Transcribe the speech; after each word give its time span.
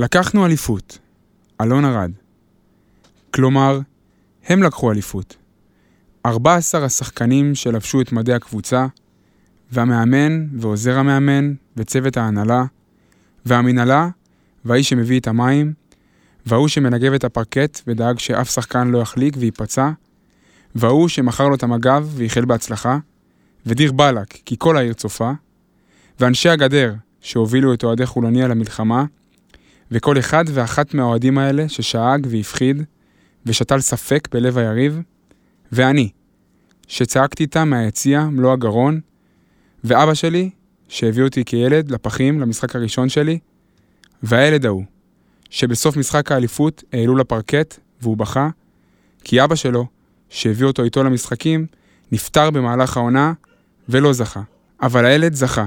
לקחנו 0.00 0.46
אליפות, 0.46 0.98
אלון 1.60 1.84
ארד. 1.84 2.10
כלומר, 3.34 3.80
הם 4.46 4.62
לקחו 4.62 4.92
אליפות. 4.92 5.36
14 6.26 6.84
השחקנים 6.84 7.54
שלבשו 7.54 8.00
את 8.00 8.12
מדי 8.12 8.32
הקבוצה, 8.32 8.86
והמאמן 9.72 10.46
ועוזר 10.52 10.98
המאמן 10.98 11.54
וצוות 11.76 12.16
ההנהלה, 12.16 12.64
והמנהלה 13.46 14.08
והאיש 14.64 14.88
שמביא 14.88 15.20
את 15.20 15.28
המים, 15.28 15.72
וההוא 16.46 16.68
שמנגב 16.68 17.12
את 17.12 17.24
הפרקט 17.24 17.80
ודאג 17.86 18.18
שאף 18.18 18.50
שחקן 18.50 18.88
לא 18.88 18.98
יחליק 18.98 19.34
וייפצע, 19.38 19.90
וההוא 20.74 21.08
שמכר 21.08 21.48
לו 21.48 21.54
את 21.54 21.62
המג"ב 21.62 22.06
ואיחל 22.10 22.44
בהצלחה, 22.44 22.98
ודיר 23.66 23.92
באלק, 23.92 24.28
כי 24.44 24.56
כל 24.58 24.76
העיר 24.76 24.92
צופה, 24.92 25.32
ואנשי 26.20 26.48
הגדר 26.48 26.94
שהובילו 27.20 27.74
את 27.74 27.84
אוהדי 27.84 28.06
חולוניה 28.06 28.48
למלחמה, 28.48 29.04
וכל 29.90 30.18
אחד 30.18 30.44
ואחת 30.48 30.94
מהאוהדים 30.94 31.38
האלה 31.38 31.68
ששאג 31.68 32.26
והפחיד, 32.30 32.82
ושתל 33.46 33.80
ספק 33.80 34.28
בלב 34.32 34.58
היריב, 34.58 35.00
ואני, 35.72 36.10
שצעקתי 36.88 37.42
איתם 37.42 37.70
מהיציע 37.70 38.24
מלוא 38.24 38.52
הגרון, 38.52 39.00
ואבא 39.84 40.14
שלי, 40.14 40.50
שהביא 40.88 41.22
אותי 41.22 41.44
כילד 41.44 41.90
לפחים 41.90 42.40
למשחק 42.40 42.76
הראשון 42.76 43.08
שלי, 43.08 43.38
והילד 44.22 44.66
ההוא, 44.66 44.84
שבסוף 45.50 45.96
משחק 45.96 46.32
האליפות 46.32 46.84
העלו 46.92 47.16
לפרקט 47.16 47.78
והוא 48.00 48.16
בכה, 48.16 48.48
כי 49.24 49.44
אבא 49.44 49.54
שלו, 49.54 49.86
שהביא 50.28 50.66
אותו 50.66 50.84
איתו 50.84 51.04
למשחקים, 51.04 51.66
נפטר 52.12 52.50
במהלך 52.50 52.96
העונה 52.96 53.32
ולא 53.88 54.12
זכה. 54.12 54.42
אבל 54.82 55.04
הילד 55.04 55.34
זכה. 55.34 55.66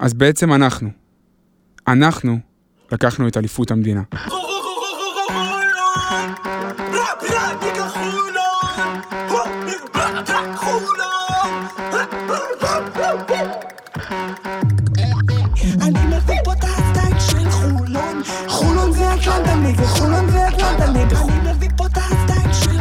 אז 0.00 0.14
בעצם 0.14 0.52
אנחנו, 0.52 0.90
אנחנו 1.88 2.38
לקחנו 2.92 3.28
את 3.28 3.36
אליפות 3.36 3.70
המדינה. 3.70 4.02
חולון 18.58 18.90
זה 18.92 19.16
הסטייל 21.96 22.52
של 22.52 22.80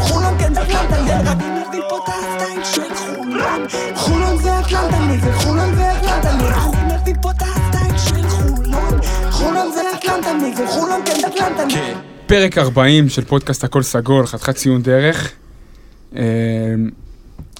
חולון. 0.00 0.38
כן 0.38 0.54
זה 0.54 0.62
אטלנטני 0.62 1.12
אני 1.12 1.60
מביא 1.68 1.80
פה 1.88 1.98
את 2.04 2.08
הסטייל 2.08 2.64
של 2.64 2.94
חולון 2.94 3.66
וחולון 10.54 11.00
כן 11.04 11.20
זה 11.20 11.26
אטלנטני 11.26 11.94
פרק 12.26 12.58
40 12.58 13.08
של 13.08 13.24
פודקאסט 13.24 13.64
הכל 13.64 13.82
סגול, 13.82 14.26
חתיכת 14.26 14.54
ציון 14.54 14.82
דרך. 14.82 15.32
אה, 16.16 16.22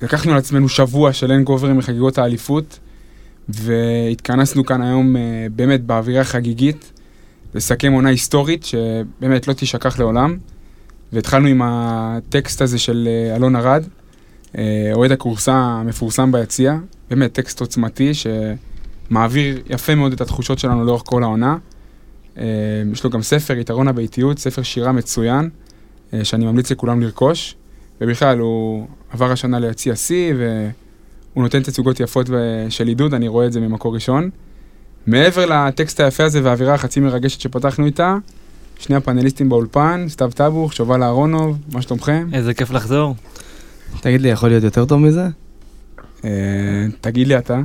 לקחנו 0.03 0.33
על 0.33 0.39
עצמנו 0.39 0.69
שבוע 0.69 1.13
של 1.13 1.33
אין 1.33 1.45
גוברים 1.45 1.77
מחגיגות 1.77 2.19
האליפות, 2.19 2.79
והתכנסנו 3.49 4.67
כאן 4.67 4.83
היום 4.83 5.17
אה, 5.17 5.47
באמת 5.57 5.85
באווירה 5.85 6.25
חגיגית, 6.25 6.93
לסכם 7.55 7.93
עונה 7.93 8.09
היסטורית 8.09 8.65
שבאמת 8.65 9.49
לא 9.49 9.53
תשכח 9.53 9.99
לעולם. 9.99 10.37
והתחלנו 11.13 11.49
עם 11.49 11.61
הטקסט 11.65 12.63
הזה 12.63 12.79
של 12.79 13.09
אה, 13.09 13.37
אלון 13.37 13.57
ארד, 13.57 13.85
אה, 14.59 14.91
אוהד 14.95 15.13
הכורסה 15.13 15.55
המפורסם 15.55 16.33
ביציע, 16.33 16.77
באמת 17.11 17.33
טקסט 17.33 17.61
עוצמתי 17.61 18.13
שמעביר 18.15 19.63
יפה 19.71 19.95
מאוד 19.95 20.13
את 20.13 20.21
התחושות 20.21 20.59
שלנו 20.59 20.85
לאורך 20.85 21.03
כל 21.05 21.23
העונה. 21.23 21.57
אה, 22.39 22.45
יש 22.93 23.05
לו 23.05 23.11
גם 23.11 23.23
ספר, 23.23 23.59
יתרון 23.59 23.89
הביתיות, 23.89 24.39
ספר 24.39 24.63
שירה 24.63 24.93
מצוין, 24.93 25.49
אה, 26.15 26.25
שאני 26.25 26.47
ממליץ 26.47 26.71
לכולם 26.71 27.03
לרכוש. 27.03 27.55
ובכלל, 28.01 28.39
הוא 28.39 28.87
עבר 29.11 29.33
השנה 29.33 29.59
ליציע 29.59 29.95
C, 29.95 30.11
והוא 30.39 31.43
נותן 31.43 31.63
תצוגות 31.63 32.01
יפות 32.01 32.27
ו- 32.31 32.67
של 32.69 32.89
עידוד, 32.89 33.15
אני 33.15 33.29
רואה 33.29 33.47
את 33.47 33.53
זה 33.53 33.61
ממקור 33.61 33.95
ראשון. 33.95 34.31
מעבר 35.07 35.47
לטקסט 35.47 36.01
היפה 36.01 36.25
הזה 36.25 36.41
והאווירה 36.45 36.75
החצי 36.75 37.01
מרגשת 37.01 37.41
שפתחנו 37.41 37.87
איתה, 37.87 38.17
שני 38.79 38.97
הפאנליסטים 38.97 39.49
באולפן, 39.49 40.07
סתיו 40.09 40.31
טבוך, 40.35 40.73
שובל 40.73 41.03
אהרונוב, 41.03 41.59
מה 41.73 41.83
שלומכם? 41.83 42.29
איזה 42.33 42.55
כיף 42.55 42.71
לחזור. 42.71 43.15
תגיד 44.01 44.21
לי, 44.21 44.29
יכול 44.29 44.49
להיות 44.49 44.65
יותר 44.65 44.85
טוב 44.85 45.01
מזה? 45.01 45.29
אה, 46.25 46.31
תגיד 47.01 47.29
לי 47.29 47.39
אתה, 47.39 47.61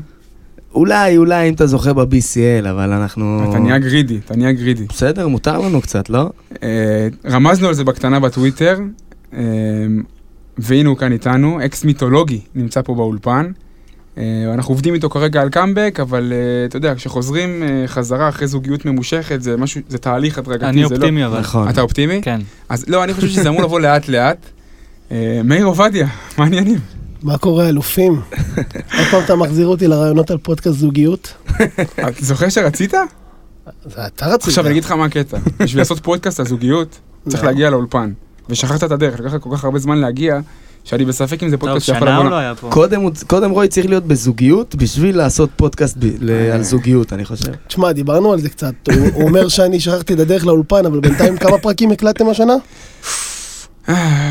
אולי, 0.74 1.18
אולי 1.18 1.50
אם 1.50 1.54
אתה 1.54 1.68
זוכה 1.68 1.94
ב-BCL, 1.94 2.70
אבל 2.70 2.92
אנחנו... 2.92 3.50
אתה 3.50 3.60
נהיה 3.60 3.80
גרידי, 3.80 4.20
אתה 4.26 4.36
נהיה 4.36 4.52
גרידי. 4.52 4.86
בסדר, 4.86 5.28
מותר 5.28 5.60
לנו 5.60 5.82
קצת, 5.82 6.10
לא? 6.10 6.30
אה, 6.64 7.08
רמזנו 7.26 7.68
על 7.68 7.74
זה 7.74 7.84
בקטנה 7.84 8.20
בטוויטר, 8.20 8.80
אה, 9.34 9.40
והנה 10.58 10.90
הוא 10.90 10.98
כאן 10.98 11.12
איתנו, 11.12 11.66
אקס 11.66 11.84
מיתולוגי 11.84 12.42
נמצא 12.56 12.82
פה 12.82 12.96
באולפן. 12.96 13.52
אה, 14.18 14.24
אנחנו 14.54 14.74
עובדים 14.74 14.94
איתו 14.94 15.10
כרגע 15.10 15.42
על 15.42 15.50
קאמבק, 15.50 16.00
אבל 16.02 16.34
אתה 16.66 16.78
יודע, 16.78 16.96
כשחוזרים 16.96 17.64
חזרה 17.88 18.30
אחרי 18.30 18.48
זוגיות 18.48 18.86
ממושכת, 18.86 19.42
זה 19.42 19.58
משהו, 19.58 19.82
זה 19.88 19.98
תהליך 19.98 20.38
הדרגתי, 20.38 20.66
אני 20.66 20.88
זה 20.88 20.96
אופטימי 20.96 21.26
אבל. 21.26 21.40
נכון. 21.40 21.66
לא... 21.66 21.70
אתה 21.70 21.82
אופטימי? 21.82 22.20
כן. 22.22 22.40
אז 22.70 22.86
לא, 22.88 23.04
אני 23.04 23.14
חושב 23.14 23.28
שזה 23.28 23.50
אמור 23.50 23.64
לבוא 23.64 23.80
לאט 23.80 24.08
לאט. 24.08 24.46
אה, 25.12 25.42
מאיר 25.44 25.66
עובדיה, 25.66 26.08
מה 26.38 26.44
העניינים? 26.44 26.80
מה 27.24 27.38
קורה, 27.38 27.70
אלופים? 27.70 28.22
עוד 28.98 29.08
פעם 29.12 29.24
אתה 29.26 29.36
מחזיר 29.36 29.68
אותי 29.68 29.88
לרעיונות 29.88 30.32
על 30.32 30.38
פודקאסט 30.38 30.78
זוגיות? 30.80 31.34
אתה 31.96 32.10
זוכר 32.20 32.50
שרצית? 32.50 32.94
זה 33.86 34.06
אתה 34.06 34.26
רצית. 34.28 34.48
עכשיו 34.48 34.64
אני 34.66 34.72
אגיד 34.72 34.84
לך 34.86 34.92
מה 34.92 35.06
הקטע. 35.06 35.38
בשביל 35.60 35.82
לעשות 35.82 36.00
פודקאסט 36.00 36.40
על 36.40 36.46
זוגיות, 36.46 37.00
צריך 37.30 37.44
לא. 37.44 37.50
להגיע 37.50 37.70
לאולפן. 37.70 38.12
ושכחת 38.50 38.84
את 38.84 38.92
הדרך, 38.92 39.20
לקח 39.20 39.34
לך 39.34 39.42
כל 39.44 39.50
כך 39.58 39.64
הרבה 39.64 39.80
זמן 39.80 39.98
להגיע, 39.98 40.40
שאני 40.84 41.06
בספק 41.06 41.44
אם 41.44 41.50
זה 41.50 41.58
פודקאסט 41.58 41.86
שיכול 41.86 42.08
שנה 42.08 42.20
לבוא... 42.20 42.30
לא 42.30 42.36
היה 42.36 42.56
פה. 42.56 42.70
קודם, 42.72 43.02
קודם 43.28 43.52
רוי 43.52 43.68
צריך 43.68 43.86
להיות 43.88 44.06
בזוגיות 44.06 44.76
בשביל 44.76 45.18
לעשות 45.18 45.50
פודקאסט 45.56 45.98
ב- 46.00 46.06
ל- 46.20 46.52
על 46.54 46.64
זוגיות, 46.64 47.14
אני 47.14 47.26
חושב. 47.26 47.52
תשמע, 47.68 47.92
דיברנו 47.92 48.34
על 48.34 48.42
זה 48.42 48.50
קצת. 48.50 48.74
הוא 48.96 49.08
הוא 49.14 49.24
אומר 49.24 49.48
שאני 49.48 49.80
שכחתי 49.80 50.14
את 50.14 50.20
הדרך 50.20 50.46
לאולפן, 50.46 50.86
אבל 50.86 51.00
בינתיים 51.00 51.38
כמה 51.38 51.58
פרקים 51.58 51.92
הקלטתם 51.92 52.30
השנה? 52.30 52.54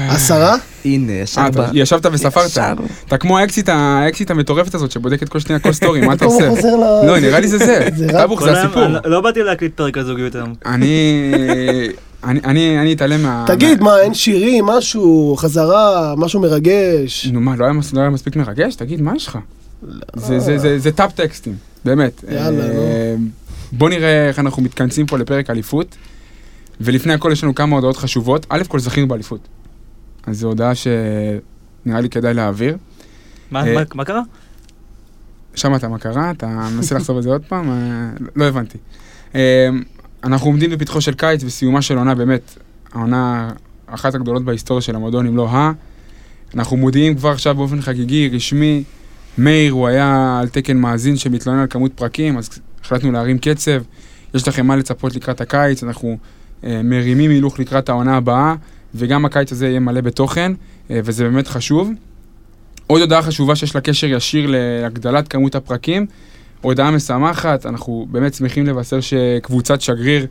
עשרה? 0.09 0.57
הנה, 0.85 1.13
ישר 1.13 1.41
אה. 1.59 1.69
ישבת 1.75 2.07
וספרת. 2.13 2.51
אתה 3.09 3.19
כמו 3.19 3.39
האקסיט 3.39 4.31
המטורפת 4.31 4.75
הזאת 4.75 4.91
שבודקת 4.91 5.29
כל 5.29 5.41
שנייה 5.41 5.59
כל 5.59 5.73
סטורי, 5.73 6.01
מה 6.01 6.13
אתה 6.15 6.25
עושה? 6.25 6.49
לא, 7.07 7.19
נראה 7.21 7.41
לי 7.41 7.49
זה 7.49 7.59
זה. 7.59 7.89
טבוך 8.09 8.43
זה 8.45 8.53
הסיפור. 8.63 8.83
לא 9.05 9.21
באתי 9.21 9.43
להקליט 9.43 9.77
פרק 9.77 9.99
על 9.99 10.05
זוגיות 10.05 10.35
היום. 10.35 10.55
אני... 10.67 11.33
אני- 12.25 12.41
אני 12.45 12.79
אני 12.81 12.93
אתעלם 12.93 13.23
מה... 13.23 13.45
תגיד, 13.47 13.81
מה, 13.83 14.01
אין 14.01 14.15
שירים, 14.15 14.65
משהו, 14.67 15.35
חזרה, 15.39 16.15
משהו 16.17 16.41
מרגש? 16.41 17.27
נו 17.33 17.41
מה, 17.41 17.57
לא 17.57 17.65
היה 17.65 17.73
לא 17.93 18.11
מספיק 18.11 18.37
מרגש? 18.37 18.75
תגיד, 18.75 19.01
מה 19.03 19.13
יש 19.17 19.27
לך? 19.27 19.39
זה- 20.17 20.39
זה- 20.41 20.59
זה- 20.59 20.79
זה 20.79 20.93
טאפ 20.93 21.13
טקסטים, 21.13 21.55
באמת. 21.85 22.25
יאללה, 22.31 22.51
נו. 22.67 22.81
אה, 22.81 23.15
בוא 23.73 23.89
נראה 23.89 24.29
איך 24.29 24.39
אנחנו 24.39 24.63
מתכנסים 24.63 25.07
פה 25.07 25.19
לפרק 25.19 25.51
אליפות. 25.51 25.97
ולפני 26.81 27.13
הכל 27.13 27.31
יש 27.33 27.45
לנו 27.45 27.55
כמה 27.55 27.77
הודעות 27.77 27.97
חשובות. 27.97 28.47
א' 28.49 28.63
כל 28.69 28.79
זכינו 28.79 29.09
באליפות. 29.09 29.49
אז 30.27 30.39
זו 30.39 30.49
הודעה 30.49 30.73
שנראה 30.75 32.01
לי 32.01 32.09
כדאי 32.11 32.35
להעביר. 32.35 32.77
מה- 33.51 33.67
אה, 33.67 33.75
מה- 33.75 33.83
מה 33.95 34.05
קרה? 34.05 34.23
שמעת 35.55 35.85
מה 35.85 35.99
קרה? 35.99 36.31
אתה 36.31 36.47
מנסה 36.77 36.95
לחזור 36.95 37.17
על 37.17 37.23
זה 37.23 37.29
עוד 37.29 37.43
פעם? 37.49 37.71
אה, 37.71 37.77
לא 38.37 38.45
הבנתי. 38.45 38.79
אה, 39.35 39.69
אנחנו 40.25 40.47
עומדים 40.47 40.71
בפתחו 40.71 41.01
של 41.01 41.15
קיץ 41.15 41.45
וסיומה 41.45 41.83
של 41.83 41.99
עונה 41.99 42.15
באמת, 42.15 42.55
העונה 42.93 43.51
אחת 43.87 44.15
הגדולות 44.15 44.45
בהיסטוריה 44.45 44.83
של 44.83 44.97
המועדון, 44.97 45.27
אם 45.27 45.37
לא 45.37 45.49
ה. 45.49 45.73
אנחנו 46.55 46.77
מודיעים 46.77 47.15
כבר 47.17 47.31
עכשיו 47.31 47.55
באופן 47.55 47.81
חגיגי, 47.83 48.29
רשמי, 48.33 48.83
מאיר 49.39 49.73
הוא 49.73 49.87
היה 49.89 50.39
על 50.41 50.49
תקן 50.49 50.77
מאזין 50.77 51.17
שמתלונן 51.17 51.59
על 51.59 51.67
כמות 51.71 51.93
פרקים, 51.95 52.39
אז 52.39 52.49
החלטנו 52.85 53.13
להרים 53.13 53.39
קצב. 53.39 53.83
יש 54.35 54.49
לכם 54.49 54.67
מה 54.67 54.77
לצפות 54.77 55.17
לקראת 55.17 55.41
הקיץ, 55.41 55.83
אנחנו 55.83 56.19
מרימים 56.63 57.31
הילוך 57.31 57.59
לקראת 57.59 57.89
העונה 57.89 58.17
הבאה, 58.17 58.55
וגם 58.95 59.25
הקיץ 59.25 59.53
הזה 59.53 59.69
יהיה 59.69 59.81
מלא 59.81 60.01
בתוכן, 60.01 60.53
אה, 60.91 61.01
וזה 61.05 61.25
באמת 61.25 61.49
חשוב. 61.49 61.91
עוד 62.87 63.01
הודעה 63.01 63.23
חשובה 63.23 63.57
שיש 63.57 63.75
לה 63.75 63.81
קשר 63.81 64.07
ישיר 64.07 64.51
להגדלת 64.51 65.29
כמות 65.29 65.55
הפרקים, 65.55 66.07
הודעה 66.61 66.91
משמחת, 66.91 67.67
אנחנו 67.67 68.07
באמת 68.11 68.35
שמחים 68.35 68.67
לבשר 68.67 69.01
שקבוצת 69.01 69.81
שגריר 69.81 70.27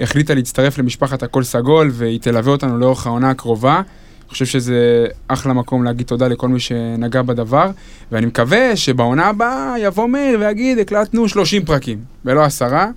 החליטה 0.00 0.34
להצטרף 0.34 0.78
למשפחת 0.78 1.22
הכל 1.22 1.42
סגול 1.42 1.90
והיא 1.92 2.20
תלווה 2.20 2.52
אותנו 2.52 2.78
לאורך 2.78 3.06
העונה 3.06 3.30
הקרובה. 3.30 3.74
אני 3.74 4.32
חושב 4.32 4.46
שזה 4.46 5.06
אחלה 5.28 5.52
מקום 5.52 5.84
להגיד 5.84 6.06
תודה 6.06 6.28
לכל 6.28 6.48
מי 6.48 6.60
שנגע 6.60 7.22
בדבר, 7.22 7.70
ואני 8.12 8.26
מקווה 8.26 8.76
שבעונה 8.76 9.26
הבאה 9.26 9.74
יבוא 9.78 10.08
מאיר 10.08 10.40
ויגיד, 10.40 10.78
הקלטנו 10.78 11.28
30 11.28 11.64
פרקים, 11.64 11.98
ולא 12.24 12.44
עשרה, 12.44 12.82
אה, 12.84 12.90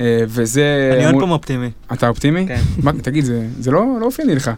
וזה... 0.00 0.90
אני 0.94 1.04
עוד 1.04 1.14
פעם 1.20 1.30
אופטימי. 1.30 1.70
אתה 1.92 2.08
אופטימי? 2.08 2.46
כן. 2.48 2.92
תגיד, 3.02 3.24
זה, 3.58 3.70
לא, 3.70 3.84
לא 4.00 4.06
אופייני 4.06 4.34
לך 4.34 4.50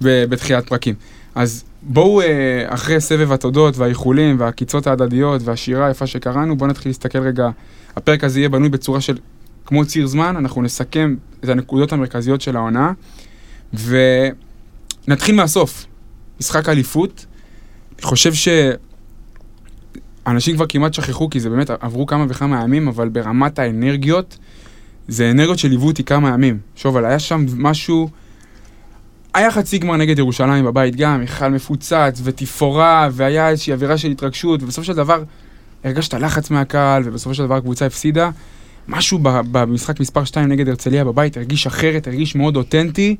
בתחילת 0.00 0.66
פרקים. 0.68 0.94
אז 1.34 1.64
בואו, 1.82 2.20
אה, 2.20 2.64
אחרי 2.68 3.00
סבב 3.00 3.32
התודות 3.32 3.76
והאיחולים 3.76 4.40
והעקיצות 4.40 4.86
ההדדיות 4.86 5.42
והשירה 5.44 5.86
היפה 5.86 6.06
שקראנו, 6.06 6.56
בואו 6.56 6.70
נתחיל 6.70 6.90
להסתכל 6.90 7.18
רגע 7.18 7.50
הפרק 7.96 8.24
הזה 8.24 8.40
יהיה 8.40 8.48
בנוי 8.48 8.68
בצורה 8.68 9.00
של, 9.00 9.18
כמו 9.66 9.86
ציר 9.86 10.06
זמן, 10.06 10.36
אנחנו 10.36 10.62
נסכם 10.62 11.16
את 11.44 11.48
הנקודות 11.48 11.92
המרכזיות 11.92 12.40
של 12.40 12.56
העונה, 12.56 12.92
ונתחיל 13.74 15.34
מהסוף. 15.34 15.86
משחק 16.40 16.68
אליפות. 16.68 17.26
אני 17.98 18.02
חושב 18.02 18.32
שאנשים 20.24 20.56
כבר 20.56 20.66
כמעט 20.68 20.94
שכחו, 20.94 21.30
כי 21.30 21.40
זה 21.40 21.50
באמת 21.50 21.70
עברו 21.70 22.06
כמה 22.06 22.26
וכמה 22.28 22.62
ימים, 22.62 22.88
אבל 22.88 23.08
ברמת 23.08 23.58
האנרגיות, 23.58 24.38
זה 25.08 25.30
אנרגיות 25.30 25.58
שליוו 25.58 25.86
אותי 25.86 26.04
כמה 26.04 26.28
ימים. 26.28 26.58
שוב, 26.76 26.96
אבל 26.96 27.04
היה 27.04 27.18
שם 27.18 27.46
משהו... 27.56 28.08
היה 29.34 29.50
חצי 29.50 29.78
גמר 29.78 29.96
נגד 29.96 30.18
ירושלים 30.18 30.64
בבית 30.64 30.96
גם, 30.96 31.20
היכל 31.20 31.48
מפוצץ 31.48 32.20
ותפאורה, 32.24 33.08
והיה 33.12 33.48
איזושהי 33.48 33.72
אווירה 33.72 33.98
של 33.98 34.10
התרגשות, 34.10 34.62
ובסופו 34.62 34.84
של 34.84 34.92
דבר 34.92 35.22
הרגשת 35.84 36.14
לחץ 36.14 36.50
מהקהל, 36.50 37.02
ובסופו 37.04 37.34
של 37.34 37.42
דבר 37.44 37.54
הקבוצה 37.54 37.86
הפסידה. 37.86 38.30
משהו 38.88 39.18
במשחק 39.22 40.00
מספר 40.00 40.24
2 40.24 40.48
נגד 40.48 40.68
הרצליה 40.68 41.04
בבית 41.04 41.36
הרגיש 41.36 41.66
אחרת, 41.66 42.06
הרגיש 42.06 42.34
מאוד 42.34 42.56
אותנטי. 42.56 43.16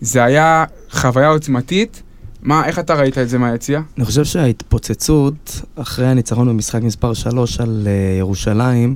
זה 0.00 0.24
היה 0.24 0.64
חוויה 0.90 1.28
עוצמתית. 1.28 2.02
מה, 2.42 2.66
איך 2.66 2.78
אתה 2.78 2.94
ראית 2.94 3.18
את 3.18 3.28
זה 3.28 3.38
מהיציאה? 3.38 3.80
אני 3.96 4.04
חושב 4.04 4.24
שההתפוצצות 4.24 5.62
אחרי 5.76 6.06
הניצחון 6.06 6.48
במשחק 6.48 6.82
מספר 6.82 7.14
3 7.14 7.60
על 7.60 7.82
uh, 7.84 8.18
ירושלים, 8.18 8.94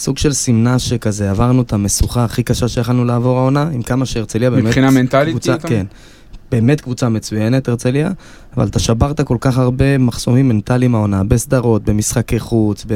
סוג 0.00 0.18
של 0.18 0.32
סימנה 0.32 0.78
שכזה, 0.78 1.30
עברנו 1.30 1.62
את 1.62 1.72
המשוכה 1.72 2.24
הכי 2.24 2.42
קשה 2.42 2.68
שיכלנו 2.68 3.04
לעבור 3.04 3.38
העונה, 3.38 3.70
עם 3.72 3.82
כמה 3.82 4.06
שהרצליה 4.06 4.50
באמת... 4.50 4.64
מבחינה 4.64 4.90
מנטלית, 4.90 5.32
קבוצה, 5.32 5.58
כאילו, 5.58 5.68
כן. 5.68 5.86
באמת 6.50 6.80
קבוצה 6.80 7.08
מצוינת, 7.08 7.68
הרצליה, 7.68 8.10
אבל 8.56 8.66
אתה 8.66 8.78
שברת 8.78 9.20
כל 9.20 9.36
כך 9.40 9.58
הרבה 9.58 9.98
מחסומים 9.98 10.48
מנטליים 10.48 10.94
העונה, 10.94 11.24
בסדרות, 11.24 11.84
במשחקי 11.84 12.38
חוץ, 12.38 12.86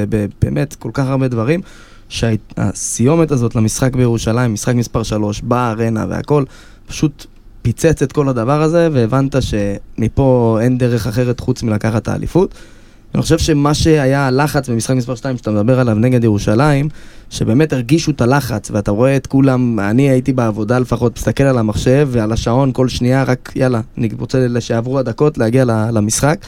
באמת 0.42 0.74
כל 0.74 0.90
כך 0.94 1.06
הרבה 1.06 1.28
דברים, 1.28 1.60
שהסיומת 2.08 3.30
הזאת 3.30 3.54
למשחק 3.54 3.96
בירושלים, 3.96 4.52
משחק 4.52 4.74
מספר 4.74 5.02
3, 5.02 5.40
בארנה 5.40 6.06
והכל, 6.08 6.44
פשוט 6.86 7.26
פיצץ 7.62 8.02
את 8.02 8.12
כל 8.12 8.28
הדבר 8.28 8.62
הזה, 8.62 8.88
והבנת 8.92 9.36
שמפה 9.40 10.58
אין 10.60 10.78
דרך 10.78 11.06
אחרת 11.06 11.40
חוץ 11.40 11.62
מלקחת 11.62 12.02
את 12.02 12.08
האליפות. 12.08 12.54
אני 13.14 13.22
חושב 13.22 13.38
שמה 13.38 13.74
שהיה 13.74 14.26
הלחץ 14.26 14.68
במשחק 14.68 14.94
מספר 14.94 15.14
2 15.14 15.36
שאתה 15.36 15.50
מדבר 15.50 15.80
עליו 15.80 15.94
נגד 15.94 16.24
ירושלים, 16.24 16.88
שבאמת 17.30 17.72
הרגישו 17.72 18.10
את 18.10 18.20
הלחץ, 18.20 18.70
ואתה 18.70 18.90
רואה 18.90 19.16
את 19.16 19.26
כולם, 19.26 19.80
אני 19.80 20.10
הייתי 20.10 20.32
בעבודה 20.32 20.78
לפחות, 20.78 21.16
מסתכל 21.18 21.44
על 21.44 21.58
המחשב 21.58 22.08
ועל 22.12 22.32
השעון 22.32 22.72
כל 22.72 22.88
שנייה, 22.88 23.22
רק 23.22 23.52
יאללה, 23.56 23.80
אני 23.98 24.08
רוצה 24.18 24.38
שיעברו 24.60 24.98
הדקות 24.98 25.38
להגיע 25.38 25.64
למשחק. 25.64 26.38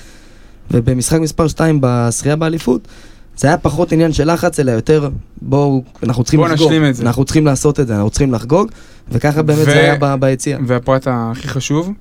ובמשחק 0.71 1.21
מספר 1.21 1.49
2 1.49 1.79
בזכייה 1.83 2.37
באליפות, 2.37 2.89
זה 3.37 3.49
היה 3.49 3.57
פחות 3.57 3.93
עניין 3.93 4.13
של 4.13 4.33
לחץ, 4.33 4.61
אלא 4.61 4.71
יותר, 4.71 5.09
בואו, 5.43 5.83
אנחנו 6.03 6.25
צריכים 6.25 6.41
בואו 6.41 6.53
לחגוג. 6.53 6.73
אנחנו 7.01 7.25
צריכים 7.25 7.47
לעשות 7.47 7.81
את 7.81 7.87
זה, 7.87 7.95
אנחנו 7.95 8.11
צריכים 8.11 8.33
לחגוג, 8.33 8.69
וככה 9.11 9.43
באמת 9.43 9.59
ו- 9.63 9.65
זה 9.65 9.73
היה 9.73 9.97
ב- 10.01 10.15
ביציע. 10.15 10.59
והפרט 10.67 11.07
הכי 11.11 11.49
חשוב, 11.49 11.93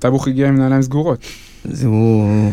טאבוך 0.00 0.28
הגיע 0.28 0.48
עם 0.48 0.58
נעליים 0.58 0.82
סגורות. 0.82 1.18
זה 1.64 1.86
הוא... 1.86 2.50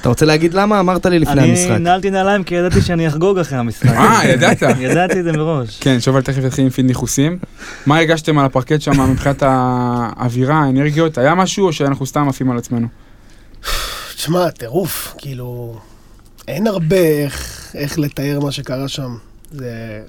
אתה 0.00 0.08
רוצה 0.08 0.26
להגיד 0.26 0.54
למה? 0.54 0.80
אמרת 0.80 1.06
לי 1.06 1.18
לפני 1.18 1.32
אני 1.42 1.50
המשחק. 1.50 1.70
נעלתי 1.70 2.10
נעליים 2.10 2.44
כי 2.44 2.54
ידעתי 2.54 2.80
שאני 2.82 3.08
אחגוג 3.08 3.38
אחרי 3.38 3.58
המשחק. 3.58 3.86
אה, 3.88 4.20
ידעת? 4.28 4.62
ידעתי 4.80 5.18
את 5.20 5.24
זה 5.24 5.32
מראש. 5.32 5.78
כן, 5.80 6.00
שובל 6.00 6.22
תכף 6.22 6.42
יתחיל 6.44 6.64
עם 6.64 6.70
פיד 6.70 6.84
ניחוסים. 6.86 7.38
מה 7.86 7.98
הרגשתם 7.98 8.38
על 8.38 8.46
הפרקט 8.46 8.80
שם 8.80 9.10
מבחינת 9.10 9.42
האווירה, 9.46 10.54
האנרגיות? 10.64 11.18
היה 11.18 11.34
משהו 11.34 11.66
או 11.66 11.72
שאנחנו 11.72 12.06
סתם 12.06 12.28
עפים 12.28 12.50
על 12.50 12.58
עצמנו? 12.58 12.86
תשמע, 14.16 14.50
טירוף, 14.50 15.14
כאילו, 15.18 15.78
אין 16.48 16.66
הרבה 16.66 16.96
איך, 17.74 17.98
לתאר 17.98 18.40
מה 18.42 18.52
שקרה 18.52 18.88
שם. 18.88 19.16
זה 19.52 20.00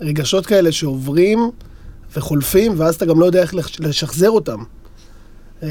רגשות 0.00 0.46
כאלה 0.46 0.72
שעוברים 0.72 1.50
וחולפים, 2.16 2.72
ואז 2.76 2.94
אתה 2.94 3.06
גם 3.06 3.20
לא 3.20 3.26
יודע 3.26 3.42
איך 3.42 3.54
לש- 3.54 3.80
לשחזר 3.80 4.30
אותם. 4.30 4.58
אמ, 5.62 5.68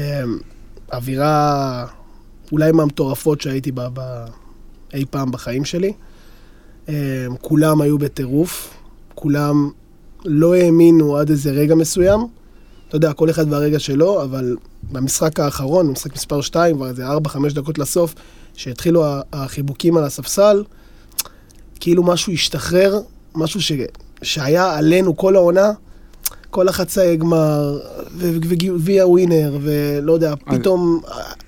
אווירה 0.92 1.86
אולי 2.52 2.72
מהמטורפות 2.72 3.40
שהייתי 3.40 3.72
בה 3.72 3.88
ב... 3.92 4.00
אי 4.94 5.04
פעם 5.10 5.30
בחיים 5.32 5.64
שלי. 5.64 5.92
אמ, 6.88 6.94
כולם 7.40 7.80
היו 7.80 7.98
בטירוף, 7.98 8.74
כולם 9.14 9.70
לא 10.24 10.54
האמינו 10.54 11.16
עד 11.16 11.30
איזה 11.30 11.50
רגע 11.50 11.74
מסוים. 11.74 12.20
אתה 12.88 12.96
יודע, 12.96 13.12
כל 13.12 13.30
אחד 13.30 13.52
והרגע 13.52 13.78
שלו, 13.78 14.22
אבל 14.22 14.56
במשחק 14.82 15.40
האחרון, 15.40 15.88
במשחק 15.88 16.14
מספר 16.14 16.40
2, 16.40 16.76
כבר 16.76 16.88
איזה 16.88 17.06
4-5 17.08 17.54
דקות 17.54 17.78
לסוף, 17.78 18.14
שהתחילו 18.54 19.04
החיבוקים 19.32 19.96
על 19.96 20.04
הספסל, 20.04 20.64
כאילו 21.80 22.02
משהו 22.02 22.32
השתחרר, 22.32 23.00
משהו 23.34 23.62
ש... 23.62 23.72
שהיה 24.22 24.78
עלינו 24.78 25.16
כל 25.16 25.36
העונה, 25.36 25.72
כל 26.50 26.68
החצאי 26.68 27.16
גמר, 27.16 27.78
וגביע 28.16 29.06
ווינר, 29.06 29.58
ולא 29.62 30.12
יודע, 30.12 30.34
פתאום 30.44 31.00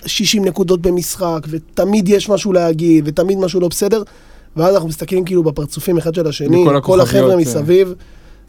60 0.06 0.44
נקודות 0.44 0.80
במשחק, 0.80 1.46
ותמיד 1.48 2.08
יש 2.08 2.28
משהו 2.28 2.52
להגיד, 2.52 3.04
ותמיד 3.08 3.38
משהו 3.38 3.60
לא 3.60 3.68
בסדר, 3.68 4.02
ואז 4.56 4.74
אנחנו 4.74 4.88
מסתכלים 4.88 5.24
כאילו 5.24 5.42
בפרצופים 5.42 5.98
אחד 5.98 6.14
של 6.14 6.26
השני, 6.26 6.64
כל 6.64 6.76
החבר'ה 6.76 7.02
הכוכביות, 7.02 7.40
מסביב, 7.40 7.94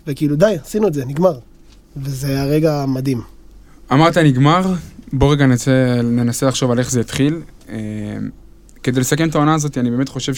וכאילו 0.08 0.36
די, 0.36 0.56
עשינו 0.64 0.88
את 0.88 0.94
זה, 0.94 1.06
נגמר. 1.06 1.38
וזה 1.98 2.42
הרגע 2.42 2.82
המדהים. 2.82 3.22
אמרת 3.92 4.18
נגמר, 4.18 4.62
בוא 5.14 5.32
רגע 5.32 5.46
ננסה, 5.46 6.02
ננסה 6.04 6.46
לחשוב 6.46 6.72
על 6.72 6.80
איך 6.80 6.92
זה 6.92 7.00
התחיל. 7.00 7.42
אה, 7.70 7.78
כדי 8.84 9.00
לסכם 9.00 9.30
את 9.30 9.36
העונה 9.36 9.54
הזאת, 9.54 9.78
אני 9.78 9.92
באמת 9.92 10.10
חושב 10.10 10.34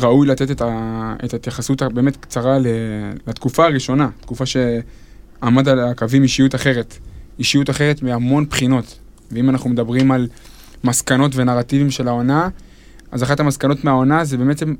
שראוי 0.00 0.26
לתת 0.26 0.50
את, 0.50 0.60
ה... 0.60 1.14
את 1.24 1.32
ההתייחסות 1.32 1.82
הבאמת 1.82 2.16
קצרה. 2.16 2.58
לתקופה 3.26 3.64
הראשונה, 3.64 4.08
תקופה 4.20 4.44
שעמד 4.46 5.68
על 5.68 5.80
הקווים 5.80 6.22
אישיות 6.22 6.54
אחרת. 6.54 6.98
אישיות 7.38 7.70
אחרת 7.70 8.02
מהמון 8.02 8.44
בחינות. 8.44 8.98
ואם 9.32 9.50
אנחנו 9.50 9.70
מדברים 9.70 10.10
על 10.10 10.28
מסקנות 10.84 11.32
ונרטיבים 11.34 11.90
של 11.90 12.08
העונה, 12.08 12.48
אז 13.12 13.22
אחת 13.22 13.40
המסקנות 13.40 13.84
מהעונה 13.84 14.24
זה 14.24 14.36
בעצם 14.36 14.74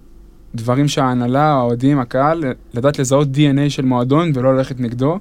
דברים 0.55 0.89
שההנהלה, 0.89 1.45
האוהדים, 1.45 1.99
הקהל, 1.99 2.45
לדעת 2.75 2.99
לזהות 2.99 3.29
DNA 3.35 3.71
של 3.71 3.85
מועדון 3.85 4.33
ולא 4.35 4.57
ללכת 4.57 4.81
נגדו. 4.81 5.19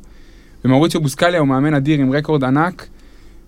ומאוריציו 0.66 1.02
בוסקליה 1.02 1.40
הוא 1.40 1.48
מאמן 1.48 1.74
אדיר 1.74 2.00
עם 2.00 2.12
רקורד 2.14 2.44
ענק. 2.44 2.88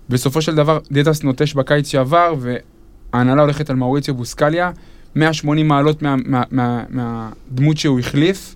בסופו 0.08 0.42
של 0.42 0.54
דבר 0.54 0.78
דטס 0.92 1.22
נוטש 1.22 1.54
בקיץ 1.54 1.88
שעבר, 1.88 2.34
וההנהלה 2.38 3.42
הולכת 3.42 3.70
על 3.70 3.76
מאוריציו 3.76 4.14
בוסקליה, 4.14 4.70
180 5.16 5.68
מעלות 5.68 6.02
מה, 6.02 6.14
מה, 6.24 6.42
מה, 6.50 6.82
מהדמות 6.90 7.76
שהוא 7.76 7.98
החליף. 8.00 8.54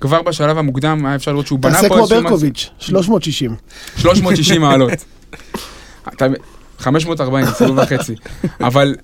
כבר 0.00 0.22
בשלב 0.22 0.58
המוקדם 0.58 1.06
היה 1.06 1.14
אפשר 1.14 1.32
לראות 1.32 1.46
שהוא 1.46 1.58
בנה 1.58 1.72
פה 1.74 1.80
תעשה 1.80 1.88
כמו 1.88 1.98
איזשהו 2.02 2.22
ברקוביץ', 2.22 2.70
360. 2.78 3.54
360 3.96 4.60
מעלות. 4.62 4.92
אתה- 6.08 6.26
540, 6.78 7.46
סיבוב 7.46 7.78
וחצי. 7.78 8.14
אבל 8.60 8.94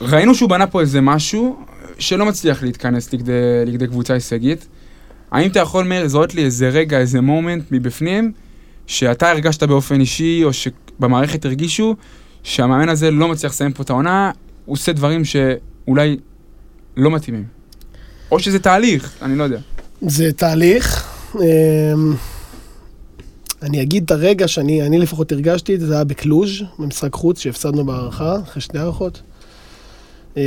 ראינו 0.00 0.34
שהוא 0.34 0.50
בנה 0.50 0.66
פה 0.66 0.80
איזה 0.80 1.00
משהו 1.00 1.60
שלא 1.98 2.26
מצליח 2.26 2.62
להתכנס 2.62 3.12
לכדי, 3.12 3.32
לכדי 3.66 3.86
קבוצה 3.86 4.14
הישגית. 4.14 4.68
האם 5.30 5.50
אתה 5.50 5.60
יכול, 5.60 5.84
מאיר, 5.84 6.04
לזהות 6.04 6.34
לי 6.34 6.44
איזה 6.44 6.68
רגע, 6.68 6.98
איזה 6.98 7.20
מומנט 7.20 7.64
מבפנים, 7.70 8.32
שאתה 8.86 9.30
הרגשת 9.30 9.62
באופן 9.62 10.00
אישי, 10.00 10.44
או 10.44 10.50
שבמערכת 10.52 11.44
הרגישו, 11.44 11.96
שהמאמן 12.42 12.88
הזה 12.88 13.10
לא 13.10 13.28
מצליח 13.28 13.52
לסיים 13.52 13.72
פה 13.72 13.82
את 13.82 13.90
העונה, 13.90 14.30
הוא 14.64 14.72
עושה 14.72 14.92
דברים 14.92 15.22
שאולי 15.88 16.16
לא 16.96 17.10
מתאימים. 17.10 17.44
או 18.30 18.40
שזה 18.40 18.58
תהליך, 18.58 19.12
אני 19.22 19.38
לא 19.38 19.44
יודע. 19.44 19.58
זה 20.00 20.32
תהליך. 20.32 21.08
אמ, 21.34 22.14
אני 23.62 23.82
אגיד 23.82 24.04
את 24.04 24.10
הרגע 24.10 24.48
שאני 24.48 24.86
אני 24.86 24.98
לפחות 24.98 25.32
הרגשתי 25.32 25.74
את 25.74 25.80
זה, 25.80 25.86
זה 25.86 25.94
היה 25.94 26.04
בקלוז', 26.04 26.50
במשחק 26.78 27.12
חוץ 27.14 27.38
שהפסדנו 27.40 27.84
בהערכה, 27.84 28.36
אחרי 28.42 28.62
שתי 28.62 28.78
הערכות. 28.78 29.22
אמ, 30.36 30.42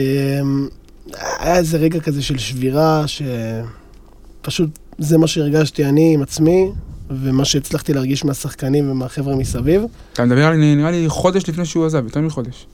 היה 1.40 1.58
איזה 1.58 1.78
רגע 1.78 2.00
כזה 2.00 2.22
של 2.22 2.38
שבירה, 2.38 3.06
שפשוט 3.08 4.70
זה 4.98 5.18
מה 5.18 5.28
שהרגשתי 5.28 5.86
אני 5.86 6.14
עם 6.14 6.22
עצמי, 6.22 6.72
ומה 7.10 7.46
שהצלחתי 7.46 7.94
להרגיש 7.94 8.26
מהשחקנים 8.26 8.92
ומהחבר'ה 8.92 9.36
מסביב. 9.36 9.82
אתה 10.14 10.26
מדבר 10.26 10.46
על, 10.46 10.56
נראה 10.58 10.92
לי, 10.92 11.06
חודש 11.10 11.50
לפני 11.50 11.66
שהוא 11.66 11.86
עזב, 11.86 12.04
יותר 12.04 12.22
מחודש. 12.22 12.68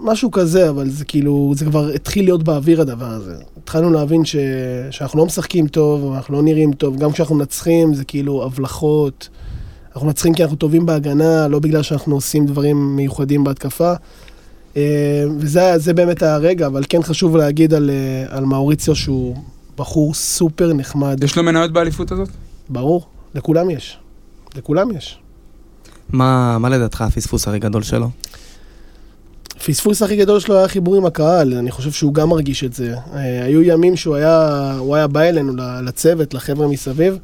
משהו 0.00 0.30
כזה, 0.30 0.70
אבל 0.70 0.90
זה 0.90 1.04
כאילו, 1.04 1.52
זה 1.56 1.64
כבר 1.64 1.88
התחיל 1.88 2.24
להיות 2.24 2.42
באוויר 2.42 2.80
הדבר 2.80 3.06
הזה. 3.06 3.34
התחלנו 3.62 3.90
להבין 3.90 4.24
ש... 4.24 4.36
שאנחנו 4.90 5.18
לא 5.18 5.26
משחקים 5.26 5.68
טוב, 5.68 6.12
אנחנו 6.14 6.34
לא 6.34 6.42
נראים 6.42 6.72
טוב, 6.72 6.98
גם 6.98 7.12
כשאנחנו 7.12 7.34
מנצחים 7.34 7.94
זה 7.94 8.04
כאילו 8.04 8.44
הבלחות. 8.44 9.28
אנחנו 9.94 10.06
מנצחים 10.06 10.34
כי 10.34 10.42
אנחנו 10.42 10.56
טובים 10.56 10.86
בהגנה, 10.86 11.48
לא 11.48 11.58
בגלל 11.58 11.82
שאנחנו 11.82 12.14
עושים 12.14 12.46
דברים 12.46 12.96
מיוחדים 12.96 13.44
בהתקפה. 13.44 13.92
אה, 14.76 15.24
וזה 15.38 15.78
זה 15.78 15.94
באמת 15.94 16.22
הרגע, 16.22 16.66
אבל 16.66 16.82
כן 16.88 17.02
חשוב 17.02 17.36
להגיד 17.36 17.74
על, 17.74 17.90
אה, 17.90 18.36
על 18.36 18.44
מאוריציו 18.44 18.96
שהוא 18.96 19.36
בחור 19.76 20.14
סופר 20.14 20.72
נחמד. 20.72 21.24
יש 21.24 21.36
לו 21.36 21.42
מניות 21.42 21.72
באליפות 21.72 22.12
הזאת? 22.12 22.28
ברור, 22.68 23.06
לכולם 23.34 23.70
יש. 23.70 23.98
לכולם 24.56 24.90
יש. 24.90 25.18
מה 26.10 26.58
מה 26.58 26.68
לדעתך 26.68 27.00
הפספוס 27.00 27.48
הכי 27.48 27.58
גדול 27.58 27.82
שלו? 27.82 28.10
הפספוס 29.60 30.02
הכי 30.02 30.16
גדול 30.16 30.40
שלו 30.40 30.56
היה 30.58 30.68
חיבור 30.68 30.96
עם 30.96 31.06
הקהל, 31.06 31.54
אני 31.54 31.70
חושב 31.70 31.90
שהוא 31.92 32.14
גם 32.14 32.28
מרגיש 32.28 32.64
את 32.64 32.72
זה. 32.72 32.94
אה, 33.14 33.44
היו 33.44 33.62
ימים 33.62 33.96
שהוא 33.96 34.14
היה, 34.14 34.72
הוא 34.78 34.96
היה 34.96 35.06
בא 35.06 35.20
אלינו 35.20 35.52
לצוות, 35.84 36.34
לחבר'ה 36.34 36.66
מסביב, 36.68 37.18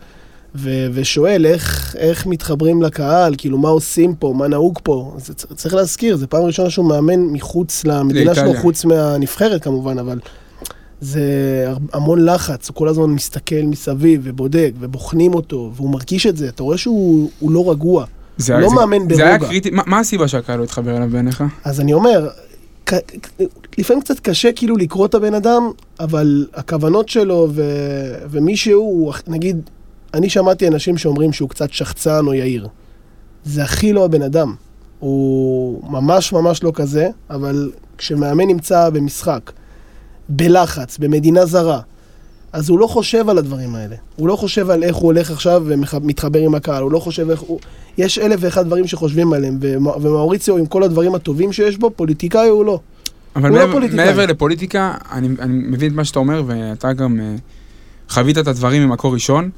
ו- 0.54 0.86
ושואל 0.92 1.46
איך, 1.46 1.96
איך 1.98 2.26
מתחברים 2.26 2.82
לקהל, 2.82 3.34
כאילו 3.38 3.58
מה 3.58 3.68
עושים 3.68 4.14
פה, 4.14 4.34
מה 4.36 4.48
נהוג 4.48 4.78
פה. 4.82 5.14
זה, 5.18 5.34
צ- 5.34 5.46
צריך 5.54 5.74
להזכיר, 5.74 6.16
זו 6.16 6.26
פעם 6.28 6.42
ראשונה 6.44 6.70
שהוא 6.70 6.88
מאמן 6.88 7.20
מחוץ 7.20 7.84
למדינה 7.84 8.34
שלו. 8.34 8.60
חוץ 8.60 8.84
מהנבחרת 8.84 9.62
כמובן, 9.64 9.98
אבל 9.98 10.18
זה 11.00 11.22
המון 11.92 12.24
לחץ, 12.24 12.68
הוא 12.68 12.74
כל 12.74 12.88
הזמן 12.88 13.04
מסתכל 13.10 13.62
מסביב 13.64 14.20
ובודק, 14.24 14.72
ובוחנים 14.80 15.34
אותו, 15.34 15.70
והוא 15.76 15.90
מרגיש 15.90 16.26
את 16.26 16.36
זה, 16.36 16.48
אתה 16.48 16.62
רואה 16.62 16.78
שהוא 16.78 17.30
הוא 17.38 17.50
לא 17.50 17.70
רגוע. 17.70 18.04
זה 18.36 18.54
לא 18.56 18.68
זה- 18.68 18.74
מאמן 18.74 19.14
זה 19.14 19.22
היה 19.24 19.32
ברוגע. 19.38 19.48
קריטי, 19.48 19.70
מה 19.70 19.82
מה 19.86 19.98
הסיבה 19.98 20.28
שהקהל 20.28 20.58
לא 20.58 20.64
התחבר 20.64 20.96
אליו 20.96 21.08
בעיניך? 21.10 21.44
אז 21.64 21.80
אני 21.80 21.92
אומר, 21.92 22.28
ק- 22.84 22.92
לפעמים 23.78 24.02
קצת 24.02 24.20
קשה 24.20 24.52
כאילו 24.52 24.76
לקרוא 24.76 25.06
את 25.06 25.14
הבן 25.14 25.34
אדם, 25.34 25.70
אבל 26.00 26.46
הכוונות 26.54 27.08
שלו 27.08 27.48
ו... 27.54 27.62
ומי 28.30 28.56
שהוא, 28.56 28.82
הוא, 29.06 29.14
נגיד, 29.28 29.70
אני 30.14 30.30
שמעתי 30.30 30.68
אנשים 30.68 30.98
שאומרים 30.98 31.32
שהוא 31.32 31.48
קצת 31.48 31.72
שחצן 31.72 32.26
או 32.26 32.34
יהיר. 32.34 32.68
זה 33.44 33.62
הכי 33.62 33.92
לא 33.92 34.04
הבן 34.04 34.22
אדם. 34.22 34.54
הוא 34.98 35.90
ממש 35.90 36.32
ממש 36.32 36.62
לא 36.62 36.72
כזה, 36.74 37.08
אבל 37.30 37.70
כשמאמן 37.98 38.46
נמצא 38.46 38.90
במשחק, 38.90 39.52
בלחץ, 40.28 40.98
במדינה 40.98 41.46
זרה, 41.46 41.80
אז 42.52 42.68
הוא 42.68 42.78
לא 42.78 42.86
חושב 42.86 43.28
על 43.28 43.38
הדברים 43.38 43.74
האלה. 43.74 43.96
הוא 44.16 44.28
לא 44.28 44.36
חושב 44.36 44.70
על 44.70 44.82
איך 44.82 44.96
הוא 44.96 45.04
הולך 45.04 45.30
עכשיו 45.30 45.62
ומתחבר 45.66 46.38
עם 46.38 46.54
הקהל, 46.54 46.82
הוא 46.82 46.92
לא 46.92 46.98
חושב 46.98 47.30
איך 47.30 47.40
הוא... 47.40 47.60
יש 47.98 48.18
אלף 48.18 48.40
ואחד 48.42 48.66
דברים 48.66 48.86
שחושבים 48.86 49.32
עליהם, 49.32 49.58
ומ- 49.60 49.86
ומאוריציו, 49.86 50.56
עם 50.56 50.66
כל 50.66 50.82
הדברים 50.82 51.14
הטובים 51.14 51.52
שיש 51.52 51.76
בו, 51.76 51.90
פוליטיקאי 51.96 52.48
הוא 52.48 52.64
לא. 52.64 52.80
אבל 53.36 53.48
הוא 53.48 53.58
לא 53.58 53.60
מעבר, 53.62 53.72
פוליטיקאי. 53.72 54.04
מעבר 54.04 54.26
לפוליטיקה, 54.26 54.94
אני, 55.12 55.28
אני 55.38 55.52
מבין 55.52 55.90
את 55.90 55.96
מה 55.96 56.04
שאתה 56.04 56.18
אומר, 56.18 56.42
ואתה 56.46 56.92
גם 56.92 57.20
uh, 57.20 58.12
חווית 58.12 58.38
את 58.38 58.48
הדברים 58.48 58.82
ממקור 58.82 59.14
ראשון. 59.14 59.50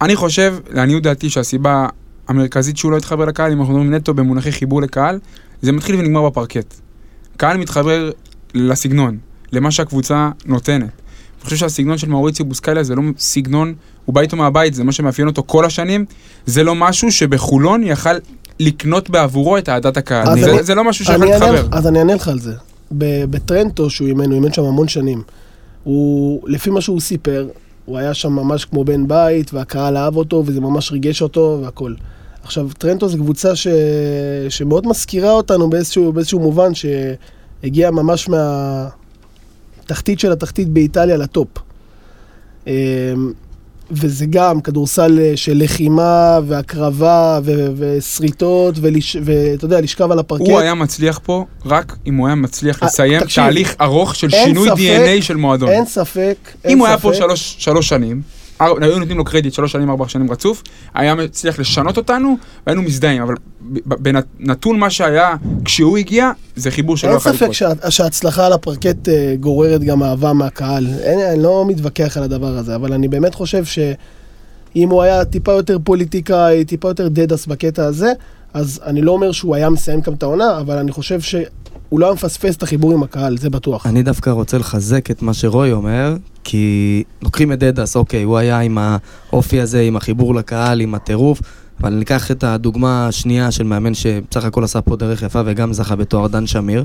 אני 0.00 0.16
חושב, 0.16 0.56
לעניות 0.70 1.02
דעתי, 1.02 1.30
שהסיבה 1.30 1.86
המרכזית 2.28 2.76
שהוא 2.76 2.92
לא 2.92 2.96
התחבר 2.96 3.24
לקהל, 3.24 3.52
אם 3.52 3.60
אנחנו 3.60 3.74
מדברים 3.74 3.94
נטו 3.94 4.14
במונחי 4.14 4.52
חיבור 4.52 4.82
לקהל, 4.82 5.18
זה 5.62 5.72
מתחיל 5.72 5.96
ונגמר 5.96 6.30
בפרקט. 6.30 6.74
קהל 7.36 7.56
מתחבר 7.56 8.10
לסגנון, 8.54 9.18
למה 9.52 9.70
שהקבוצה 9.70 10.30
נותנת. 10.46 11.03
אני 11.44 11.50
חושב 11.50 11.56
שהסגנון 11.56 11.98
של 11.98 12.08
מאוריציו 12.08 12.46
בוסקאליה 12.46 12.82
זה 12.82 12.94
לא 12.94 13.02
סגנון, 13.18 13.74
הוא 14.04 14.14
בא 14.14 14.20
איתו 14.20 14.36
מהבית, 14.36 14.74
זה 14.74 14.84
מה 14.84 14.92
שמאפיין 14.92 15.28
אותו 15.28 15.42
כל 15.46 15.64
השנים, 15.64 16.04
זה 16.46 16.62
לא 16.64 16.74
משהו 16.74 17.12
שבחולון 17.12 17.82
יכל 17.82 18.10
לקנות 18.60 19.10
בעבורו 19.10 19.58
את 19.58 19.68
אהדת 19.68 19.96
הקהל. 19.96 20.40
זה, 20.40 20.52
אני- 20.52 20.62
זה 20.62 20.74
לא 20.74 20.84
משהו 20.84 21.04
שיכול 21.04 21.26
להתחבר. 21.26 21.68
אז 21.72 21.86
אני 21.86 21.98
אענה 21.98 22.14
לך 22.14 22.28
על 22.28 22.38
זה. 22.38 22.52
בטרנטו, 23.30 23.90
שהוא 23.90 24.08
אימן, 24.08 24.24
הוא 24.24 24.34
אימן 24.34 24.52
שם 24.52 24.62
המון 24.64 24.88
שנים. 24.88 25.22
הוא, 25.84 26.40
לפי 26.48 26.70
מה 26.70 26.80
שהוא 26.80 27.00
סיפר, 27.00 27.48
הוא 27.84 27.98
היה 27.98 28.14
שם 28.14 28.32
ממש 28.32 28.64
כמו 28.64 28.84
בן 28.84 29.08
בית, 29.08 29.54
והקהל 29.54 29.96
אהב 29.96 30.16
אותו, 30.16 30.42
וזה 30.46 30.60
ממש 30.60 30.92
ריגש 30.92 31.22
אותו, 31.22 31.60
והכל. 31.62 31.94
עכשיו, 32.42 32.68
טרנטו 32.78 33.08
זו 33.08 33.16
קבוצה 33.18 33.56
ש... 33.56 33.66
שמאוד 34.48 34.86
מזכירה 34.86 35.30
אותנו 35.32 35.70
באיזשהו, 35.70 36.12
באיזשהו 36.12 36.40
מובן, 36.40 36.70
שהגיעה 36.74 37.90
ממש 37.90 38.28
מהתחתית 39.84 40.20
של 40.20 40.32
התחתית 40.32 40.68
באיטליה 40.68 41.16
לטופ. 41.16 41.48
אמ, 42.66 42.72
וזה 43.90 44.26
גם 44.30 44.60
כדורסל 44.60 45.18
אה, 45.20 45.32
של 45.36 45.62
לחימה 45.64 46.38
והקרבה 46.46 47.40
ו- 47.44 47.66
ושריטות, 47.76 48.74
ואתה 49.24 49.64
יודע, 49.64 49.80
לשכב 49.80 50.10
על 50.12 50.18
הפרקט. 50.18 50.40
הוא 50.48 50.60
היה 50.60 50.74
מצליח 50.74 51.20
פה 51.22 51.44
רק 51.66 51.96
אם 52.06 52.14
הוא 52.16 52.26
היה 52.26 52.34
מצליח 52.34 52.82
אה, 52.82 52.86
לסיים 52.88 53.20
תקשיב, 53.20 53.44
תהליך 53.44 53.74
ארוך 53.80 54.14
של 54.14 54.30
שינוי 54.30 54.68
ספק- 54.68 54.78
DNA 54.78 55.22
של 55.22 55.36
מועדון. 55.36 55.68
אין 55.68 55.84
ספק, 55.86 56.36
אין 56.64 56.72
אם 56.72 56.78
הוא 56.78 56.86
היה 56.86 56.98
פה 56.98 57.10
ספק. 57.12 57.18
שלוש, 57.18 57.54
שלוש 57.58 57.88
שנים, 57.88 58.22
היו 58.60 58.98
נותנים 58.98 59.18
לו 59.18 59.24
קרדיט 59.24 59.52
שלוש 59.52 59.72
שנים, 59.72 59.90
ארבע 59.90 60.08
שנים 60.08 60.30
רצוף, 60.30 60.62
היה 60.94 61.14
מצליח 61.14 61.58
לשנות 61.58 61.96
אותנו, 61.96 62.36
והיינו 62.66 62.82
מזדהים, 62.82 63.22
אבל 63.22 63.34
בנתון 63.86 64.78
מה 64.78 64.90
שהיה 64.90 65.34
כשהוא 65.64 65.98
הגיע, 65.98 66.30
זה 66.56 66.70
חיבור 66.70 66.96
שלא 66.96 67.08
אין 67.08 67.16
יכול 67.16 67.32
ספק 67.32 67.42
לקרות. 67.42 67.54
שה- 67.54 67.90
שההצלחה 67.90 68.46
על 68.46 68.52
הפרקט 68.52 69.08
אה, 69.08 69.34
גוררת 69.40 69.80
גם 69.84 70.02
אהבה 70.02 70.32
מהקהל. 70.32 70.86
אין, 71.02 71.18
אני 71.20 71.42
לא 71.42 71.64
מתווכח 71.68 72.16
על 72.16 72.22
הדבר 72.22 72.46
הזה, 72.58 72.74
אבל 72.74 72.92
אני 72.92 73.08
באמת 73.08 73.34
חושב 73.34 73.64
שאם 73.64 74.88
הוא 74.90 75.02
היה 75.02 75.24
טיפה 75.24 75.52
יותר 75.52 75.76
פוליטיקאי, 75.84 76.64
טיפה 76.64 76.88
יותר 76.88 77.08
דדס 77.08 77.46
בקטע 77.46 77.84
הזה, 77.84 78.12
אז 78.54 78.80
אני 78.86 79.02
לא 79.02 79.12
אומר 79.12 79.32
שהוא 79.32 79.54
היה 79.56 79.70
מסיים 79.70 80.00
גם 80.00 80.12
את 80.12 80.22
העונה, 80.22 80.58
אבל 80.60 80.78
אני 80.78 80.92
חושב 80.92 81.20
שהוא 81.94 82.00
לא 82.00 82.06
היה 82.06 82.14
מפספס 82.14 82.56
את 82.56 82.62
החיבור 82.62 82.92
עם 82.92 83.02
הקהל, 83.02 83.38
זה 83.38 83.50
בטוח. 83.50 83.86
אני 83.86 84.02
דווקא 84.02 84.30
רוצה 84.30 84.58
לחזק 84.58 85.10
את 85.10 85.22
מה 85.22 85.34
שרוי 85.34 85.72
אומר, 85.72 86.16
כי 86.44 87.02
לוקחים 87.22 87.52
את 87.52 87.58
דדס, 87.58 87.96
אוקיי, 87.96 88.22
הוא 88.22 88.36
היה 88.38 88.60
עם 88.60 88.78
האופי 88.78 89.60
הזה, 89.60 89.80
עם 89.80 89.96
החיבור 89.96 90.34
לקהל, 90.34 90.80
עם 90.80 90.94
הטירוף, 90.94 91.40
אבל 91.80 91.94
ניקח 91.94 92.30
את 92.30 92.44
הדוגמה 92.44 93.08
השנייה 93.08 93.50
של 93.50 93.64
מאמן 93.64 93.94
שבסך 93.94 94.44
הכל 94.44 94.64
עשה 94.64 94.80
פה 94.80 94.96
דרך 94.96 95.22
יפה 95.22 95.40
וגם 95.44 95.72
זכה 95.72 95.96
בתואר 95.96 96.26
דן 96.26 96.46
שמיר. 96.46 96.84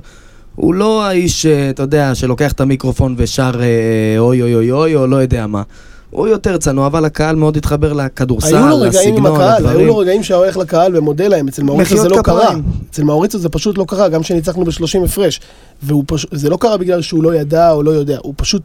הוא 0.56 0.74
לא 0.74 1.04
האיש, 1.04 1.46
אה, 1.46 1.70
אתה 1.70 1.84
יודע, 1.84 2.16
שלוקח 2.16 2.52
את 2.52 2.62
המיקרופון 2.62 3.16
ושר 3.18 3.52
אה, 3.62 4.20
אוי 4.20 4.42
אוי 4.42 4.56
אוי 4.56 4.72
אוי 4.72 4.96
או 4.96 5.08
לא 5.08 5.16
יודע 5.16 5.48
מה. 5.48 5.64
הוא 6.10 6.28
יותר 6.28 6.58
צנוע, 6.58 6.88
אבל 6.88 7.06
הקהל 7.06 7.36
מאוד 7.36 7.58
התחבר 7.58 7.94
לכדורסל, 7.94 8.56
היו 8.56 8.68
לו 8.68 8.82
רגעים 8.82 9.16
עם 9.16 9.24
לסגנון, 9.24 9.36
הקהל, 9.36 9.56
היו 9.58 9.68
לדברים. 9.68 9.88
לו 9.88 9.98
רגעים 9.98 10.24
שהוא 10.24 10.38
הולך 10.38 10.58
לקהל 10.58 10.98
ומודה 10.98 11.28
להם, 11.28 11.48
אצל 11.48 11.64
מאוריצו 11.64 11.98
זה 11.98 12.10
לא 12.10 12.22
קרה. 12.24 12.56
אצל 12.90 13.04
מאוריצו 13.04 13.40
זה 13.40 13.50
פשוט 13.50 13.78
לא 13.78 13.86
קרה, 13.88 14.10
גם 14.10 14.22
כשניצחנו 14.22 14.66
ב-30 14.66 15.06
הפרש. 15.06 15.40
וזה 15.84 16.50
לא 16.50 16.58
קרה 16.58 16.78
בגלל 16.78 17.02
שהוא 17.02 17.24
לא 17.24 17.36
ידע 17.36 17.72
או 17.72 17.84
לא 17.84 17.92
יודע, 17.92 18.18
הוא 18.24 18.34
פשוט, 18.38 18.62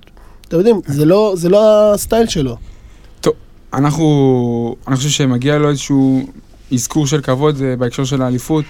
אתם 0.48 0.56
יודעים, 0.56 0.80
זה 0.86 1.04
לא, 1.04 1.32
זה 1.36 1.48
לא 1.48 1.94
הסטייל 1.94 2.26
שלו. 2.26 2.56
אנחנו, 3.74 4.76
אני 4.88 4.96
חושב 4.96 5.08
שמגיע 5.08 5.58
לו 5.58 5.70
איזשהו 5.70 6.26
אזכור 6.72 7.06
של 7.06 7.20
כבוד 7.20 7.62
אה, 7.62 7.76
בהקשר 7.76 8.04
של 8.04 8.22
האליפות. 8.22 8.64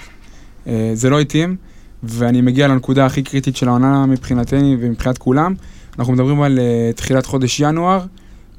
אה, 0.66 0.90
זה 0.94 1.10
לא 1.10 1.20
התאים, 1.20 1.56
ואני 2.02 2.40
מגיע 2.40 2.68
לנקודה 2.68 3.06
הכי 3.06 3.22
קריטית 3.22 3.56
של 3.56 3.68
העונה 3.68 4.06
מבחינתני 4.06 4.76
ומבחינת 4.80 5.18
כולם. 5.18 5.54
אנחנו 5.98 6.12
מדברים 6.12 6.42
על 6.42 6.58
אה, 6.58 6.92
תחילת 6.92 7.26
חודש 7.26 7.60
ינואר, 7.60 8.00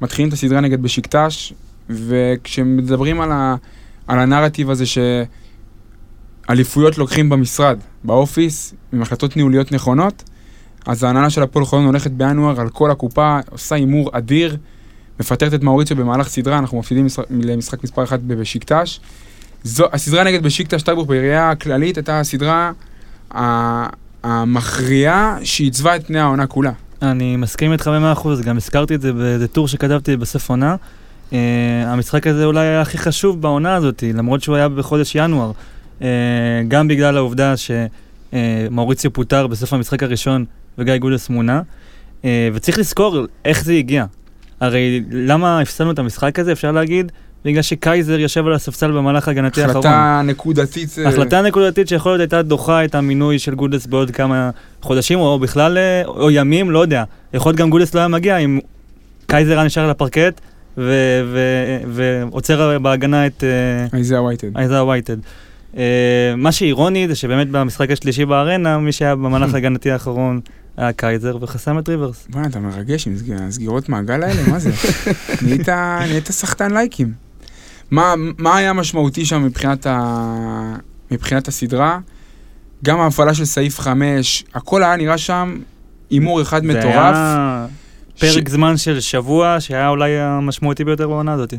מתחילים 0.00 0.28
את 0.28 0.32
הסדרה 0.32 0.60
נגד 0.60 0.82
בשקטש, 0.82 1.52
וכשמדברים 1.90 3.20
על, 3.20 3.32
ה, 3.32 3.54
על 4.06 4.18
הנרטיב 4.18 4.70
הזה 4.70 4.84
שאליפויות 6.46 6.98
לוקחים 6.98 7.28
במשרד, 7.28 7.78
באופיס, 8.04 8.74
עם 8.92 9.02
החלטות 9.02 9.36
ניהוליות 9.36 9.72
נכונות, 9.72 10.22
אז 10.86 11.02
ההנהלה 11.02 11.30
של 11.30 11.42
הפועל 11.42 11.64
חולון 11.64 11.84
הולכת 11.86 12.10
בינואר 12.10 12.60
על 12.60 12.68
כל 12.68 12.90
הקופה, 12.90 13.38
עושה 13.50 13.74
הימור 13.74 14.10
אדיר, 14.12 14.56
מפטרת 15.20 15.54
את 15.54 15.62
מאוריציו 15.62 15.96
במהלך 15.96 16.28
סדרה, 16.28 16.58
אנחנו 16.58 16.78
מפסידים 16.78 17.06
משחק- 17.06 17.24
למשחק 17.30 17.84
מספר 17.84 18.04
1 18.04 18.20
בבשיקטש. 18.20 19.00
זו, 19.62 19.84
הסדרה 19.92 20.24
נגד 20.24 20.42
בשיקטש 20.42 20.82
טייבוך 20.82 21.06
בראייה 21.08 21.50
הכללית 21.50 21.96
הייתה 21.96 22.20
הסדרה 22.20 22.72
המכריעה 24.22 25.38
שעיצבה 25.42 25.96
את 25.96 26.06
פני 26.06 26.18
העונה 26.20 26.46
כולה. 26.46 26.72
אני 27.02 27.36
מסכים 27.36 27.72
איתך 27.72 27.88
במאה 27.88 28.12
אחוז, 28.12 28.40
גם 28.40 28.56
הזכרתי 28.56 28.94
את 28.94 29.00
זה 29.00 29.12
באיזה 29.12 29.48
טור 29.48 29.68
שכתבתי 29.68 30.16
בסוף 30.16 30.50
עונה. 30.50 30.76
Uh, 31.30 31.34
המשחק 31.86 32.26
הזה 32.26 32.44
אולי 32.44 32.66
היה 32.66 32.80
הכי 32.80 32.98
חשוב 32.98 33.42
בעונה 33.42 33.74
הזאת, 33.74 34.04
למרות 34.14 34.42
שהוא 34.42 34.56
היה 34.56 34.68
בחודש 34.68 35.14
ינואר. 35.14 35.52
Uh, 36.00 36.02
גם 36.68 36.88
בגלל 36.88 37.16
העובדה 37.16 37.54
שמאוריציו 37.56 39.12
פוטר 39.12 39.46
בסוף 39.46 39.72
המשחק 39.72 40.02
הראשון 40.02 40.44
וגיא 40.78 40.96
גודס 40.96 41.28
מונה. 41.28 41.62
Uh, 42.22 42.26
וצריך 42.54 42.78
לזכור 42.78 43.26
איך 43.44 43.64
זה 43.64 43.72
הגיע. 43.72 44.04
הרי 44.60 45.02
למה 45.10 45.60
הפסדנו 45.60 45.90
את 45.90 45.98
המשחק 45.98 46.38
הזה, 46.38 46.52
אפשר 46.52 46.72
להגיד? 46.72 47.12
בגלל 47.46 47.62
שקייזר 47.62 48.18
יושב 48.18 48.46
על 48.46 48.52
הספסל 48.52 48.90
במהלך 48.92 49.28
ההגנתי 49.28 49.62
האחרון. 49.62 49.76
החלטה 49.86 50.22
נקודתית. 50.24 50.96
אה, 50.98 51.08
החלטה 51.08 51.42
נקודתית 51.42 51.88
שיכול 51.88 52.12
להיות 52.12 52.20
הייתה 52.20 52.42
דוחה 52.42 52.84
את 52.84 52.94
המינוי 52.94 53.38
של 53.38 53.54
גודס 53.54 53.86
בעוד 53.86 54.10
כמה 54.10 54.50
חודשים, 54.82 55.18
או 55.18 55.38
בכלל, 55.38 55.78
אה, 55.78 56.02
או 56.06 56.30
ימים, 56.30 56.70
לא 56.70 56.78
יודע. 56.78 57.04
יכול 57.34 57.50
להיות 57.50 57.58
גם 57.60 57.70
גודס 57.70 57.94
לא 57.94 58.00
היה 58.00 58.08
מגיע 58.08 58.36
אם 58.36 58.58
קייזר 59.26 59.52
היה 59.58 59.64
נשאר 59.64 59.84
על 59.84 59.90
הפרקט 59.90 60.40
ו- 60.78 61.22
ו- 61.32 61.78
ועוצר 61.88 62.78
בהגנה 62.78 63.26
את 63.26 63.44
אה, 63.92 63.98
אייזאה 63.98 64.18
ווייטהד. 64.18 64.56
אייזאה 64.56 64.86
ווייטהד. 64.86 65.16
אה, 65.76 65.82
מה 66.36 66.52
שאירוני 66.52 67.08
זה 67.08 67.14
שבאמת 67.14 67.50
במשחק 67.50 67.90
השלישי 67.90 68.24
בארנה, 68.24 68.78
מי 68.78 68.92
שהיה 68.92 69.14
במהלך 69.16 69.52
ההגנתי 69.54 69.90
האחרון 69.90 70.40
היה 70.76 70.92
קייזר 70.92 71.36
וחסם 71.40 71.78
את 71.78 71.88
ריברס. 71.88 72.26
בוא'נה, 72.30 72.46
אתה 72.46 72.60
מרגש 72.60 73.06
עם 73.06 73.16
סג- 73.16 73.32
הסגירות 73.48 73.88
מעגל 73.88 74.22
האלה, 74.22 74.42
מה 74.50 74.58
זה? 74.58 74.70
נהיית 75.42 76.30
סחטן 76.30 76.72
לייקים. 76.74 77.25
מה, 77.90 78.14
מה 78.38 78.56
היה 78.56 78.72
משמעותי 78.72 79.24
שם 79.24 79.44
מבחינת, 79.44 79.86
ה... 79.86 80.76
מבחינת 81.10 81.48
הסדרה? 81.48 81.98
גם 82.84 83.00
ההפעלה 83.00 83.34
של 83.34 83.44
סעיף 83.44 83.80
5, 83.80 84.44
הכל 84.54 84.82
היה 84.82 84.96
נראה 84.96 85.18
שם 85.18 85.58
הימור 86.10 86.42
אחד 86.42 86.62
זה 86.62 86.68
מטורף. 86.68 87.14
היה 87.14 87.66
פרק 88.18 88.48
זמן 88.48 88.76
של 88.76 89.00
שבוע 89.00 89.56
שהיה 89.60 89.88
אולי 89.88 90.18
המשמעותי 90.18 90.84
ביותר 90.84 91.08
בעונה 91.08 91.32
הזאת. 91.32 91.54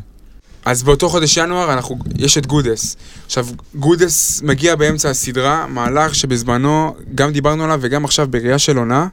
אז 0.66 0.84
באותו 0.84 1.10
חודש 1.10 1.38
ינואר 1.38 1.74
אנחנו, 1.74 1.98
יש 2.18 2.38
את 2.38 2.48
גודס. 2.48 2.98
עכשיו, 3.26 3.48
גודס 3.76 4.42
מגיע 4.42 4.76
באמצע 4.76 5.10
הסדרה, 5.10 5.68
מהלך 5.68 6.16
שבזמנו, 6.16 6.96
גם 7.16 7.32
דיברנו 7.32 7.64
עליו 7.64 7.80
וגם 7.82 8.06
עכשיו 8.06 8.28
בראייה 8.30 8.60
של 8.60 8.78
עונה, 8.78 9.08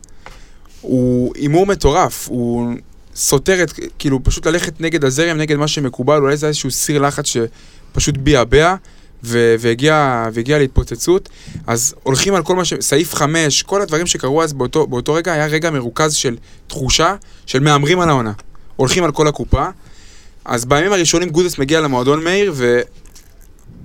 הוא 0.80 1.32
הימור 1.36 1.66
מטורף, 1.66 2.28
הוא 2.28 2.74
סותר 3.14 3.62
את, 3.62 3.72
כאילו, 3.98 4.24
פשוט 4.24 4.46
ללכת 4.46 4.80
נגד 4.80 5.04
הזרם, 5.04 5.36
נגד 5.36 5.56
מה 5.56 5.68
שמקובל, 5.68 6.20
אולי 6.20 6.36
זה 6.36 6.46
איזשהו 6.46 6.70
סיר 6.70 7.02
לחץ 7.02 7.24
שפשוט 7.26 8.16
ביעבע. 8.16 8.76
והגיע, 9.26 10.26
והגיע 10.32 10.58
להתפוצצות, 10.58 11.28
אז 11.66 11.94
הולכים 12.02 12.34
על 12.34 12.42
כל 12.42 12.56
מה 12.56 12.64
ש... 12.64 12.74
סעיף 12.80 13.14
5, 13.14 13.62
כל 13.62 13.82
הדברים 13.82 14.06
שקרו 14.06 14.42
אז 14.42 14.52
באותו, 14.52 14.86
באותו 14.86 15.14
רגע, 15.14 15.32
היה 15.32 15.46
רגע 15.46 15.70
מרוכז 15.70 16.14
של 16.14 16.36
תחושה 16.66 17.14
של 17.46 17.60
מהמרים 17.60 18.00
על 18.00 18.08
העונה. 18.08 18.32
הולכים 18.76 19.04
על 19.04 19.12
כל 19.12 19.28
הקופה. 19.28 19.66
אז 20.44 20.64
בימים 20.64 20.92
הראשונים 20.92 21.30
גודס 21.30 21.58
מגיע 21.58 21.80
למועדון 21.80 22.24
מאיר, 22.24 22.54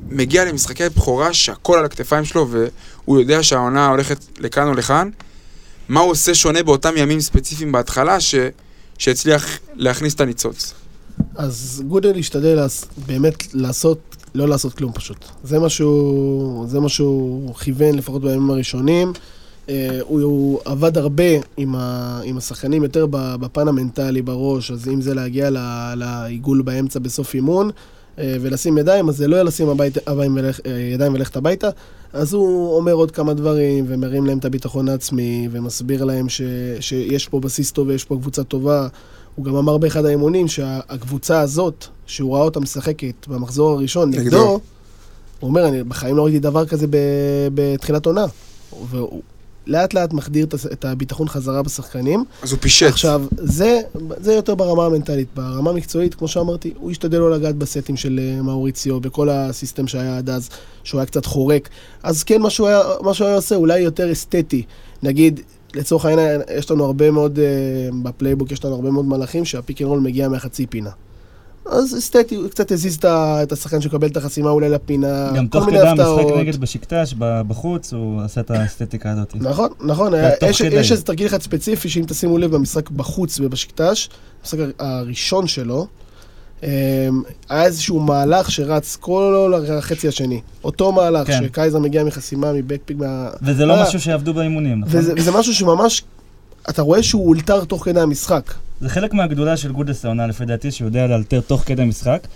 ומגיע 0.09 0.45
למשחקי 0.45 0.89
בכורה 0.89 1.33
שהכל 1.33 1.77
על 1.77 1.85
הכתפיים 1.85 2.25
שלו, 2.25 2.47
והוא 2.49 3.19
יודע 3.19 3.43
שהעונה 3.43 3.87
הולכת 3.87 4.17
לכאן 4.39 4.67
או 4.67 4.73
לכאן. 4.73 5.09
מה 5.89 5.99
הוא 5.99 6.11
עושה 6.11 6.35
שונה 6.35 6.63
באותם 6.63 6.93
ימים 6.97 7.21
ספציפיים 7.21 7.71
בהתחלה, 7.71 8.19
ש... 8.19 8.35
שהצליח 8.99 9.59
להכניס 9.75 10.13
את 10.13 10.21
הניצוץ? 10.21 10.73
אז 11.35 11.83
גודל 11.87 12.19
השתדל 12.19 12.59
באמת 13.07 13.53
לעשות, 13.53 14.15
לא 14.35 14.47
לעשות 14.47 14.73
כלום 14.73 14.93
פשוט. 14.93 15.25
זה 15.43 15.59
מה 15.59 15.69
שהוא, 15.69 16.67
זה 16.67 16.79
מה 16.79 16.89
שהוא 16.89 17.55
כיוון, 17.55 17.95
לפחות 17.95 18.21
בימים 18.21 18.49
הראשונים. 18.49 19.13
אה, 19.69 19.99
הוא, 20.01 20.21
הוא 20.21 20.59
עבד 20.65 20.97
הרבה 20.97 21.23
עם, 21.57 21.75
ה, 21.75 22.19
עם 22.23 22.37
השחקנים, 22.37 22.83
יותר 22.83 23.05
בפן 23.11 23.67
המנטלי 23.67 24.21
בראש, 24.21 24.71
אז 24.71 24.87
אם 24.87 25.01
זה 25.01 25.13
להגיע 25.13 25.49
לעיגול 25.95 26.61
באמצע 26.61 26.99
בסוף 26.99 27.33
אימון 27.33 27.69
אה, 28.19 28.35
ולשים 28.41 28.77
ידיים, 28.77 29.09
אז 29.09 29.17
זה 29.17 29.27
לא 29.27 29.41
לשים 29.41 29.69
הבית, 29.69 29.97
אה, 30.07 30.71
ידיים 30.93 31.13
ולכת 31.13 31.35
הביתה. 31.35 31.69
אז 32.13 32.33
הוא 32.33 32.75
אומר 32.75 32.93
עוד 32.93 33.11
כמה 33.11 33.33
דברים 33.33 33.85
ומרים 33.87 34.25
להם 34.25 34.37
את 34.37 34.45
הביטחון 34.45 34.89
העצמי 34.89 35.47
ומסביר 35.51 36.05
להם 36.05 36.29
ש, 36.29 36.41
שיש 36.79 37.27
פה 37.27 37.39
בסיס 37.39 37.71
טוב 37.71 37.87
ויש 37.87 38.03
פה 38.03 38.15
קבוצה 38.15 38.43
טובה. 38.43 38.87
הוא 39.35 39.45
גם 39.45 39.55
אמר 39.55 39.77
באחד 39.77 40.05
האימונים 40.05 40.47
שהקבוצה 40.47 41.41
הזאת, 41.41 41.85
שהוא 42.05 42.35
ראה 42.35 42.43
אותה 42.43 42.59
משחקת 42.59 43.27
במחזור 43.27 43.71
הראשון 43.71 44.09
נגדו. 44.09 44.59
הוא 45.39 45.49
אומר, 45.49 45.67
אני 45.67 45.83
בחיים 45.83 46.15
לא 46.15 46.23
ראיתי 46.23 46.39
דבר 46.39 46.65
כזה 46.65 46.87
בתחילת 47.53 48.05
עונה. 48.05 48.25
והוא 48.89 49.21
לאט 49.69 49.93
לאט 49.93 50.13
מחדיר 50.13 50.47
את 50.73 50.85
הביטחון 50.85 51.27
חזרה 51.27 51.63
בשחקנים. 51.63 52.23
אז 52.43 52.51
הוא 52.51 52.59
פישט. 52.59 52.87
עכשיו, 52.87 53.23
זה, 53.31 53.81
זה 54.17 54.33
יותר 54.33 54.55
ברמה 54.55 54.85
המנטלית. 54.85 55.27
ברמה 55.35 55.69
המקצועית, 55.69 56.15
כמו 56.15 56.27
שאמרתי, 56.27 56.73
הוא 56.77 56.91
השתדל 56.91 57.17
לא 57.17 57.31
לגעת 57.31 57.55
בסטים 57.55 57.97
של 57.97 58.19
אה, 58.19 58.41
מאוריציו, 58.41 58.99
בכל 58.99 59.29
הסיסטם 59.29 59.87
שהיה 59.87 60.17
עד 60.17 60.29
אז, 60.29 60.49
שהוא 60.83 60.99
היה 60.99 61.05
קצת 61.05 61.25
חורק. 61.25 61.69
אז 62.03 62.23
כן, 62.23 62.41
מה 62.41 62.49
שהוא 62.49 62.67
היה, 62.67 62.81
מה 63.01 63.13
שהוא 63.13 63.27
היה 63.27 63.35
עושה, 63.35 63.55
אולי 63.55 63.79
יותר 63.79 64.11
אסתטי. 64.11 64.63
נגיד, 65.03 65.39
לצורך 65.75 66.05
העניין, 66.05 66.41
יש 66.57 66.71
לנו 66.71 66.85
הרבה 66.85 67.11
מאוד, 67.11 67.39
אה, 67.39 67.45
ב 68.03 68.09
playbook 68.09 68.51
יש 68.51 68.65
לנו 68.65 68.75
הרבה 68.75 68.91
מאוד 68.91 69.05
מהלכים 69.05 69.45
שה 69.45 69.61
pick 69.61 69.81
and 69.81 69.89
roll 69.89 69.99
מגיע 69.99 70.29
מהחצי 70.29 70.65
פינה. 70.65 70.89
אז 71.71 71.97
אסתטי, 71.97 72.35
הוא 72.35 72.49
קצת 72.49 72.71
הזיז 72.71 72.99
את 73.05 73.51
השחקן 73.51 73.81
שמקבל 73.81 74.07
את 74.07 74.17
החסימה 74.17 74.49
אולי 74.49 74.69
לפינה, 74.69 75.31
גם 75.35 75.47
כל 75.47 75.59
תוך 75.59 75.65
מיני 75.65 75.79
כדי 75.79 75.87
המשחק 75.87 76.07
הפתעות. 76.07 76.37
נגד 76.39 76.55
בשיקטש, 76.55 77.13
בחוץ, 77.17 77.93
הוא 77.93 78.21
עשה 78.21 78.41
את 78.41 78.51
האסתטיקה 78.51 79.11
הזאת. 79.11 79.35
נכון, 79.35 79.69
נכון, 79.81 80.13
תוך 80.39 80.49
יש, 80.49 80.91
איזה 80.91 81.03
תרגיל 81.03 81.27
אחד 81.27 81.41
ספציפי, 81.41 81.89
שאם 81.89 82.03
תשימו 82.07 82.37
לב 82.37 82.51
במשחק 82.55 82.89
בחוץ 82.89 83.39
ובשיקטש, 83.39 84.09
המשחק 84.41 84.57
הראשון 84.79 85.47
שלו, 85.47 85.87
אמ, 86.63 86.69
היה 87.49 87.65
איזשהו 87.65 87.99
מהלך 87.99 88.51
שרץ 88.51 88.95
כל 88.95 89.53
החצי 89.77 90.07
השני. 90.07 90.41
אותו 90.63 90.91
מהלך, 90.91 91.27
כן. 91.27 91.43
שקייזר 91.43 91.79
מגיע 91.79 92.03
מחסימה, 92.03 92.53
מבקפיק, 92.53 92.97
מה... 92.97 93.29
וזה 93.41 93.65
לא 93.65 93.73
אה, 93.73 93.83
משהו 93.83 93.99
שיעבדו 93.99 94.33
באימונים, 94.33 94.79
נכון? 94.79 94.99
וזה, 94.99 95.13
וזה 95.17 95.31
משהו 95.31 95.53
שממש, 95.53 96.03
אתה 96.69 96.81
רואה 96.81 97.03
שהוא 97.03 97.27
אולתר 97.27 97.63
תוך 97.63 97.85
כדי 97.85 98.01
המשחק. 98.01 98.53
זה 98.81 98.89
חלק 98.89 99.13
מהגדולה 99.13 99.57
של 99.57 99.71
גודס 99.71 100.05
העונה, 100.05 100.27
לפי 100.27 100.45
דעתי, 100.45 100.71
שהוא 100.71 100.87
יודע 100.87 101.07
לאלתר 101.07 101.41
תוך 101.41 101.63
כדי 101.65 101.83
משחק. 101.85 102.27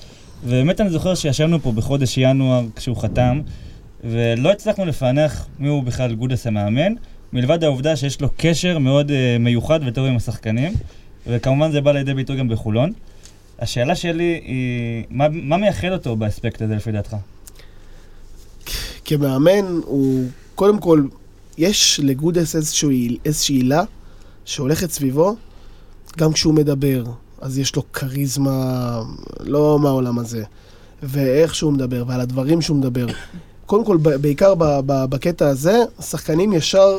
ובאמת 0.46 0.82
אני 0.82 0.90
זוכר 0.90 1.16
שישבנו 1.16 1.60
פה 1.60 1.72
בחודש 1.72 2.18
ינואר 2.18 2.66
כשהוא 2.76 2.98
חתם, 2.98 3.42
ולא 4.04 4.52
הצלחנו 4.52 4.86
לפענח 4.86 5.48
מי 5.60 5.68
הוא 5.68 5.84
בכלל 5.84 6.16
גודס 6.16 6.48
המאמן, 6.48 6.94
מלבד 7.34 7.64
העובדה 7.64 7.96
שיש 7.96 8.22
לו 8.22 8.30
קשר 8.38 8.78
מאוד 8.78 9.10
uh, 9.10 9.14
מיוחד 9.40 9.80
וטוב 9.86 10.06
עם 10.06 10.16
השחקנים, 10.16 10.74
וכמובן 11.28 11.72
זה 11.72 11.82
בא 11.82 11.92
לידי 11.92 12.14
ביטוי 12.14 12.38
גם 12.38 12.50
בחולון. 12.50 12.92
השאלה 13.60 13.96
שלי 13.96 14.42
היא, 14.46 15.04
מה, 15.10 15.28
מה 15.30 15.58
מייחד 15.58 15.92
אותו 15.92 16.16
באספקט 16.16 16.62
הזה 16.62 16.76
לפי 16.76 16.92
דעתך? 16.92 17.16
כמאמן, 19.06 19.66
הוא, 19.86 20.24
קודם 20.56 20.80
כל, 20.80 21.04
יש 21.58 22.00
לגודס 22.04 22.56
איזשהו, 22.56 22.90
עיל- 22.90 23.18
איזושהי 23.26 23.56
עילה 23.56 23.84
שהולכת 24.46 24.92
סביבו, 24.92 25.36
גם 26.18 26.34
כשהוא 26.34 26.54
מדבר, 26.54 27.04
אז 27.42 27.58
יש 27.58 27.76
לו 27.76 27.84
כריזמה 27.94 29.02
לא 29.40 29.80
מהעולם 29.82 30.20
הזה. 30.20 30.44
ואיך 31.04 31.56
שהוא 31.56 31.74
מדבר, 31.74 32.04
ועל 32.08 32.22
הדברים 32.22 32.62
שהוא 32.62 32.78
מדבר. 32.78 33.08
קודם 33.66 33.86
כל, 33.86 33.98
בעיקר 33.98 34.54
בקטע 34.86 35.48
הזה, 35.48 35.78
השחקנים 36.00 36.54
ישר 36.54 36.98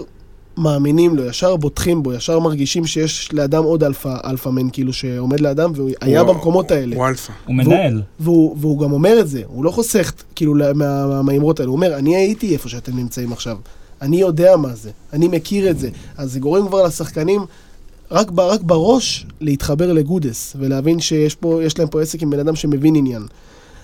מאמינים 0.56 1.16
לו, 1.16 1.24
ישר 1.24 1.56
בוטחים 1.56 2.02
בו, 2.02 2.12
ישר 2.12 2.38
מרגישים 2.38 2.86
שיש 2.86 3.32
לאדם 3.32 3.64
עוד 3.64 3.84
alpha, 3.84 4.16
alpha 4.24 4.48
man, 4.48 4.68
כאילו, 4.72 4.92
שעומד 4.92 5.40
לאדם, 5.40 5.72
והוא 5.74 5.90
היה 6.00 6.20
הוא- 6.20 6.28
במקומות 6.28 6.70
האלה. 6.70 6.96
הוא 6.96 7.06
אלפא. 7.06 7.32
הוא 7.46 7.54
מנהל. 7.56 8.02
והוא, 8.20 8.56
והוא 8.60 8.78
גם 8.80 8.92
אומר 8.92 9.20
את 9.20 9.28
זה, 9.28 9.42
הוא 9.46 9.64
לא 9.64 9.70
חוסך 9.70 10.12
כאילו 10.34 10.54
מה- 10.54 10.72
מה- 11.06 11.22
מהאמרות 11.22 11.60
האלה, 11.60 11.68
הוא 11.68 11.76
אומר, 11.76 11.94
אני 11.98 12.16
הייתי 12.16 12.52
איפה 12.52 12.68
שאתם 12.68 12.96
נמצאים 12.96 13.32
עכשיו, 13.32 13.56
אני 14.02 14.16
יודע 14.16 14.56
מה 14.56 14.74
זה, 14.74 14.90
אני 15.12 15.28
מכיר 15.28 15.70
את 15.70 15.78
זה. 15.78 15.88
אז 16.16 16.32
זה 16.32 16.40
גורם 16.40 16.68
כבר 16.68 16.82
לשחקנים, 16.86 17.40
רק, 18.10 18.30
ב, 18.30 18.40
רק 18.40 18.60
בראש, 18.62 19.26
להתחבר 19.40 19.92
לגודס, 19.92 20.56
ולהבין 20.58 21.00
שיש 21.00 21.34
פה, 21.34 21.60
יש 21.64 21.78
להם 21.78 21.88
פה 21.88 22.02
עסק 22.02 22.22
עם 22.22 22.30
בן 22.30 22.38
אדם 22.38 22.56
שמבין 22.56 22.96
עניין. 22.96 23.22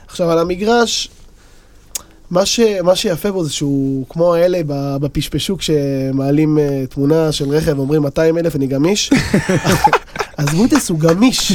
עכשיו, 0.07 0.31
על 0.31 0.39
המגרש, 0.39 1.09
מה, 2.31 2.47
ש, 2.47 2.61
מה 2.83 2.97
שיפה 2.97 3.33
בו 3.33 3.45
זה 3.45 3.53
שהוא 3.53 4.05
כמו 4.09 4.35
האלה 4.35 4.61
בפשפשוק 5.01 5.63
שמעלים 5.63 6.59
uh, 6.59 6.87
תמונה 6.95 7.33
של 7.33 7.49
רכב 7.49 7.79
ואומרים 7.79 8.03
200 8.03 8.39
אלף 8.39 8.57
אני 8.57 8.67
גמיש. 8.67 9.11
אז 10.39 10.47
גודס 10.55 10.91
הוא 10.91 10.99
גמיש. 10.99 11.53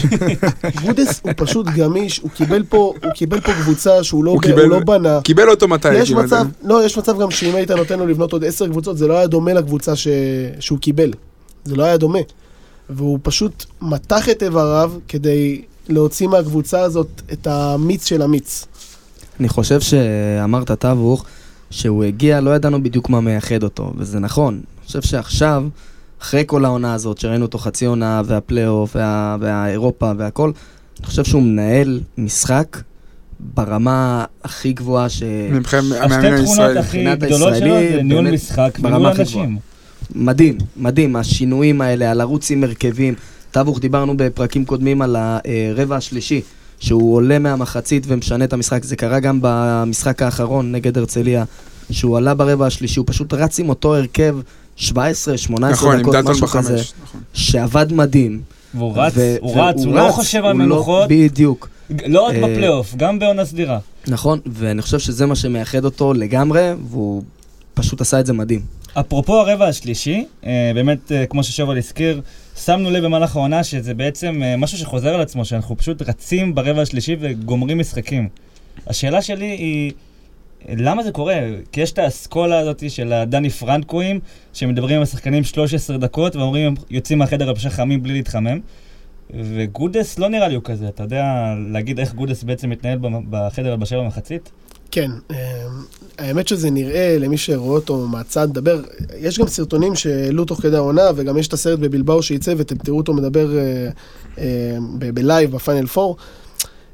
גודס 0.85 1.21
הוא 1.23 1.31
פשוט 1.37 1.67
גמיש, 1.75 2.19
הוא 2.19 2.31
קיבל 2.31 2.63
פה, 2.69 2.77
הוא 3.03 3.11
קיבל 3.11 3.41
פה 3.41 3.51
קבוצה 3.53 4.03
שהוא 4.03 4.23
לא, 4.23 4.31
הוא 4.31 4.39
ב- 4.41 4.43
קיבל- 4.45 4.61
הוא 4.61 4.69
לא 4.69 4.79
בנה. 4.79 5.19
קיבל 5.23 5.49
אותו 5.49 5.67
מתי? 5.67 5.93
יש 5.95 6.11
מצב, 6.11 6.45
זה- 6.61 6.67
לא, 6.67 6.85
יש 6.85 6.97
מצב 6.97 7.19
גם 7.19 7.31
שאם 7.31 7.55
היית 7.55 7.71
נותן 7.71 7.99
לו 7.99 8.07
לבנות 8.07 8.33
עוד 8.33 8.43
עשר 8.45 8.67
קבוצות, 8.67 8.97
זה 8.97 9.07
לא 9.07 9.17
היה 9.17 9.27
דומה 9.27 9.53
לקבוצה 9.53 9.95
ש... 9.95 10.07
שהוא 10.59 10.79
קיבל. 10.79 11.11
זה 11.65 11.75
לא 11.75 11.83
היה 11.83 11.97
דומה. 11.97 12.19
והוא 12.89 13.19
פשוט 13.21 13.65
מתח 13.81 14.29
את 14.29 14.43
איבריו 14.43 14.91
כדי 15.07 15.61
להוציא 15.89 16.27
מהקבוצה 16.27 16.81
הזאת 16.81 17.21
את 17.33 17.47
המיץ 17.47 18.07
של 18.07 18.21
המיץ. 18.21 18.65
אני 19.39 19.49
חושב 19.49 19.81
שאמרת 19.81 20.71
טבוך, 20.71 21.25
שהוא 21.71 22.03
הגיע, 22.03 22.41
לא 22.41 22.55
ידענו 22.55 22.83
בדיוק 22.83 23.09
מה 23.09 23.21
מייחד 23.21 23.63
אותו, 23.63 23.93
וזה 23.97 24.19
נכון. 24.19 24.53
אני 24.53 24.87
חושב 24.87 25.01
שעכשיו, 25.01 25.63
אחרי 26.21 26.43
כל 26.45 26.65
העונה 26.65 26.93
הזאת, 26.93 27.17
שראינו 27.17 27.45
אותו 27.45 27.57
חצי 27.57 27.85
עונה, 27.85 28.21
והפלייאוף, 28.25 28.95
וה, 28.95 29.37
והאירופה 29.39 30.11
והכל, 30.17 30.51
אני 30.99 31.05
חושב 31.07 31.23
שהוא 31.23 31.41
מנהל 31.41 32.01
משחק 32.17 32.77
ברמה 33.39 34.25
הכי 34.43 34.73
גבוהה 34.73 35.09
ש... 35.09 35.23
מבחינת 35.51 35.83
השתי 35.83 35.97
המאמן 35.97 36.43
תכונות 36.43 36.59
הישראלי. 36.59 36.79
הכי 36.79 36.97
מבחינת 36.97 37.19
גדולות 37.19 37.55
שלו 37.55 37.75
זה 37.79 37.99
ניהול 38.03 38.31
משחק 38.31 38.79
ברמה 38.79 38.95
וניהול 38.97 39.11
הכי 39.11 39.21
אנשים. 39.21 39.57
מדהים, 40.15 40.57
מדהים, 40.77 41.15
השינויים 41.15 41.81
האלה, 41.81 42.11
על 42.11 42.17
לרוץ 42.17 42.51
עם 42.51 42.63
הרכבים. 42.63 43.13
טבוך, 43.51 43.79
דיברנו 43.79 44.13
בפרקים 44.17 44.65
קודמים 44.65 45.01
על 45.01 45.15
הרבע 45.15 45.95
השלישי, 45.95 46.41
שהוא 46.79 47.15
עולה 47.15 47.39
מהמחצית 47.39 48.03
ומשנה 48.07 48.45
את 48.45 48.53
המשחק. 48.53 48.83
זה 48.83 48.95
קרה 48.95 49.19
גם 49.19 49.39
במשחק 49.41 50.21
האחרון 50.21 50.71
נגד 50.71 50.97
הרצליה, 50.97 51.43
שהוא 51.91 52.17
עלה 52.17 52.33
ברבע 52.33 52.65
השלישי, 52.65 52.99
הוא 52.99 53.07
פשוט 53.07 53.33
רץ 53.33 53.59
עם 53.59 53.69
אותו 53.69 53.95
הרכב 53.95 54.37
17, 54.75 55.37
18 55.37 55.71
נכון, 55.71 55.99
דקות, 56.01 56.15
משהו 56.15 56.47
כזה, 56.47 56.73
בחמש. 56.73 56.93
נכון. 57.03 57.21
שעבד 57.33 57.93
מדהים. 57.93 58.41
והוא 58.73 58.93
רץ, 58.95 59.13
ו- 59.15 59.35
הוא 59.41 59.51
רץ, 59.61 59.75
הוא 59.75 59.83
והוא 59.85 59.95
לא 59.95 60.07
רץ, 60.07 60.11
חושב 60.13 60.37
על 60.37 60.43
הוא 60.43 60.59
לא- 60.59 60.65
מנוחות, 60.65 61.07
בדיוק. 61.09 61.69
לא 62.07 62.21
רק 62.21 62.33
אה, 62.35 62.41
בפלייאוף, 62.41 62.95
גם 62.97 63.19
בעונה 63.19 63.45
סדירה. 63.45 63.79
נכון, 64.07 64.39
ואני 64.45 64.81
חושב 64.81 64.99
שזה 64.99 65.25
מה 65.25 65.35
שמייחד 65.35 65.85
אותו 65.85 66.13
לגמרי, 66.13 66.61
והוא 66.89 67.23
פשוט 67.73 68.01
עשה 68.01 68.19
את 68.19 68.25
זה 68.25 68.33
מדהים. 68.33 68.61
אפרופו 68.99 69.39
הרבע 69.39 69.67
השלישי, 69.67 70.25
אה, 70.45 70.71
באמת, 70.75 71.11
אה, 71.11 71.25
כמו 71.25 71.43
ששובל 71.43 71.77
הזכיר, 71.77 72.21
שמנו 72.55 72.91
לב 72.91 73.05
במהלך 73.05 73.35
העונה 73.35 73.63
שזה 73.63 73.93
בעצם 73.93 74.43
אה, 74.43 74.57
משהו 74.57 74.77
שחוזר 74.77 75.13
על 75.13 75.21
עצמו, 75.21 75.45
שאנחנו 75.45 75.77
פשוט 75.77 76.01
רצים 76.01 76.55
ברבע 76.55 76.81
השלישי 76.81 77.15
וגומרים 77.19 77.79
משחקים. 77.79 78.29
השאלה 78.87 79.21
שלי 79.21 79.45
היא, 79.45 79.91
למה 80.69 81.03
זה 81.03 81.11
קורה? 81.11 81.35
כי 81.71 81.81
יש 81.81 81.91
את 81.91 81.99
האסכולה 81.99 82.59
הזאת 82.59 82.89
של 82.89 83.13
הדני 83.13 83.49
פרנקואים, 83.49 84.19
שמדברים 84.53 84.95
עם 84.95 85.01
השחקנים 85.01 85.43
13 85.43 85.97
דקות 85.97 86.35
ואומרים, 86.35 86.73
יוצאים 86.89 87.19
מהחדר 87.19 87.47
הלבשה 87.47 87.69
חמים 87.69 88.03
בלי 88.03 88.13
להתחמם. 88.13 88.59
וגודס 89.29 90.19
לא 90.19 90.29
נראה 90.29 90.47
לי 90.47 90.55
הוא 90.55 90.63
כזה, 90.63 90.87
אתה 90.87 91.03
יודע 91.03 91.53
להגיד 91.71 91.99
איך 91.99 92.13
גודס 92.13 92.43
בעצם 92.43 92.69
מתנהל 92.69 92.99
בחדר 93.29 93.71
הלבשה 93.71 93.97
במחצית? 93.97 94.51
כן, 94.95 95.11
אה, 95.31 95.67
האמת 96.17 96.47
שזה 96.47 96.69
נראה 96.69 97.17
למי 97.19 97.37
שרואה 97.37 97.75
אותו 97.75 98.07
מהצד 98.07 98.49
מדבר, 98.49 98.81
יש 99.17 99.39
גם 99.39 99.47
סרטונים 99.47 99.95
שהעלו 99.95 100.45
תוך 100.45 100.61
כדי 100.61 100.75
העונה, 100.75 101.03
וגם 101.15 101.37
יש 101.37 101.47
את 101.47 101.53
הסרט 101.53 101.79
בבלבאו 101.79 102.23
שייצא, 102.23 102.53
ואתם 102.57 102.75
תראו 102.75 102.97
אותו 102.97 103.13
מדבר 103.13 103.49
ב 104.97 105.08
live 105.08 105.51
ב 105.51 105.57
Final 105.57 105.87
4. 105.97 106.13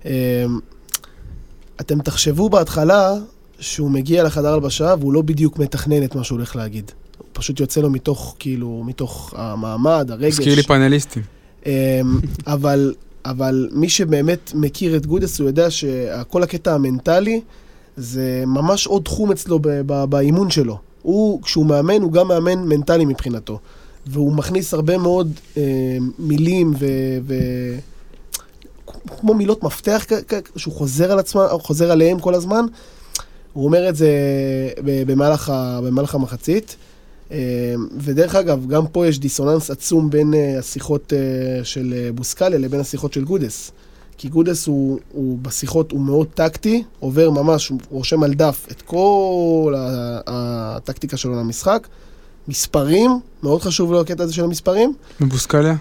אה, 0.05 0.11
אתם 1.81 2.01
תחשבו 2.01 2.49
בהתחלה 2.49 3.13
שהוא 3.59 3.91
מגיע 3.91 4.23
לחדר 4.23 4.53
הלבשה 4.53 4.93
והוא 4.99 5.13
לא 5.13 5.21
בדיוק 5.21 5.59
מתכנן 5.59 6.03
את 6.03 6.15
מה 6.15 6.23
שהוא 6.23 6.37
הולך 6.37 6.55
להגיד. 6.55 6.91
הוא 7.17 7.27
פשוט 7.33 7.59
יוצא 7.59 7.81
לו 7.81 7.89
מתוך, 7.89 8.35
כאילו, 8.39 8.83
מתוך 8.85 9.33
המעמד, 9.37 10.11
הרגש. 10.11 10.33
הזכיר 10.33 10.55
לי 10.55 10.63
פאנליסטים. 10.63 11.23
אמ, 11.65 11.71
אבל, 12.47 12.93
אבל 13.25 13.69
מי 13.71 13.89
שבאמת 13.89 14.51
מכיר 14.55 14.97
את 14.97 15.05
גודס, 15.05 15.39
הוא 15.39 15.47
יודע 15.47 15.71
שכל 15.71 16.43
הקטע 16.43 16.73
המנטלי 16.73 17.41
זה 17.97 18.43
ממש 18.47 18.87
עוד 18.87 19.03
תחום 19.03 19.31
אצלו 19.31 19.59
באימון 20.09 20.49
שלו. 20.49 20.77
הוא, 21.01 21.41
כשהוא 21.41 21.65
מאמן, 21.65 22.01
הוא 22.01 22.11
גם 22.11 22.27
מאמן 22.27 22.59
מנטלי 22.59 23.05
מבחינתו. 23.05 23.59
והוא 24.07 24.33
מכניס 24.33 24.73
הרבה 24.73 24.97
מאוד 24.97 25.31
אה, 25.57 25.97
מילים 26.19 26.73
ו... 26.79 26.85
ו... 27.23 27.35
כמו 29.19 29.33
מילות 29.33 29.63
מפתח 29.63 30.05
שהוא 30.55 30.73
חוזר 30.73 31.11
על 31.11 31.19
עצמה, 31.19 31.47
חוזר 31.47 31.91
עליהם 31.91 32.19
כל 32.19 32.33
הזמן. 32.35 32.65
הוא 33.53 33.65
אומר 33.65 33.89
את 33.89 33.95
זה 33.95 34.09
במהלך, 34.83 35.49
ה- 35.49 35.79
במהלך 35.83 36.15
המחצית. 36.15 36.75
אה, 37.31 37.37
ודרך 37.97 38.35
אגב, 38.35 38.67
גם 38.67 38.87
פה 38.87 39.07
יש 39.07 39.19
דיסוננס 39.19 39.69
עצום 39.71 40.09
בין 40.09 40.33
אה, 40.33 40.59
השיחות 40.59 41.13
אה, 41.13 41.63
של 41.63 42.09
בוסקליה 42.15 42.59
לבין 42.59 42.79
השיחות 42.79 43.13
של 43.13 43.23
גודס. 43.23 43.71
כי 44.21 44.29
גודס 44.29 44.67
הוא, 44.67 44.99
הוא 45.11 45.37
בשיחות, 45.41 45.91
הוא 45.91 46.01
מאוד 46.01 46.27
טקטי, 46.33 46.83
עובר 46.99 47.29
ממש, 47.29 47.69
הוא 47.69 47.79
רושם 47.89 48.23
על 48.23 48.33
דף 48.33 48.67
את 48.71 48.81
כל 48.81 49.73
הטקטיקה 50.27 51.17
שלו 51.17 51.35
למשחק. 51.35 51.87
מספרים, 52.47 53.19
מאוד 53.43 53.61
חשוב 53.61 53.91
לו 53.91 54.01
הקטע 54.01 54.23
הזה 54.23 54.33
של 54.33 54.43
המספרים. 54.43 54.93
מבוסקליה? 55.21 55.75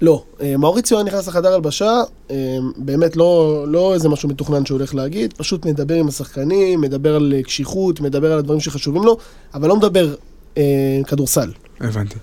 לא, 0.00 0.24
אה, 0.40 0.56
מאוריציו 0.56 0.98
היה 0.98 1.04
נכנס 1.04 1.28
לחדר 1.28 1.54
הלבשה, 1.54 2.02
אה, 2.30 2.58
באמת 2.76 3.16
לא, 3.16 3.64
לא 3.68 3.94
איזה 3.94 4.08
משהו 4.08 4.28
מתוכנן 4.28 4.64
שהוא 4.64 4.78
הולך 4.78 4.94
להגיד, 4.94 5.32
פשוט 5.32 5.66
מדבר 5.66 5.94
עם 5.94 6.08
השחקנים, 6.08 6.80
מדבר 6.80 7.16
על 7.16 7.34
אה, 7.36 7.42
קשיחות, 7.42 8.00
מדבר 8.00 8.32
על 8.32 8.38
הדברים 8.38 8.60
שחשובים 8.60 9.04
לו, 9.04 9.18
אבל 9.54 9.68
לא 9.68 9.76
מדבר 9.76 10.14
אה, 10.56 11.00
כדורסל. 11.06 11.52
הבנתי. 11.80 12.16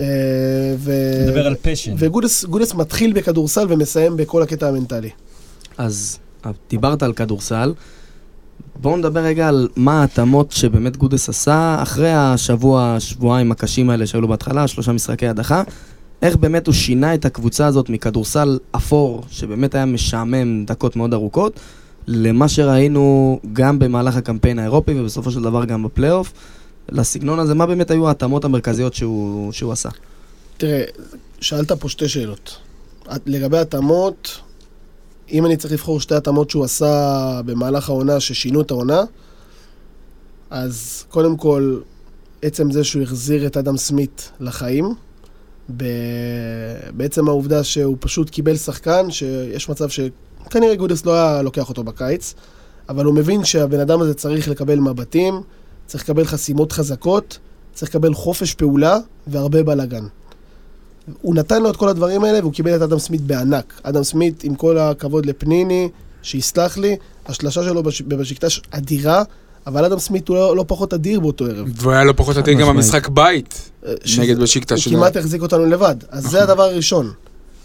אה, 0.00 0.74
ו... 0.78 0.92
נדבר 1.26 1.46
על 1.46 1.54
passion. 1.62 1.94
וגודס 1.98 2.44
גודס 2.44 2.74
מתחיל 2.74 3.12
בכדורסל 3.12 3.66
ומסיים 3.68 4.16
בכל 4.16 4.42
הקטע 4.42 4.68
המנטלי. 4.68 5.10
אז 5.78 6.18
אה, 6.46 6.50
דיברת 6.70 7.02
על 7.02 7.12
כדורסל. 7.12 7.72
בואו 8.80 8.96
נדבר 8.96 9.20
רגע 9.20 9.48
על 9.48 9.68
מה 9.76 10.00
ההתאמות 10.00 10.52
שבאמת 10.52 10.96
גודס 10.96 11.28
עשה 11.28 11.76
אחרי 11.82 12.12
השבוע, 12.12 12.96
שבועיים 12.98 13.52
הקשים 13.52 13.90
האלה 13.90 14.06
שהיו 14.06 14.20
לו 14.20 14.28
בהתחלה, 14.28 14.68
שלושה 14.68 14.92
משחקי 14.92 15.26
הדחה. 15.26 15.62
איך 16.22 16.36
באמת 16.36 16.66
הוא 16.66 16.74
שינה 16.74 17.14
את 17.14 17.24
הקבוצה 17.24 17.66
הזאת 17.66 17.90
מכדורסל 17.90 18.58
אפור, 18.70 19.24
שבאמת 19.30 19.74
היה 19.74 19.84
משעמם 19.84 20.64
דקות 20.64 20.96
מאוד 20.96 21.12
ארוכות, 21.12 21.60
למה 22.06 22.48
שראינו 22.48 23.38
גם 23.52 23.78
במהלך 23.78 24.16
הקמפיין 24.16 24.58
האירופי 24.58 25.00
ובסופו 25.00 25.30
של 25.30 25.42
דבר 25.42 25.64
גם 25.64 25.82
בפלייאוף. 25.82 26.32
לסגנון 26.92 27.38
הזה, 27.38 27.54
מה 27.54 27.66
באמת 27.66 27.90
היו 27.90 28.08
ההתאמות 28.08 28.44
המרכזיות 28.44 28.94
שהוא, 28.94 29.52
שהוא 29.52 29.72
עשה? 29.72 29.88
תראה, 30.56 30.84
שאלת 31.40 31.72
פה 31.72 31.88
שתי 31.88 32.08
שאלות. 32.08 32.56
לגבי 33.26 33.58
התאמות, 33.58 34.38
אם 35.32 35.46
אני 35.46 35.56
צריך 35.56 35.72
לבחור 35.72 36.00
שתי 36.00 36.14
התאמות 36.14 36.50
שהוא 36.50 36.64
עשה 36.64 37.40
במהלך 37.44 37.88
העונה, 37.88 38.20
ששינו 38.20 38.60
את 38.60 38.70
העונה, 38.70 39.02
אז 40.50 41.04
קודם 41.08 41.36
כל, 41.36 41.78
עצם 42.42 42.70
זה 42.70 42.84
שהוא 42.84 43.02
החזיר 43.02 43.46
את 43.46 43.56
אדם 43.56 43.76
סמית 43.76 44.30
לחיים, 44.40 44.94
ב... 45.76 45.84
בעצם 46.96 47.28
העובדה 47.28 47.64
שהוא 47.64 47.96
פשוט 48.00 48.30
קיבל 48.30 48.56
שחקן, 48.56 49.10
שיש 49.10 49.68
מצב 49.68 49.88
שכנראה 49.88 50.74
גודס 50.76 51.06
לא 51.06 51.14
היה 51.14 51.42
לוקח 51.42 51.68
אותו 51.68 51.84
בקיץ, 51.84 52.34
אבל 52.88 53.04
הוא 53.04 53.14
מבין 53.14 53.44
שהבן 53.44 53.80
אדם 53.80 54.00
הזה 54.00 54.14
צריך 54.14 54.48
לקבל 54.48 54.78
מבטים, 54.78 55.42
צריך 55.88 56.04
לקבל 56.04 56.24
חסימות 56.24 56.72
חזקות, 56.72 57.38
צריך 57.74 57.90
לקבל 57.90 58.14
חופש 58.14 58.54
פעולה 58.54 58.96
והרבה 59.26 59.62
בלאגן. 59.62 60.04
הוא 61.22 61.34
נתן 61.34 61.62
לו 61.62 61.70
את 61.70 61.76
כל 61.76 61.88
הדברים 61.88 62.24
האלה 62.24 62.38
והוא 62.38 62.52
קיבל 62.52 62.76
את 62.76 62.82
אדם 62.82 62.98
סמית 62.98 63.20
בענק. 63.20 63.80
אדם 63.82 64.04
סמית, 64.04 64.44
עם 64.44 64.54
כל 64.54 64.78
הכבוד 64.78 65.26
לפניני, 65.26 65.88
שיסלח 66.22 66.78
לי, 66.78 66.96
השלשה 67.26 67.62
שלו 67.64 67.82
בש... 67.82 68.02
בבשיקטש 68.02 68.60
אדירה, 68.70 69.22
אבל 69.66 69.84
אדם 69.84 69.98
סמית 69.98 70.28
הוא 70.28 70.36
לא, 70.36 70.56
לא 70.56 70.64
פחות 70.68 70.94
אדיר 70.94 71.20
באותו 71.20 71.44
ערב. 71.46 71.68
והוא 71.76 71.92
היה 71.92 72.04
לו 72.04 72.16
פחות 72.16 72.36
או 72.36 72.40
יותר 72.40 72.52
גם. 72.52 72.68
במשחק 72.68 73.08
בית 73.08 73.70
שזה- 74.04 74.22
נגד 74.22 74.38
בשיקטה 74.38 74.74
הוא. 74.74 74.82
כמעט 74.84 75.16
החזיק 75.16 75.42
אותנו 75.42 75.66
לבד. 75.66 75.96
אז 76.10 76.18
נכון. 76.18 76.30
זה 76.30 76.42
הדבר 76.42 76.62
הראשון. 76.62 77.12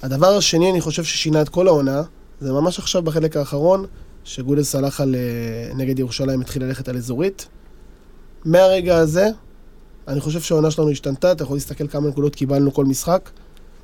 הדבר 0.03 0.37
השני, 0.37 0.71
אני 0.71 0.81
חושב 0.81 1.03
ששינה 1.03 1.41
את 1.41 1.49
כל 1.49 1.67
העונה, 1.67 2.01
זה 2.41 2.51
ממש 2.51 2.79
עכשיו 2.79 3.01
בחלק 3.01 3.37
האחרון, 3.37 3.85
שגודס 4.23 4.75
הלך 4.75 5.01
על, 5.01 5.15
אה, 5.15 5.75
נגד 5.75 5.99
ירושלים, 5.99 6.41
התחיל 6.41 6.63
ללכת 6.63 6.87
על 6.87 6.97
אזורית. 6.97 7.47
מהרגע 8.45 8.97
הזה, 8.97 9.27
אני 10.07 10.21
חושב 10.21 10.41
שהעונה 10.41 10.71
שלנו 10.71 10.89
השתנתה, 10.89 11.31
אתה 11.31 11.43
יכול 11.43 11.55
להסתכל 11.55 11.87
כמה 11.87 12.07
נקודות 12.07 12.35
קיבלנו 12.35 12.73
כל 12.73 12.85
משחק. 12.85 13.29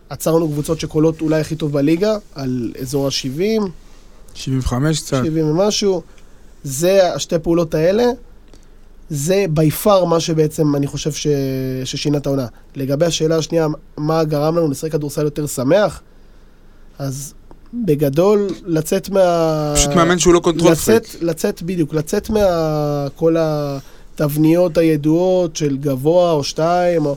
עצרנו 0.10 0.50
קבוצות 0.50 0.80
שקולות 0.80 1.22
אולי 1.22 1.41
הכי 1.41 1.56
טוב 1.56 1.72
בליגה, 1.74 2.17
על 2.36 2.72
אזור 2.82 3.08
ה-70, 3.08 3.62
75 4.34 5.00
קצת. 5.00 5.17
70 5.26 5.45
ומשהו. 5.45 6.02
זה, 6.63 7.13
השתי 7.13 7.39
פעולות 7.39 7.74
האלה, 7.74 8.04
זה 9.10 9.45
בי 9.50 9.72
פאר 9.72 10.06
מה 10.06 10.19
שבעצם 10.19 10.76
אני 10.76 10.88
חושב 10.88 11.12
ש... 11.12 11.28
ששינה 11.86 12.17
את 12.17 12.26
העונה. 12.26 12.45
לגבי 12.76 13.06
השאלה 13.06 13.38
השנייה, 13.38 13.67
מה 13.98 14.24
גרם 14.24 14.58
לנו 14.58 14.72
לשחק 14.72 14.91
כדורסל 14.91 15.24
יותר 15.24 15.48
שמח, 15.48 16.02
אז 17.00 17.34
בגדול, 17.74 18.48
לצאת 18.65 19.10
מה... 19.10 19.74
פשוט 19.76 19.89
מאמן 19.89 20.19
שהוא 20.19 20.34
לא 20.34 20.39
control 20.39 20.71
לצאת, 20.72 21.06
פריק. 21.06 21.24
לצאת 21.24 21.62
בדיוק, 21.62 21.93
לצאת 21.93 22.30
מכל 22.30 23.36
התבניות 24.21 24.77
הידועות 24.77 25.55
של 25.55 25.77
גבוה 25.77 26.32
או 26.32 26.43
שתיים, 26.43 27.05
או... 27.05 27.15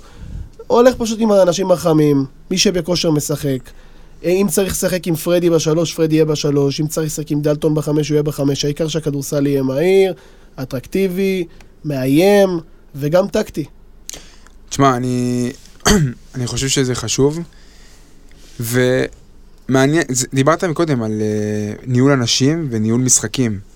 הולך 0.67 0.95
פשוט 0.95 1.19
עם 1.21 1.31
האנשים 1.31 1.71
החמים, 1.71 2.25
מי 2.51 2.59
שבכושר 2.59 3.11
משחק. 3.11 3.59
אם 4.25 4.47
צריך 4.51 4.73
לשחק 4.73 5.07
עם 5.07 5.15
פרדי 5.15 5.51
בשלוש, 5.51 5.95
פרדי 5.95 6.15
יהיה 6.15 6.25
בשלוש, 6.25 6.81
אם 6.81 6.87
צריך 6.87 7.07
לשחק 7.07 7.31
עם 7.31 7.41
דלטון 7.41 7.75
בחמש, 7.75 8.09
הוא 8.09 8.15
יהיה 8.15 8.23
בחמש, 8.23 8.65
העיקר 8.65 8.89
שהכדורסל 8.89 9.47
יהיה 9.47 9.63
מהיר, 9.63 10.15
אטרקטיבי, 10.63 11.45
מאיים, 11.85 12.49
וגם 12.95 13.29
טקטי. 13.29 13.65
תשמע, 14.69 14.97
אני, 14.97 15.51
אני 16.35 16.47
חושב 16.47 16.69
שזה 16.69 16.95
חשוב, 16.95 17.39
ומעניין, 18.61 20.03
דיברת 20.35 20.65
מקודם 20.65 21.03
על 21.03 21.13
אה, 21.13 21.85
ניהול 21.87 22.13
אנשים 22.13 22.69
וניהול 22.71 23.01
משחקים. 23.01 23.72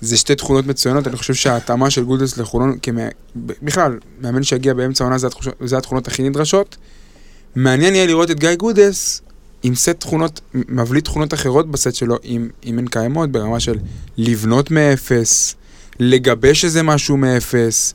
זה 0.00 0.16
שתי 0.16 0.34
תכונות 0.34 0.66
מצוינות, 0.66 1.06
אני 1.06 1.16
חושב 1.16 1.34
שההתאמה 1.34 1.90
של 1.90 2.04
גודס 2.04 2.38
לחולון, 2.38 2.78
כמה, 2.82 3.02
בכלל, 3.36 3.98
מאמן 4.20 4.42
שיגיע 4.42 4.74
באמצע 4.74 5.04
העונה 5.04 5.18
זה, 5.18 5.26
התחוש- 5.26 5.48
זה 5.64 5.78
התכונות 5.78 6.08
הכי 6.08 6.22
נדרשות. 6.28 6.76
מעניין 7.56 7.94
יהיה 7.94 8.06
לראות 8.06 8.30
את 8.30 8.40
גיא 8.40 8.54
גודס 8.54 9.22
עם 9.62 9.74
סט 9.74 10.00
תכונות, 10.00 10.40
מבליט 10.54 11.04
תכונות 11.04 11.34
אחרות 11.34 11.70
בסט 11.70 11.94
שלו, 11.94 12.16
אם 12.64 12.78
הן 12.78 12.86
קיימות, 12.86 13.30
ברמה 13.32 13.60
של 13.60 13.78
לבנות 14.16 14.70
מאפס, 14.70 15.54
לגבש 16.00 16.64
איזה 16.64 16.82
משהו 16.82 17.16
מאפס, 17.16 17.94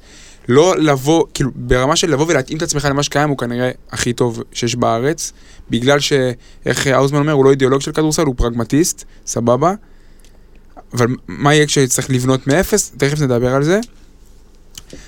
לא 0.50 0.78
לבוא, 0.78 1.26
כאילו, 1.34 1.52
ברמה 1.56 1.96
של 1.96 2.12
לבוא 2.12 2.26
ולהתאים 2.28 2.58
את 2.58 2.64
עצמך 2.64 2.88
למה 2.90 3.04
שקיים, 3.04 3.30
הוא 3.30 3.38
כנראה 3.38 3.72
הכי 3.92 4.14
טוב 4.14 4.44
שיש 4.54 4.76
בארץ, 4.76 5.34
בגלל 5.70 6.00
שאיך 6.00 6.88
האוזמן 6.88 7.20
אומר, 7.20 7.34
הוא 7.34 7.46
לא 7.46 7.52
אידיאולוג 7.52 7.82
של 7.82 7.92
כדורסל, 7.92 8.26
הוא 8.26 8.36
פרגמטיסט, 8.38 9.04
סבבה. 9.26 9.74
אבל 10.94 11.08
מה 11.28 11.54
יהיה 11.54 11.66
כשצריך 11.66 12.10
לבנות 12.10 12.48
מאפס? 12.48 12.92
תכף 12.98 13.20
נדבר 13.20 13.56
על 13.56 13.64
זה. 13.64 13.80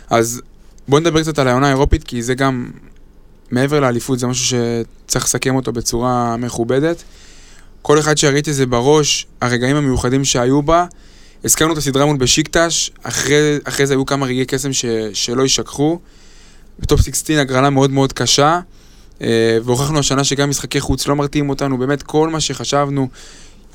אז 0.10 0.42
בואו 0.88 1.02
נדבר 1.02 1.22
קצת 1.22 1.40
על 1.40 1.48
העונה 1.48 1.68
האירופית, 1.68 2.04
כי 2.04 2.22
זה 2.24 2.36
גם, 2.36 2.72
מעבר 3.52 3.80
לאליפות, 3.80 4.20
זה 4.20 4.28
משהו 4.28 4.46
שצריך 4.46 5.26
לסכם 5.26 5.56
אותו 5.56 5.72
בצורה 5.72 6.38
מכובדת. 6.38 7.04
כל 7.82 8.00
אחד 8.00 8.18
שיריתי 8.18 8.50
את 8.52 8.56
זה 8.56 8.66
בראש, 8.66 9.28
הרגעים 9.42 9.76
המיוחדים 9.76 10.26
שהיו 10.26 10.62
בה, 10.62 10.86
הזכרנו 11.44 11.74
את 11.74 11.78
הסדרה 11.78 12.06
מול 12.06 12.18
בשיקטש, 12.18 12.92
אחרי, 13.04 13.58
אחרי 13.64 13.88
זה 13.88 13.94
היו 13.94 14.06
כמה 14.06 14.26
רגעי 14.26 14.46
קסם 14.46 14.74
ש, 14.74 14.86
שלא 15.14 15.44
יישכחו. 15.44 16.00
בטופ 16.80 17.02
16 17.02 17.42
הגרלה 17.42 17.70
מאוד 17.70 17.92
מאוד 17.92 18.14
קשה, 18.14 18.60
אה, 19.22 19.58
והוכחנו 19.64 20.00
השנה 20.00 20.24
שגם 20.24 20.50
משחקי 20.50 20.80
חוץ 20.80 21.08
לא 21.08 21.16
מרתיעים 21.16 21.50
אותנו, 21.50 21.78
באמת 21.78 22.04
כל 22.04 22.30
מה 22.30 22.40
שחשבנו, 22.40 23.08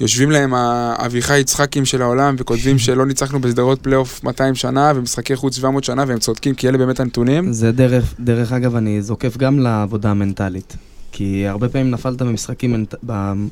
יושבים 0.01 0.31
להם 0.31 0.55
האביחי 0.55 1.39
יצחקים 1.39 1.85
של 1.85 2.03
העולם 2.03 2.35
וכותבים 2.39 2.79
שלא 2.85 3.07
ניצחנו 3.07 3.41
בסדרות 3.41 3.83
פלייאוף 3.83 4.25
200 4.25 4.55
שנה 4.55 4.93
ומשחקי 4.97 5.37
חוץ 5.37 5.57
700 5.57 5.85
שנה, 5.85 6.05
והם 6.07 6.19
צודקים 6.19 6.55
כי 6.55 6.69
אלה 6.69 6.79
באמת 6.79 7.01
הנתונים. 7.01 7.53
זה 7.53 7.73
דרך, 7.73 8.15
דרך 8.21 8.53
אגב, 8.53 8.77
אני 8.77 9.03
זוקף 9.03 9.37
גם 9.37 9.59
לעבודה 9.59 10.11
המנטלית. 10.11 10.77
כי 11.13 11.47
הרבה 11.47 11.69
פעמים 11.69 11.91
נפלת 11.91 12.23
במשחקים 12.23 12.73
מנט... 12.73 12.95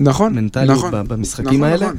נכון, 0.00 0.32
במנטליות, 0.32 0.78
נכון. 0.78 1.08
במשחקים 1.08 1.46
נכון, 1.48 1.62
האלה, 1.62 1.86
נכון. 1.86 1.96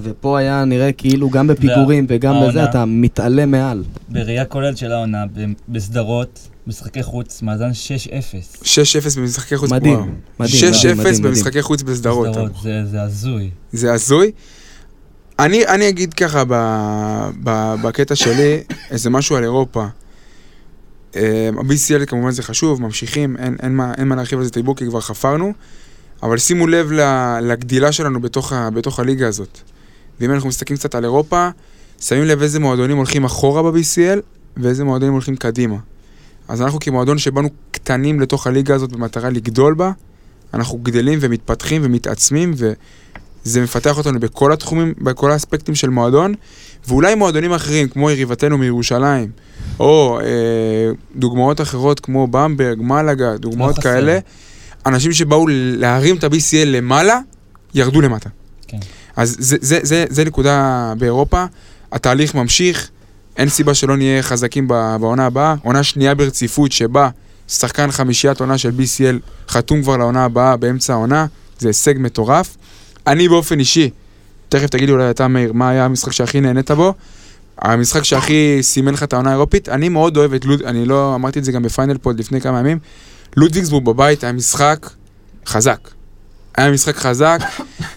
ופה 0.00 0.38
היה 0.38 0.64
נראה 0.64 0.92
כאילו 0.92 1.30
גם 1.30 1.46
בפיגורים 1.46 2.06
וגם 2.08 2.32
והעונה- 2.34 2.48
בזה 2.50 2.64
אתה 2.64 2.84
מתעלה 2.84 3.46
מעל. 3.46 3.84
בראייה 4.08 4.44
כוללת 4.44 4.76
של 4.76 4.92
העונה, 4.92 5.24
בסדרות, 5.68 6.48
משחקי 6.66 7.02
חוץ, 7.02 7.42
מאזן 7.42 7.70
6-0. 7.70 8.62
6-0 8.62 8.66
במשחקי 9.18 9.56
חוץ. 9.56 9.70
מדהים, 9.72 9.94
וואו. 9.94 10.06
מדהים, 10.40 10.54
6-0 10.60 10.64
מדהים, 10.64 10.96
מדהים, 10.98 11.14
מדהים. 11.14 11.22
במשחקי 11.22 11.62
חוץ 11.62 11.82
בסדרות. 11.82 12.28
בסדרות, 12.28 12.50
זה 12.62 12.84
זה 12.90 13.02
הזוי. 13.02 13.50
זה 13.72 13.92
הזוי. 13.92 14.30
אני, 15.38 15.66
אני 15.66 15.88
אגיד 15.88 16.14
ככה 16.14 16.44
ב, 16.48 16.52
ב, 17.44 17.74
בקטע 17.82 18.16
שלי, 18.16 18.60
איזה 18.90 19.10
משהו 19.10 19.36
על 19.36 19.42
אירופה. 19.42 19.86
אה, 21.16 21.50
ה-BCL 21.56 22.06
כמובן 22.06 22.30
זה 22.30 22.42
חשוב, 22.42 22.82
ממשיכים, 22.82 23.36
אין, 23.36 23.56
אין, 23.62 23.76
מה, 23.76 23.92
אין 23.98 24.08
מה 24.08 24.14
להרחיב 24.16 24.38
על 24.38 24.44
זה 24.44 24.50
את 24.50 24.56
הדיבור 24.56 24.76
כי 24.76 24.86
כבר 24.86 25.00
חפרנו, 25.00 25.52
אבל 26.22 26.38
שימו 26.38 26.66
לב 26.66 26.92
ל- 26.92 27.38
לגדילה 27.42 27.92
שלנו 27.92 28.20
בתוך, 28.20 28.52
ה, 28.52 28.70
בתוך 28.70 29.00
הליגה 29.00 29.28
הזאת. 29.28 29.58
ואם 30.20 30.30
אנחנו 30.32 30.48
מסתכלים 30.48 30.78
קצת 30.78 30.94
על 30.94 31.04
אירופה, 31.04 31.48
שמים 32.00 32.24
לב 32.24 32.42
איזה 32.42 32.60
מועדונים 32.60 32.96
הולכים 32.96 33.24
אחורה 33.24 33.62
ב-BCL 33.62 34.20
ואיזה 34.56 34.84
מועדונים 34.84 35.12
הולכים 35.12 35.36
קדימה. 35.36 35.76
אז 36.48 36.62
אנחנו 36.62 36.80
כמועדון 36.80 37.18
שבאנו 37.18 37.48
קטנים 37.70 38.20
לתוך 38.20 38.46
הליגה 38.46 38.74
הזאת 38.74 38.92
במטרה 38.92 39.30
לגדול 39.30 39.74
בה, 39.74 39.92
אנחנו 40.54 40.78
גדלים 40.78 41.18
ומתפתחים 41.22 41.82
ומתעצמים, 41.84 42.54
וזה 42.56 43.62
מפתח 43.62 43.98
אותנו 43.98 44.20
בכל 44.20 44.52
התחומים, 44.52 44.94
בכל 44.98 45.30
האספקטים 45.30 45.74
של 45.74 45.88
מועדון, 45.88 46.34
ואולי 46.88 47.14
מועדונים 47.14 47.52
אחרים, 47.52 47.88
כמו 47.88 48.10
יריבתנו 48.10 48.58
מירושלים, 48.58 49.30
או 49.80 50.20
אה, 50.20 50.26
דוגמאות 51.16 51.60
אחרות 51.60 52.00
כמו 52.00 52.26
במברג, 52.26 52.78
מלאגה, 52.80 53.36
דוגמאות 53.36 53.78
חסר. 53.78 53.82
כאלה, 53.82 54.18
אנשים 54.86 55.12
שבאו 55.12 55.46
להרים 55.50 56.16
את 56.16 56.24
ה-BCL 56.24 56.64
למעלה, 56.66 57.20
ירדו 57.74 58.00
למטה. 58.00 58.28
כן. 58.68 58.78
אז 59.16 59.36
זה, 59.38 59.56
זה, 59.60 59.78
זה, 59.82 60.04
זה 60.08 60.24
נקודה 60.24 60.92
באירופה, 60.98 61.44
התהליך 61.92 62.34
ממשיך, 62.34 62.90
אין 63.36 63.48
סיבה 63.48 63.74
שלא 63.74 63.96
נהיה 63.96 64.22
חזקים 64.22 64.68
בעונה 64.68 65.26
הבאה. 65.26 65.54
עונה 65.62 65.82
שנייה 65.82 66.14
ברציפות 66.14 66.72
שבה 66.72 67.08
שחקן 67.48 67.90
חמישיית 67.90 68.40
עונה 68.40 68.58
של 68.58 68.70
BCL 68.70 69.16
חתום 69.48 69.82
כבר 69.82 69.96
לעונה 69.96 70.24
הבאה 70.24 70.56
באמצע 70.56 70.92
העונה, 70.92 71.26
זה 71.58 71.68
הישג 71.68 71.94
מטורף. 71.98 72.56
אני 73.06 73.28
באופן 73.28 73.58
אישי, 73.58 73.90
תכף 74.48 74.66
תגידי 74.66 74.92
אולי 74.92 75.10
אתה 75.10 75.28
מאיר, 75.28 75.52
מה 75.52 75.68
היה 75.68 75.84
המשחק 75.84 76.12
שהכי 76.12 76.40
נהנית 76.40 76.70
בו? 76.70 76.94
המשחק 77.58 78.02
שהכי 78.02 78.58
סימן 78.62 78.94
לך 78.94 79.02
את 79.02 79.12
העונה 79.12 79.30
האירופית, 79.30 79.68
אני 79.68 79.88
מאוד 79.88 80.16
אוהב 80.16 80.32
את 80.34 80.44
לוד, 80.44 80.62
אני 80.62 80.84
לא 80.84 81.14
אמרתי 81.14 81.38
את 81.38 81.44
זה 81.44 81.52
גם 81.52 81.62
בפיינל 81.62 81.98
פוד 81.98 82.18
לפני 82.18 82.40
כמה 82.40 82.60
ימים, 82.60 82.78
לודוויגסבורג 83.36 83.84
בבית 83.84 84.24
היה 84.24 84.32
משחק 84.32 84.90
חזק. 85.46 85.88
היה 86.56 86.70
משחק 86.70 86.96
חזק, 86.96 87.38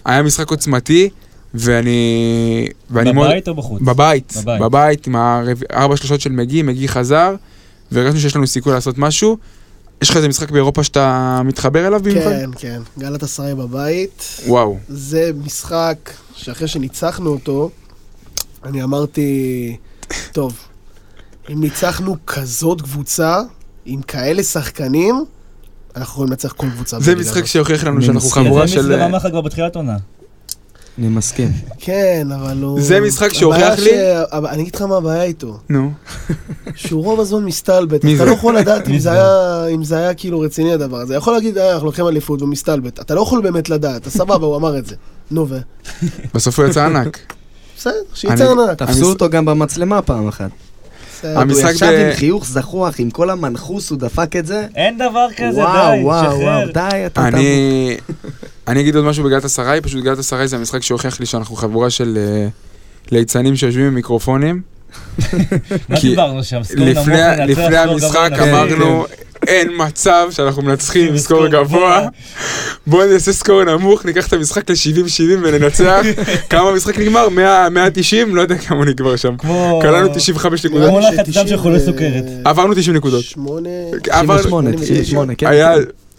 היה 0.04 0.22
משחק 0.22 0.50
עוצמתי, 0.50 1.10
ואני... 1.54 2.68
ואני 2.90 3.12
מאוד... 3.12 3.26
בבית 3.28 3.48
או 3.48 3.54
בחוץ? 3.54 3.82
בבית, 3.82 4.32
בבית. 4.42 4.60
בבית, 4.60 5.06
עם 5.06 5.16
הרב- 5.16 5.62
ארבע 5.72 5.96
שלושות 5.96 6.20
של 6.20 6.32
מגי, 6.32 6.62
מגי 6.62 6.88
חזר, 6.88 7.34
והרגשנו 7.92 8.20
שיש 8.20 8.36
לנו 8.36 8.46
סיכוי 8.46 8.72
לעשות 8.72 8.98
משהו. 8.98 9.36
יש 10.02 10.10
לך 10.10 10.16
איזה 10.16 10.28
משחק 10.28 10.50
באירופה 10.50 10.82
שאתה 10.84 11.40
מתחבר 11.44 11.86
אליו 11.86 12.00
במיוחד? 12.02 12.30
כן, 12.30 12.50
כן. 12.58 12.80
גלת 12.98 13.22
אסריי 13.22 13.54
בבית. 13.54 14.40
וואו. 14.46 14.78
זה 14.88 15.30
משחק 15.44 16.10
שאחרי 16.36 16.68
שניצחנו 16.68 17.30
אותו, 17.30 17.70
אני 18.64 18.82
אמרתי, 18.82 19.76
טוב, 20.32 20.58
אם 21.52 21.60
ניצחנו 21.60 22.16
כזאת 22.26 22.82
קבוצה, 22.82 23.40
עם 23.84 24.02
כאלה 24.02 24.42
שחקנים, 24.42 25.24
אנחנו 25.96 26.12
יכולים 26.12 26.30
לנצח 26.30 26.52
כל 26.52 26.66
קבוצה. 26.70 27.00
זה 27.00 27.14
משחק. 27.16 27.44
שהוכיח 27.44 27.84
לנו 27.84 28.02
שאנחנו. 28.02 28.28
חבורה 28.30 28.66
זה 28.66 28.72
של... 28.72 28.92
אמר 28.92 29.16
לך 29.16 29.26
כבר 29.30 29.40
בתחילת 29.40 29.76
עונה. 29.76 29.96
אני 31.00 31.08
מסכים. 31.08 31.48
כן, 31.78 32.28
אבל 32.34 32.62
הוא... 32.62 32.80
זה 32.80 33.00
משחק 33.00 33.32
שהוכיח 33.32 33.78
לי- 33.78 33.90
אני 34.32 34.62
אגיד 34.62 34.74
לך 34.76 34.82
מה 34.82 34.96
הבעיה 34.96 35.22
איתו. 35.22 35.58
נו. 35.68 35.90
שהוא 36.74 37.04
רוב 37.04 37.20
הזמן 37.20 37.44
מסתלבט. 37.44 38.04
מי 38.04 38.16
אתה? 38.16 38.24
לא 38.24 38.30
יכול 38.30 38.56
לדעת 38.58 38.88
אם 38.88 38.98
זה? 38.98 39.96
היה- 39.96 40.14
כאילו 40.14 40.40
רציני 40.40 40.72
הדבר 40.72 40.96
הזה. 40.96 41.14
יכול 41.14 41.32
להגיד, 41.32 41.58
"אה, 41.58 41.72
אנחנו 41.72 41.86
לוקחים 41.86 42.06
אליפות 42.08 42.42
ומסתלבט. 42.42 43.00
אתה 43.00 43.14
לא 43.14 43.20
יכול 43.20 43.40
באמת 43.42 43.68
לדעת, 43.68 44.02
אתה 44.02 44.10
סבבה, 44.10 44.46
הוא 44.46 44.56
אמר 44.56 44.78
את 44.78 44.86
זה. 44.86 44.94
נו 45.30 45.46
ו... 45.48 45.58
בסוף 46.34 46.58
הוא 46.58 46.66
יצא 46.68 46.84
ענק. 46.86 47.18
בסדר, 47.78 47.92
שיצא 48.14 48.32
אני- 48.52 48.62
ענק. 48.62 48.78
תפסו 48.82 49.06
אותו 49.10 49.30
גם 49.30 49.44
במצלמה 49.44 50.02
פעם 50.02 50.28
אחת. 50.28 50.50
הוא 51.22 51.30
ישב 51.70 51.86
ב- 51.86 52.06
עם 52.10 52.16
חיוך 52.16 52.46
זחוח, 52.46 52.94
עם 52.98 53.10
כל 53.10 53.30
המנחוס, 53.30 53.90
הוא 53.90 53.98
דפק 53.98 54.36
את 54.36 54.46
זה. 54.46 54.66
אין 54.76 54.98
דבר 54.98 55.26
כזה, 55.36 55.60
וואו, 55.60 55.92
די, 55.96 56.02
וואו, 56.04 56.24
שחרר. 56.24 56.38
וואו, 56.40 56.66
די, 56.74 57.06
אתה... 57.06 57.28
אני... 57.28 57.96
אני 58.70 58.80
אגיד 58.80 58.96
עוד 58.96 59.04
משהו 59.04 59.24
בגלת 59.24 59.44
אסריי, 59.44 59.80
פשוט 59.80 60.04
גלת 60.04 60.18
אסריי 60.18 60.48
זה 60.48 60.56
המשחק 60.56 60.82
שהוכיח 60.82 61.20
לי 61.20 61.26
שאנחנו 61.26 61.56
חבורה 61.56 61.90
של 61.90 62.18
אה, 62.20 62.48
ליצנים 63.10 63.56
שיושבים 63.56 63.86
עם 63.86 63.94
מיקרופונים. 63.94 64.62
מה 65.88 66.00
כי 66.00 66.08
דיברנו 66.08 66.44
שם? 66.44 66.62
סקור 66.62 66.84
נמוך 66.84 66.98
לפני, 67.46 67.54
סקור 67.54 67.68
המשחק 67.92 68.30
גבוה 68.32 68.64
לנצח. 68.64 68.76
אמרנו, 68.76 69.06
אין 69.46 69.68
מצב 69.76 70.28
שאנחנו 70.30 70.62
מנצחים 70.62 71.08
עם 71.08 71.18
סקור 71.24 71.46
גבוה. 71.46 72.08
בואו 72.86 73.06
נעשה 73.12 73.32
סקור 73.32 73.64
נמוך, 73.64 74.04
ניקח 74.06 74.28
את 74.28 74.32
המשחק 74.32 74.70
ל-70-70 74.70 75.22
וננצח. 75.42 76.00
כמה 76.50 76.68
המשחק 76.68 76.98
נגמר? 76.98 77.28
100, 77.28 77.68
190? 77.70 78.36
לא 78.36 78.42
יודע 78.42 78.56
כמה 78.58 78.78
הוא 78.78 78.86
נגמר 78.86 79.16
שם. 79.16 79.36
קלענו 79.82 80.08
95 80.14 80.64
נקודות. 80.66 80.88
כמו 80.88 81.00
לחץ 81.00 81.28
דם 81.36 81.46
של 81.48 81.56
חולי 81.56 81.80
סוכרת. 81.80 82.24
עברנו 82.44 82.74
90 82.74 82.96
נקודות. 82.96 83.24
שמונה... 83.24 83.68
עבר- 84.10 84.38
98, 84.38 84.72
98, 84.76 85.34
כן. 85.34 85.46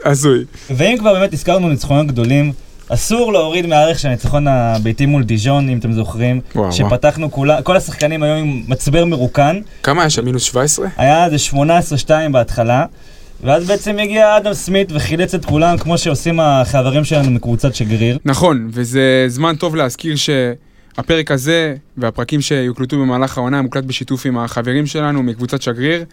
הזוי. 0.05 0.43
ואם 0.69 0.95
כבר 0.99 1.13
באמת 1.13 1.33
הזכרנו 1.33 1.69
ניצחונות 1.69 2.07
גדולים, 2.07 2.51
אסור 2.89 3.33
להוריד 3.33 3.65
מהערך 3.65 3.99
של 3.99 4.07
הניצחון 4.07 4.47
הביתי 4.47 5.05
מול 5.05 5.23
דיז'ון, 5.23 5.69
אם 5.69 5.77
אתם 5.77 5.93
זוכרים. 5.93 6.41
וואו. 6.55 6.71
שפתחנו 6.71 7.31
כולה, 7.31 7.61
כל 7.61 7.77
השחקנים 7.77 8.23
היו 8.23 8.33
עם 8.33 8.63
מצבר 8.67 9.05
מרוקן. 9.05 9.59
כמה 9.83 10.01
היה 10.01 10.09
שם? 10.09 10.25
מינוס 10.25 10.43
17? 10.43 10.87
היה 10.97 11.25
איזה 11.25 11.35
18-2 12.07 12.09
בהתחלה. 12.31 12.85
ואז 13.43 13.67
בעצם 13.67 13.99
הגיע 13.99 14.37
אדם 14.37 14.53
סמית 14.53 14.91
וחילץ 14.91 15.33
את 15.33 15.45
כולם, 15.45 15.77
כמו 15.77 15.97
שעושים 15.97 16.39
החברים 16.39 17.03
שלנו 17.03 17.31
מקבוצת 17.31 17.75
שגריר. 17.75 18.17
נכון, 18.25 18.69
וזה 18.71 19.25
זמן 19.27 19.55
טוב 19.55 19.75
להזכיר 19.75 20.15
שהפרק 20.15 21.31
הזה 21.31 21.75
והפרקים 21.97 22.41
שיוקלטו 22.41 22.99
במהלך 22.99 23.37
העונה 23.37 23.61
מוקלט 23.61 23.83
בשיתוף 23.83 24.25
עם 24.25 24.37
החברים 24.37 24.85
שלנו 24.85 25.23
מקבוצת 25.23 25.61
שגריר, 25.61 26.03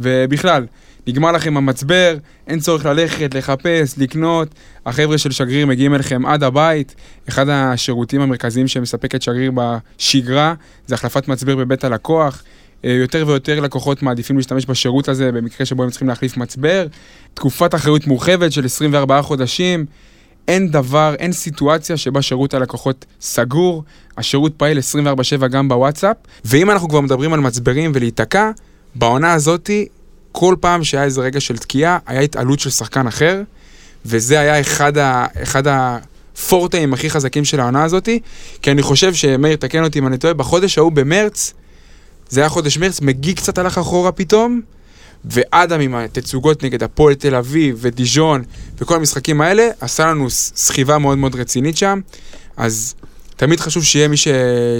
ובכלל, 0.00 0.66
נגמר 1.06 1.32
לכם 1.32 1.56
המצבר, 1.56 2.16
אין 2.46 2.60
צורך 2.60 2.86
ללכת, 2.86 3.34
לחפש, 3.34 3.94
לקנות, 3.98 4.48
החבר'ה 4.86 5.18
של 5.18 5.30
שגריר 5.30 5.66
מגיעים 5.66 5.94
אליכם 5.94 6.26
עד 6.26 6.42
הבית. 6.42 6.94
אחד 7.28 7.48
השירותים 7.48 8.20
המרכזיים 8.20 8.68
שמספקת 8.68 9.22
שגריר 9.22 9.52
בשגרה 9.54 10.54
זה 10.86 10.94
החלפת 10.94 11.28
מצבר 11.28 11.56
בבית 11.56 11.84
הלקוח. 11.84 12.42
אה, 12.84 12.90
יותר 12.90 13.24
ויותר 13.26 13.60
לקוחות 13.60 14.02
מעדיפים 14.02 14.36
להשתמש 14.36 14.66
בשירות 14.66 15.08
הזה 15.08 15.32
במקרה 15.32 15.66
שבו 15.66 15.82
הם 15.82 15.90
צריכים 15.90 16.08
להחליף 16.08 16.36
מצבר. 16.36 16.86
תקופת 17.34 17.74
אחריות 17.74 18.06
מורחבת 18.06 18.52
של 18.52 18.64
24 18.64 19.22
חודשים. 19.22 19.86
אין 20.48 20.70
דבר, 20.70 21.14
אין 21.18 21.32
סיטואציה 21.32 21.96
שבה 21.96 22.22
שירות 22.22 22.54
הלקוחות 22.54 23.04
סגור, 23.20 23.84
השירות 24.16 24.54
פעיל 24.56 24.78
24/7 24.78 25.46
גם 25.46 25.68
בוואטסאפ, 25.68 26.16
ואם 26.44 26.70
אנחנו 26.70 26.88
כבר 26.88 27.00
מדברים 27.00 27.32
על 27.32 27.40
מצברים 27.40 27.92
ולהיתקע, 27.94 28.50
בעונה 28.94 29.32
הזאתי, 29.32 29.86
כל 30.36 30.54
פעם 30.60 30.84
שהיה 30.84 31.04
איזה 31.04 31.20
רגע 31.20 31.40
של 31.40 31.58
תקיעה, 31.58 31.98
היה 32.06 32.20
התעלות 32.20 32.60
של 32.60 32.70
שחקן 32.70 33.06
אחר, 33.06 33.42
וזה 34.06 34.40
היה 34.40 34.60
אחד, 34.60 34.98
ה, 34.98 35.26
אחד 35.42 35.62
הפורטאים 35.66 36.94
הכי 36.94 37.10
חזקים 37.10 37.44
של 37.44 37.60
העונה 37.60 37.84
הזאתי, 37.84 38.20
כי 38.62 38.70
אני 38.70 38.82
חושב 38.82 39.14
שמאיר, 39.14 39.56
תקן 39.56 39.84
אותי 39.84 39.98
אם 39.98 40.06
אני 40.06 40.18
טועה, 40.18 40.34
בחודש 40.34 40.78
ההוא 40.78 40.92
במרץ, 40.92 41.54
זה 42.28 42.40
היה 42.40 42.48
חודש 42.48 42.78
מרץ, 42.78 43.00
מגי 43.00 43.34
קצת 43.34 43.58
הלך 43.58 43.78
אחורה 43.78 44.12
פתאום, 44.12 44.60
ואדם 45.24 45.80
עם 45.80 45.94
התצוגות 45.94 46.62
נגד 46.62 46.82
הפועל 46.82 47.14
תל 47.14 47.34
אביב 47.34 47.76
ודיז'ון 47.80 48.42
וכל 48.78 48.96
המשחקים 48.96 49.40
האלה, 49.40 49.68
עשה 49.80 50.06
לנו 50.06 50.30
סחיבה 50.30 50.98
מאוד 50.98 51.18
מאוד 51.18 51.34
רצינית 51.34 51.76
שם. 51.76 52.00
אז 52.56 52.94
תמיד 53.36 53.60
חשוב 53.60 53.84
שיהיה 53.84 54.08
מי 54.08 54.16
ש... 54.16 54.28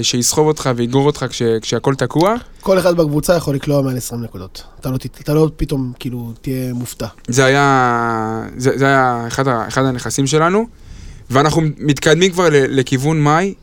שיסחוב 0.01 0.47
אותך 0.47 0.69
ויגרור 0.75 1.05
אותך 1.05 1.25
כש... 1.29 1.41
כשהכול 1.61 1.95
תקוע. 1.95 2.35
כל 2.61 2.79
אחד 2.79 2.97
בקבוצה 2.97 3.35
יכול 3.35 3.55
לקלוע 3.55 3.81
מעל 3.81 3.97
20 3.97 4.21
נקודות. 4.23 4.63
אתה 4.79 4.89
לא, 4.89 4.97
ת- 4.97 5.21
אתה 5.21 5.33
לא 5.33 5.49
פתאום, 5.57 5.93
כאילו, 5.99 6.33
תהיה 6.41 6.73
מופתע. 6.73 7.07
זה 7.27 7.45
היה, 7.45 8.43
זה, 8.57 8.77
זה 8.77 8.85
היה 8.85 9.23
אחד, 9.27 9.47
ה... 9.47 9.67
אחד 9.67 9.85
הנכסים 9.85 10.27
שלנו. 10.27 10.67
ואנחנו 11.29 11.61
מתקדמים 11.77 12.31
כבר 12.31 12.49
ל... 12.49 12.79
לכיוון 12.79 13.21
מאי, 13.21 13.53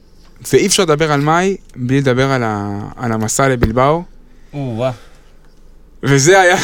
ואי 0.52 0.66
אפשר 0.66 0.82
לדבר 0.82 1.12
על 1.12 1.20
מאי 1.20 1.56
בלי 1.76 2.00
לדבר 2.00 2.30
על, 2.30 2.42
ה... 2.44 2.78
על 2.96 3.12
המסע 3.12 3.48
לבלבאו. 3.48 4.02
או-אה. 4.52 4.90
וזה 6.02 6.40
היה, 6.40 6.56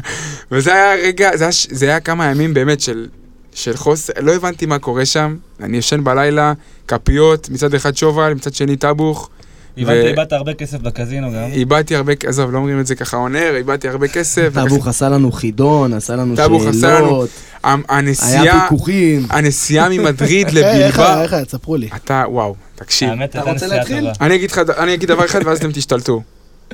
וזה 0.52 0.72
היה 0.74 0.94
רגע, 1.06 1.36
זה 1.36 1.44
היה, 1.44 1.52
זה 1.70 1.86
היה 1.86 2.00
כמה 2.00 2.26
ימים 2.26 2.54
באמת 2.54 2.80
של, 2.80 3.06
של 3.54 3.76
חוסר, 3.76 4.12
לא 4.20 4.34
הבנתי 4.34 4.66
מה 4.66 4.78
קורה 4.78 5.04
שם. 5.04 5.36
אני 5.60 5.76
ישן 5.76 6.04
בלילה, 6.04 6.52
כפיות, 6.88 7.48
מצד 7.50 7.74
אחד 7.74 7.96
שובל, 7.96 8.34
מצד 8.34 8.54
שני 8.54 8.76
טבוך, 8.76 9.30
הבנתי, 9.78 10.08
איבדת 10.08 10.32
הרבה 10.32 10.54
כסף 10.54 10.78
בקזינו 10.78 11.26
גם. 11.32 11.50
איבדתי 11.52 11.96
הרבה, 11.96 12.12
עזוב, 12.26 12.52
לא 12.52 12.58
אומרים 12.58 12.80
את 12.80 12.86
זה 12.86 12.94
ככה 12.94 13.16
אונר, 13.16 13.56
איבדתי 13.56 13.88
הרבה 13.88 14.08
כסף. 14.08 14.50
טאבוך 14.54 14.86
עשה 14.88 15.08
לנו 15.08 15.32
חידון, 15.32 15.92
עשה 15.92 16.16
לנו 16.16 16.36
טאבוך 16.36 16.62
עשה 16.66 16.88
לנו- 16.98 17.06
שאלות, 17.06 17.28
ה- 17.64 17.68
היה 17.68 17.76
הנסיעה, 17.88 18.62
ויכוחים. 18.62 19.26
הנסיעה 19.30 19.88
ממדריד 19.88 20.46
אה, 20.56 20.86
איך 20.86 20.98
היה, 20.98 21.08
לבלבע, 21.08 21.22
איך 21.22 21.32
היה? 21.32 21.44
תספרו 21.44 21.76
לי. 21.76 21.88
אתה, 21.96 22.24
וואו, 22.28 22.54
תקשיב. 22.74 23.08
האמת, 23.10 23.30
אתה 23.36 23.50
רוצה 23.52 23.66
להתחיל? 23.66 24.08
אני 24.20 24.34
אגיד 24.34 24.50
לך, 24.50 24.58
אני 24.78 24.94
אגיד 24.94 25.08
דבר 25.08 25.24
אחד 25.24 25.40
ואז 25.46 25.58
אתם 25.58 25.72
תשתלטו. 25.72 26.22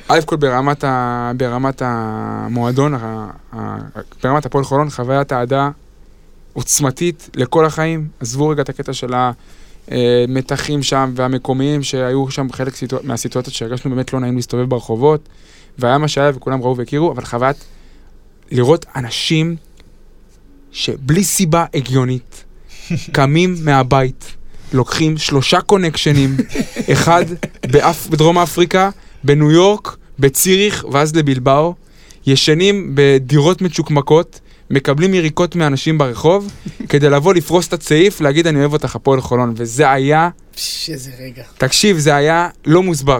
א' 0.07 0.19
כל 0.25 0.35
ברמת, 0.35 0.83
ה, 0.83 1.31
ברמת 1.37 1.81
המועדון, 1.85 2.93
ה, 2.93 3.27
ה, 3.55 3.77
ברמת 4.23 4.45
הפועל 4.45 4.63
חולון, 4.63 4.89
חוויית 4.89 5.33
אהדה 5.33 5.69
עוצמתית 6.53 7.29
לכל 7.35 7.65
החיים. 7.65 8.07
עזבו 8.19 8.49
רגע 8.49 8.61
את 8.61 8.69
הקטע 8.69 8.93
של 8.93 9.13
המתחים 9.87 10.83
שם 10.83 11.11
והמקומיים 11.15 11.83
שהיו 11.83 12.31
שם 12.31 12.51
חלק 12.51 12.75
סיטואצ... 12.75 13.03
מהסיטואציות 13.03 13.55
שהרגשנו 13.55 13.91
באמת 13.91 14.13
לא 14.13 14.19
נעים 14.19 14.35
להסתובב 14.35 14.69
ברחובות, 14.69 15.29
והיה 15.79 15.97
מה 15.97 16.07
שהיה 16.07 16.31
וכולם 16.35 16.61
ראו 16.61 16.77
והכירו, 16.77 17.11
אבל 17.11 17.25
חוויית 17.25 17.57
לראות 18.51 18.85
אנשים 18.95 19.55
שבלי 20.71 21.23
סיבה 21.23 21.65
הגיונית 21.73 22.43
קמים 23.11 23.55
מהבית, 23.65 24.35
לוקחים 24.73 25.17
שלושה 25.17 25.61
קונקשנים, 25.61 26.37
אחד 26.93 27.25
באפ... 27.71 28.07
בדרום 28.07 28.37
אפריקה, 28.37 28.89
בניו 29.23 29.51
יורק, 29.51 29.97
בציריך 30.19 30.85
ואז 30.91 31.15
לבלבאו, 31.15 31.73
ישנים 32.27 32.91
בדירות 32.93 33.61
מצ'וקמקות, 33.61 34.39
מקבלים 34.69 35.13
יריקות 35.13 35.55
מאנשים 35.55 35.97
ברחוב, 35.97 36.51
כדי 36.89 37.09
לבוא 37.09 37.33
לפרוס 37.33 37.67
את 37.67 37.73
הצעיף, 37.73 38.21
להגיד 38.21 38.47
אני 38.47 38.59
אוהב 38.59 38.73
אותך 38.73 38.95
הפועל 38.95 39.21
חולון, 39.21 39.53
וזה 39.57 39.91
היה, 39.91 40.29
איזה 40.89 41.11
רגע. 41.19 41.43
תקשיב, 41.57 41.97
זה 41.97 42.15
היה 42.15 42.49
לא 42.65 42.83
מוסבר. 42.83 43.19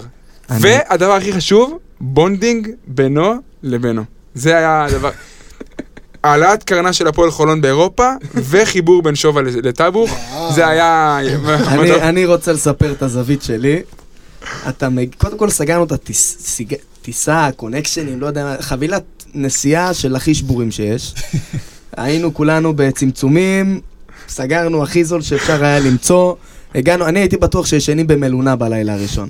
אני- 0.50 0.60
והדבר 0.62 1.12
הכי 1.12 1.34
חשוב, 1.34 1.78
bonding 2.02 2.68
בינו 2.88 3.34
לבינו. 3.64 4.04
זה 4.34 4.58
היה 4.58 4.84
הדבר... 4.86 5.10
העלאת 6.24 6.64
קרנה 6.64 6.94
של 6.94 7.08
הפועל 7.08 7.32
חולון 7.32 7.62
באירופה, 7.62 8.10
וחיבור 8.36 9.02
בין 9.02 9.16
שובה 9.16 9.42
לטאבוך, 9.42 10.12
זה 10.56 10.68
היה... 10.68 11.20
אני, 11.68 11.92
אני 12.10 12.26
רוצה 12.26 12.54
לספר 12.54 12.92
את 12.92 13.02
הזווית 13.02 13.42
שלי. 13.44 13.82
אתה 14.70 14.90
מג... 14.90 15.08
קודם 15.18 15.38
כל 15.38 15.50
סגרנו 15.50 15.84
את 15.84 15.92
הטיס... 15.92 16.38
סיג... 16.40 16.76
טיסה, 17.02 17.50
connectionים, 17.56 18.22
לא 18.22 18.28
יודע 18.28 18.56
חבילת 18.60 19.04
נסיעה 19.34 19.94
של 19.94 20.16
הכי 20.16 20.36
שבורים 20.36 20.72
שיש. 20.72 21.14
היינו 21.98 22.34
כולנו 22.34 22.74
בצמצומים, 22.76 23.82
סגרנו 24.28 24.84
הכי 24.84 25.04
זול 25.04 25.22
שאפשר 25.22 25.64
היה 25.64 25.80
למצוא. 25.80 26.34
הגענו, 26.76 27.08
אני 27.08 27.20
הייתי 27.20 27.38
בטוח 27.38 27.66
שישנים 27.66 28.08
במלון 28.08 28.56
בלילה 28.56 28.94
הראשון. 28.94 29.30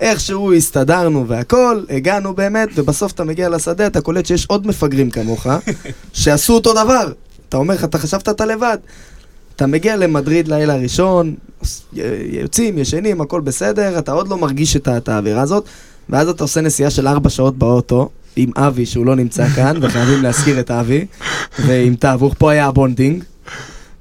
איכשהו 0.00 0.52
הסתדרנו 0.52 1.28
והכל, 1.28 1.84
הגענו 1.90 2.34
באמת, 2.34 2.68
ובסוף 2.74 3.12
אתה 3.12 3.24
מגיע 3.24 3.48
לשדה, 3.48 3.86
אתה 3.86 4.00
קולט 4.00 4.26
שיש 4.26 4.46
עוד 4.46 4.66
מפגרים 4.66 5.10
כמוך, 5.10 5.46
שעשו 6.12 6.54
אותו 6.54 6.72
דבר. 6.72 7.12
אתה 7.48 7.56
אומר 7.56 7.74
לך, 7.74 7.84
אתה 7.84 7.98
חשבת 7.98 8.28
אתה 8.28 8.44
לבד. 8.46 8.78
אתה 9.56 9.66
מגיע 9.66 9.96
למדריד 9.96 10.48
לילה 10.48 10.74
הראשון, 10.74 11.34
יוצאים, 12.22 12.78
ישנים, 12.78 13.20
הכל 13.20 13.40
בסדר, 13.40 13.98
אתה 13.98 14.12
עוד 14.12 14.28
לא 14.28 14.38
מרגיש 14.38 14.76
את 14.76 15.08
האווירה 15.08 15.42
הזאת, 15.42 15.64
ואז 16.08 16.28
אתה 16.28 16.44
עושה 16.44 16.60
נסיעה 16.60 16.90
של 16.90 17.08
ארבע 17.08 17.30
שעות 17.30 17.58
באוטו, 17.58 18.08
עם 18.36 18.50
אבי 18.56 18.86
שהוא 18.86 19.06
לא 19.06 19.16
נמצא 19.16 19.48
כאן, 19.48 19.76
וחייבים 19.80 20.22
להזכיר 20.22 20.60
את 20.60 20.70
אבי, 20.70 21.06
ועם 21.58 21.94
טאבוך, 21.94 22.34
פה 22.38 22.50
היה 22.50 22.66
ה 22.66 22.72
bonding. 22.72 23.24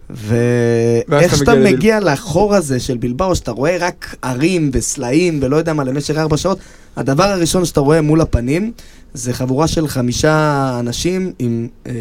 ואיך 0.10 1.34
אתה 1.34 1.38
שאתה 1.38 1.56
מגיע 1.56 2.00
לחור 2.00 2.56
הזה 2.56 2.80
של 2.80 2.98
בלבאו, 2.98 3.36
שאתה 3.36 3.52
רואה 3.52 3.78
רק 3.80 4.16
ערים 4.22 4.70
וסלעים 4.74 5.40
ולא 5.42 5.56
יודע 5.56 5.74
מה 5.74 5.84
למשך 5.84 6.18
ארבע 6.18 6.38
שעות, 6.38 6.60
הדבר 6.96 7.24
הראשון 7.24 7.66
שאתה 7.66 7.80
רואה 7.80 8.02
מול 8.02 8.22
הפנים 8.22 8.72
זה 9.14 9.34
חבורה 9.34 9.68
של 9.68 9.88
חמישה 9.88 10.78
אנשים 10.80 11.32
עם 11.40 11.68
אה, 11.88 11.92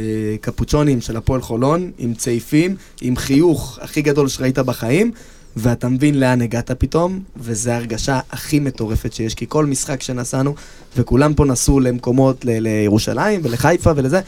קפוצ'ונים 0.40 1.00
של 1.00 1.16
הפועל 1.16 1.40
חולון, 1.40 1.90
עם 1.98 2.14
צעיפים, 2.14 2.76
עם 3.00 3.16
חיוך 3.16 3.78
הכי 3.82 4.02
גדול 4.02 4.28
שראית 4.28 4.58
בחיים, 4.58 5.12
ואתה 5.56 5.88
מבין 5.88 6.20
לאן 6.20 6.42
הגעת 6.42 6.70
פתאום, 6.70 7.20
וזו 7.36 7.70
ההרגשה 7.70 8.20
הכי 8.30 8.60
מטורפת 8.60 9.12
שיש, 9.12 9.34
כי 9.34 9.46
כל 9.48 9.66
משחק 9.66 10.02
שנסענו, 10.02 10.54
וכולם 10.96 11.34
פה 11.34 11.44
נסעו 11.44 11.80
למקומות, 11.80 12.44
ל- 12.44 12.58
לירושלים 12.58 13.40
ולחיפה 13.44 13.92
ולזה, 13.96 14.20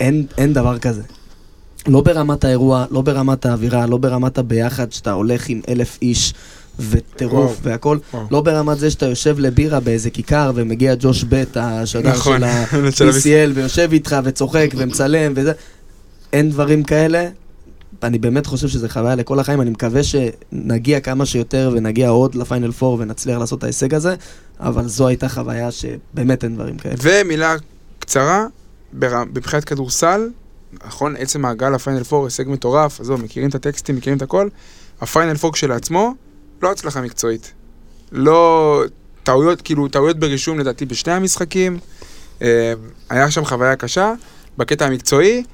אין, 0.00 0.26
אין 0.38 0.52
דבר 0.52 0.78
כזה. 0.78 1.02
לא 1.86 2.00
ברמת 2.00 2.44
האירוע, 2.44 2.84
לא 2.90 3.00
ברמת 3.00 3.46
האווירה, 3.46 3.86
לא 3.86 3.96
ברמת 3.96 4.38
הביחד, 4.38 4.92
שאתה 4.92 5.12
הולך 5.12 5.48
עם 5.48 5.60
אלף 5.68 5.98
איש 6.02 6.34
וטירוף 6.90 7.58
והכל. 7.62 7.98
לא 8.30 8.40
ברמת 8.40 8.78
זה 8.78 8.90
שאתה 8.90 9.06
יושב 9.06 9.38
לבירה 9.38 9.80
באיזה 9.80 10.10
כיכר 10.10 10.52
ומגיע 10.54 10.94
ג'וש 10.98 11.24
בט, 11.24 11.56
השדר 11.56 12.08
נכון, 12.10 12.40
של 12.40 12.44
ה-PCL, 12.44 13.50
ויושב 13.54 13.88
איתך 13.92 14.16
וצוחק 14.24 14.70
ומצלם 14.76 15.32
וזה. 15.36 15.52
אין 16.32 16.50
דברים 16.50 16.82
כאלה. 16.82 17.28
אני 18.04 18.18
באמת 18.18 18.46
חושב 18.46 18.68
שזה 18.68 18.88
חוויה 18.88 19.14
לכל 19.14 19.38
החיים, 19.38 19.60
אני 19.60 19.70
מקווה 19.70 20.00
שנגיע 20.02 21.00
כמה 21.00 21.26
שיותר 21.26 21.70
ונגיע 21.74 22.08
עוד 22.08 22.34
לפיינל 22.34 22.72
פור 22.72 22.96
ונצליח 23.00 23.38
לעשות 23.38 23.58
את 23.58 23.64
ההישג 23.64 23.94
הזה, 23.94 24.14
אבל 24.60 24.88
זו 24.88 25.06
הייתה 25.06 25.28
חוויה 25.28 25.70
שבאמת 25.70 26.44
אין 26.44 26.54
דברים 26.54 26.78
כאלה. 26.78 26.94
ומילה 27.02 27.56
קצרה, 27.98 28.46
מבחינת 29.32 29.64
כדורסל, 29.64 30.28
נכון, 30.86 31.14
עצם 31.18 31.44
ההגעה 31.44 31.70
לפיינל 31.70 32.04
פור, 32.04 32.24
הישג 32.24 32.44
מטורף, 32.48 33.00
עזוב, 33.00 33.22
מכירים 33.22 33.48
את 33.48 33.54
הטקסטים, 33.54 33.96
מכירים 33.96 34.16
את 34.16 34.22
הכל, 34.22 34.48
הפיינל 35.00 35.36
פור 35.36 35.52
כשלעצמו, 35.52 36.14
לא 36.62 36.70
הצלחה 36.70 37.00
מקצועית. 37.00 37.52
לא, 38.12 38.82
טעויות, 39.22 39.62
כאילו, 39.62 39.88
טעויות 39.88 40.18
ברישום 40.18 40.58
לדעתי 40.58 40.86
בשני 40.86 41.12
המשחקים, 41.12 41.78
אה, 42.42 42.72
היה 43.10 43.30
שם 43.30 43.44
חוויה 43.44 43.76
קשה, 43.76 44.12
בקטע 44.58 44.86
המקצועי, 44.86 45.44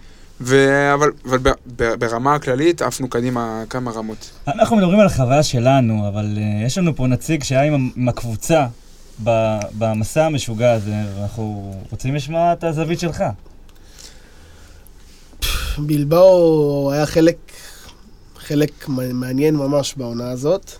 ו... 0.40 0.66
אבל, 0.94 1.10
אבל 1.24 1.38
ב, 1.38 1.48
ב, 1.76 1.94
ברמה 1.94 2.34
הכללית 2.34 2.82
עפנו 2.82 3.08
קדימה 3.08 3.64
כמה 3.70 3.90
רמות. 3.90 4.30
אנחנו 4.48 4.76
מדברים 4.76 5.00
על 5.00 5.06
החוויה 5.06 5.42
שלנו, 5.42 6.08
אבל 6.08 6.26
uh, 6.36 6.66
יש 6.66 6.78
לנו 6.78 6.96
פה 6.96 7.06
נציג 7.06 7.42
שהיה 7.42 7.62
עם, 7.62 7.90
עם 7.96 8.08
הקבוצה 8.08 8.66
ב- 9.24 9.58
במסע 9.78 10.26
המשוגע 10.26 10.72
הזה, 10.72 10.94
ואנחנו 11.16 11.74
רוצים 11.90 12.14
לשמוע 12.14 12.52
את 12.52 12.64
הזווית 12.64 13.00
שלך. 13.00 13.24
בלבאו 15.78 16.90
היה 16.92 17.06
חלק, 17.06 17.36
חלק 18.36 18.88
מעניין 18.88 19.56
ממש 19.56 19.94
בעונה 19.94 20.30
הזאת. 20.30 20.72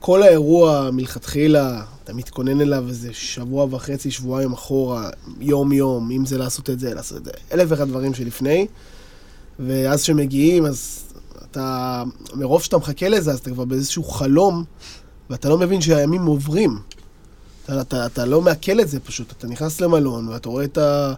כל 0.00 0.22
האירוע 0.22 0.90
מלכתחילה, 0.92 1.82
אתה 2.04 2.12
מתכונן 2.12 2.60
אליו 2.60 2.84
איזה 2.88 3.08
שבוע 3.12 3.66
וחצי, 3.70 4.10
שבועיים 4.10 4.52
אחורה, 4.52 5.10
יום-יום, 5.40 6.10
אם 6.10 6.26
זה 6.26 6.38
לעשות 6.38 6.70
את 6.70 6.80
זה, 6.80 6.94
לעשות 6.94 7.18
את 7.18 7.24
זה, 7.24 7.30
אלף 7.52 7.66
ואחד 7.68 7.88
דברים 7.88 8.14
שלפני. 8.14 8.66
ואז 9.58 10.02
כשמגיעים, 10.02 10.66
אז 10.66 11.04
אתה, 11.50 12.02
מרוב 12.34 12.62
שאתה 12.62 12.76
מחכה 12.78 13.08
לזה, 13.08 13.30
אז 13.30 13.38
אתה 13.38 13.50
כבר 13.50 13.64
באיזשהו 13.64 14.04
חלום, 14.04 14.64
ואתה 15.30 15.48
לא 15.48 15.58
מבין 15.58 15.80
שהימים 15.80 16.26
עוברים. 16.26 16.78
אתה, 17.64 17.80
אתה, 17.80 18.06
אתה 18.06 18.24
לא 18.24 18.40
מעכל 18.40 18.80
את 18.80 18.88
זה 18.88 19.00
פשוט, 19.00 19.32
אתה 19.32 19.46
נכנס 19.46 19.80
למלון, 19.80 20.28
ואתה 20.28 20.48
רואה 20.48 20.64
את 20.64 20.78
ה... 20.78 21.14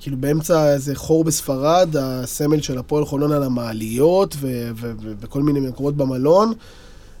כאילו 0.00 0.16
באמצע 0.16 0.72
איזה 0.72 0.94
חור 0.94 1.24
בספרד, 1.24 1.96
הסמל 2.00 2.60
של 2.60 2.78
הפועל 2.78 3.04
חולון 3.04 3.32
על 3.32 3.42
המעליות 3.42 4.36
וכל 5.20 5.42
מיני 5.42 5.60
מקומות 5.60 5.96
במלון, 5.96 6.52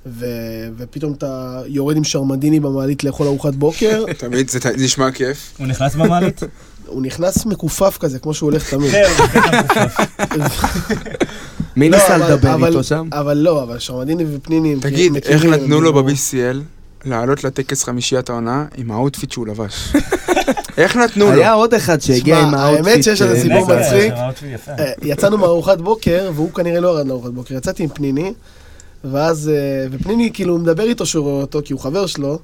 ו- 0.06 0.68
ופתאום 0.76 1.12
אתה 1.12 1.60
יורד 1.66 1.96
עם 1.96 2.04
שרמדיני 2.04 2.60
במעלית 2.60 3.04
לאכול 3.04 3.26
ארוחת 3.26 3.54
בוקר, 3.54 4.04
תמיד 4.18 4.50
זה, 4.50 4.58
נשמע 4.78 5.10
כיף. 5.10 5.54
הוא 5.58 5.66
נכנס 5.66 5.94
במעלית? 5.94 6.40
הוא 6.86 7.02
נכנס 7.02 7.46
מכופף 7.46 7.98
כזה, 8.00 8.18
כמו 8.18 8.34
שהוא 8.34 8.50
הולך 8.50 8.70
תמיד. 8.70 8.92
מי 11.76 11.88
לא, 11.90 11.96
ניסה 11.96 12.18
לדבר 12.18 12.66
איתו 12.66 12.84
שם? 12.84 13.08
אבל 13.12 13.36
לא, 13.36 13.62
אבל 13.62 13.78
שרמדיני 13.78 14.24
ופניני... 14.36 14.72
הם 14.72 14.80
תגיד, 14.80 15.16
איך 15.16 15.44
נתנו 15.44 15.80
לו 15.80 15.92
ב-BCL 15.92 16.56
לעלות 17.04 17.44
לטקס 17.44 17.84
חמישיית 17.84 18.30
העונה 18.30 18.64
עם 18.76 18.90
ה 18.90 18.96
outfit 18.96 19.32
שהוא 19.32 19.46
לבש? 19.46 19.92
איך 20.78 20.96
נתנו 20.96 21.24
לו? 21.24 21.32
היה 21.32 21.52
עוד 21.52 21.74
אחד 21.74 22.00
שהגיע 22.00 22.38
עם 22.38 22.54
האמת 22.54 22.86
ה 22.86 22.88
outfit. 22.88 23.04
שיש 23.04 23.22
לזה 23.22 23.34
אה, 23.34 23.40
סיפור 23.40 23.76
מצחיק. 23.76 24.12
אה, 24.68 24.92
יצאנו 25.02 25.38
מארוחת 25.38 25.78
בוקר, 25.78 26.30
והוא 26.34 26.52
כנראה 26.52 26.80
לא 26.80 26.88
ירד 26.88 27.06
לארוחת 27.06 27.30
בוקר. 27.30 27.54
יצאתי 27.54 27.82
עם 27.82 27.88
פניני, 27.88 28.32
ואז, 29.04 29.48
אה, 29.48 29.86
ופניני 29.90 30.30
כאילו 30.32 30.58
מדבר 30.58 30.82
איתו 30.82 31.06
שהוא 31.06 31.24
רואה 31.24 31.40
אותו, 31.40 31.60
כי 31.64 31.72
הוא 31.72 31.80
חבר 31.80 32.06
שלו. 32.06 32.38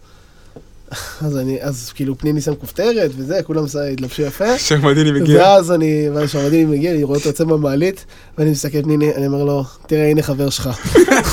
אז 1.21 1.37
אני, 1.37 1.59
אז 1.63 1.93
כאילו 1.95 2.19
פניני 2.19 2.41
שם 2.41 2.55
כופתרת 2.55 3.11
וזה, 3.17 3.43
כולם 3.43 3.65
התלבשו 3.93 4.23
יפה. 4.23 4.59
שרמדיני 4.59 5.13
מגיע. 5.13 5.43
ואז 5.43 5.73
אני, 5.73 6.09
ואז 6.15 6.31
שהמדהים 6.31 6.71
מגיע, 6.71 6.91
אני 6.91 7.03
רואה 7.03 7.19
אותו 7.19 7.29
יוצא 7.29 7.45
במעלית, 7.45 8.05
ואני 8.39 8.51
מסתכל 8.51 8.83
פניני, 8.83 9.15
אני 9.15 9.27
אומר 9.27 9.45
לו, 9.45 9.65
תראה, 9.87 10.11
הנה 10.11 10.23
חבר 10.23 10.51
שלך. 10.51 10.71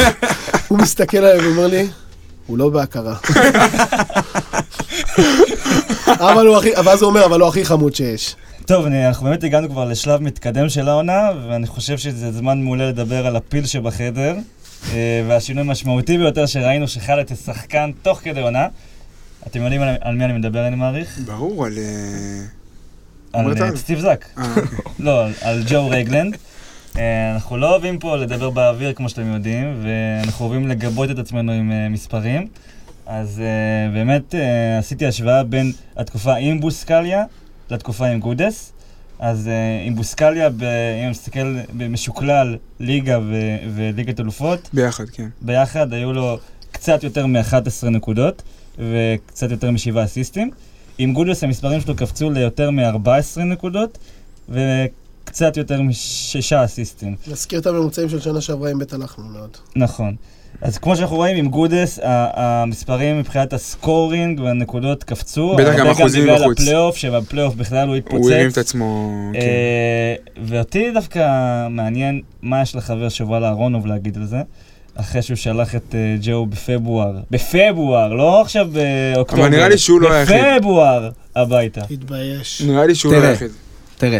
הוא 0.67 0.77
מסתכל 0.77 1.17
עליי 1.17 1.47
ואומר 1.47 1.67
לי, 1.67 1.87
הוא 2.47 2.57
לא 2.57 2.69
בהכרה. 2.69 3.15
אבל 6.07 6.47
הוא 6.47 6.57
הכי, 6.57 6.69
ואז 6.85 7.01
הוא 7.01 7.09
אומר, 7.09 7.25
אבל 7.25 7.41
הוא 7.41 7.49
הכי 7.49 7.65
חמוד 7.65 7.95
שיש. 7.95 8.35
טוב, 8.65 8.85
אנחנו 8.85 9.25
באמת 9.25 9.43
הגענו 9.43 9.69
כבר 9.69 9.85
לשלב 9.85 10.21
מתקדם 10.21 10.69
של 10.69 10.89
העונה, 10.89 11.29
ואני 11.49 11.67
חושב 11.67 11.97
שזה 11.97 12.31
זמן 12.31 12.61
מעולה 12.61 12.89
לדבר 12.89 13.27
על 13.27 13.35
הפיל 13.35 13.65
שבחדר. 13.65 14.35
אה, 14.93 15.21
והשינוי 15.27 15.61
המשמעותי 15.63 16.17
ביותר 16.17 16.45
שראינו 16.45 16.87
שחלט 16.87 17.27
זה 17.27 17.35
שחקן 17.35 17.91
תוך 18.01 18.19
כדי 18.23 18.41
עונה. 18.41 18.67
אתם 19.47 19.61
יודעים 19.61 19.81
על, 19.81 19.95
על 20.01 20.15
מי 20.15 20.25
אני 20.25 20.33
מדבר, 20.33 20.67
אני 20.67 20.75
מעריך? 20.75 21.19
ברור, 21.25 21.65
על... 21.65 21.77
אה, 21.77 22.45
על 23.39 23.49
אה, 23.51 23.55
טל. 23.55 23.75
סטיב 23.77 23.99
זאק. 23.99 24.25
אה, 24.37 24.43
אוקיי. 24.49 24.63
לא, 24.99 25.25
על- 25.25 25.33
על 25.41 25.63
ג'ו 25.69 25.89
רגלנד. 25.89 26.37
אנחנו 27.33 27.57
לא 27.57 27.69
אוהבים 27.71 27.99
פה 27.99 28.15
לדבר 28.17 28.49
באוויר, 28.49 28.93
כמו 28.93 29.09
שאתם 29.09 29.33
יודעים, 29.33 29.83
ואנחנו 29.83 30.45
אוהבים 30.45 30.67
לגבות 30.67 31.11
את 31.11 31.19
עצמנו 31.19 31.51
עם 31.51 31.93
מספרים. 31.93 32.47
אז 33.05 33.41
באמת 33.93 34.35
עשיתי 34.79 35.05
השוואה 35.05 35.43
בין 35.43 35.71
התקופה 35.97 36.35
עם 36.35 36.59
בוסקליה 36.61 37.23
לתקופה 37.69 38.07
עם 38.07 38.19
גודס. 38.19 38.71
אז 39.19 39.47
אה, 39.47 39.53
עם 39.85 39.95
בוסקליה, 39.95 40.49
ב- 40.49 40.63
אם 40.63 41.01
אני 41.01 41.09
מסתכל 41.09 41.55
במשוקלל, 41.73 42.57
ליגה 42.79 43.19
ו- 43.19 43.57
וליגת 43.75 44.19
אלופות, 44.19 44.69
ביחד, 44.73 45.09
כן. 45.09 45.27
ביחד 45.41 45.93
היו 45.93 46.13
לו 46.13 46.37
קצת 46.71 47.03
יותר 47.03 47.25
מ-11 47.25 47.89
נקודות 47.89 48.43
וקצת 48.79 49.51
יותר 49.51 49.71
משבעה 49.71 50.03
אסיסטים. 50.05 50.51
עם 50.97 51.13
גודס 51.13 51.43
המספרים 51.43 51.81
שלו 51.81 51.95
קפצו 51.95 52.29
ליותר 52.29 52.71
מ-14 52.71 53.39
נקודות 53.39 53.97
וקצת 54.49 55.57
יותר 55.57 55.81
משישה 55.81 56.65
אסיסטים. 56.65 57.15
נזכיר 57.27 57.59
את 57.59 57.67
הממוצעים 57.67 58.09
של 58.09 58.19
שנה 58.19 58.41
שעברה 58.41 58.71
עם 58.71 58.79
בית 58.79 58.93
מאוד. 58.93 59.57
נכון. 59.75 60.15
אז 60.61 60.77
כמו 60.77 60.95
שאנחנו 60.95 61.15
רואים 61.15 61.37
עם 61.37 61.47
גודס, 61.47 61.99
המספרים 62.03 63.19
מבחינת 63.19 63.53
ה 63.53 63.64
scoring 63.64 64.39
והנקודות 64.39 65.03
קפצו. 65.03 65.55
בטח 65.55 65.75
גם 65.77 65.87
אחוזים 65.87 66.23
בגלל 66.23 66.41
בחוץ. 66.41 66.59
הפלייאוף, 66.59 66.97
שבפלייאוף 66.97 67.55
בכלל 67.55 67.87
הוא 67.87 67.95
התפוצץ. 67.95 68.23
הוא 68.25 68.31
הרים 68.31 68.49
את 68.49 68.57
עצמו, 68.57 69.11
כן. 69.33 69.39
אה, 69.39 70.15
ואותי 70.45 70.91
דווקא 70.91 71.27
מעניין 71.69 72.21
מה 72.41 72.61
יש 72.61 72.75
לחבר 72.75 73.09
שובל 73.09 73.43
אהרונוב 73.43 73.87
להגיד 73.87 74.17
על 74.17 74.25
זה, 74.25 74.41
אחרי 74.95 75.21
שהוא 75.21 75.35
שלח 75.35 75.75
את 75.75 75.95
אה, 75.95 76.15
ג'ו 76.21 76.45
בפברואר, 76.45 77.17
בפברואר, 77.31 78.13
לא 78.13 78.41
עכשיו 78.41 78.67
באוקטובר, 78.71 79.41
אבל 79.41 79.51
נראה 79.51 79.69
לי 79.69 79.77
שהוא 79.77 80.01
לא 80.01 80.13
היחיד. 80.13 80.35
בפברואר 80.57 81.09
הביתה. 81.35 81.81
תתבייש. 81.81 82.61
נראה 82.61 82.85
לי 82.85 82.95
שהוא 82.95 83.13
לא. 83.13 83.21
היחיד. 83.21 83.51
תראה, 83.97 84.19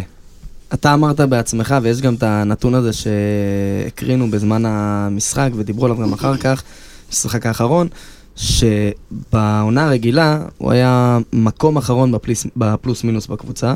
אתה 0.76 0.94
אמרת 0.94 1.20
בעצמך, 1.22 1.76
ויש 1.82 2.02
גם 2.02 2.14
את 2.14 2.24
הנתון 2.24 2.76
הזה 2.76 2.92
שהקרינו 2.94 4.32
בזמן 4.32 4.64
המשחק, 4.66 5.50
ודיברו 5.56 5.86
עליו 5.86 5.98
גם 5.98 6.14
אחר 6.14 6.38
כך, 6.38 6.64
במשחק 7.10 7.46
האחרון, 7.46 7.88
שבעונה 8.36 9.86
הרגילה 9.86 10.40
הוא 10.58 10.72
היה 10.72 11.18
מקום 11.34 11.78
אחרון 11.78 12.12
בפליס, 12.12 12.48
בפלוס 12.58 13.04
מינוס 13.04 13.28
בקבוצה, 13.28 13.76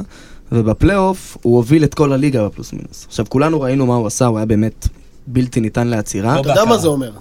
ובפלייאוף 0.52 1.38
הוא 1.42 1.56
הוביל 1.56 1.84
את 1.84 1.94
כל 1.94 2.14
הליגה 2.14 2.46
בפלוס 2.46 2.74
מינוס. 2.74 3.06
עכשיו, 3.08 3.26
כולנו 3.30 3.62
ראינו 3.62 3.86
מה 3.86 3.96
הוא 3.96 4.08
עשה, 4.08 4.26
הוא 4.26 4.38
היה 4.38 4.46
באמת 4.46 4.88
בלתי 5.28 5.60
ניתן 5.60 5.88
לעצירה. 5.88 6.40
אתה 6.40 6.50
יודע. 6.50 6.66
מה 6.66 6.78
זה 6.78 6.88
אומר? 6.88 7.12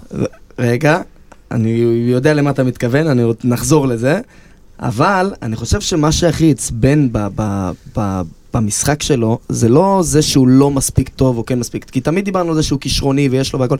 רגע, 0.59 1.01
אני 1.51 1.69
יודע 2.11 2.33
למה 2.33 2.49
אתה 2.49 2.63
מתכוון, 2.63 3.07
אני 3.07 3.21
עוד 3.21 3.37
נחזור 3.43 3.87
לזה, 3.87 4.19
אבל 4.79 5.33
אני 5.41 5.55
חושב 5.55 5.81
שמה 5.81 6.11
שהכי 6.11 6.51
עצבן 6.51 7.09
ב- 7.11 7.27
ב- 7.35 7.71
ב- 7.97 8.21
במשחק 8.53 9.03
שלו, 9.03 9.39
זה 9.49 9.69
לא 9.69 9.99
זה 10.03 10.21
שהוא 10.21 10.47
לא 10.47 10.71
מספיק 10.71 11.09
טוב 11.09 11.37
או 11.37 11.45
כן 11.45 11.59
מספיק, 11.59 11.85
כי 11.85 12.01
תמיד 12.01 12.25
דיברנו 12.25 12.49
על 12.49 12.55
זה 12.55 12.63
שהוא 12.63 12.79
כישרוני 12.79 13.29
ויש 13.29 13.53
לו 13.53 13.59
והכל. 13.59 13.77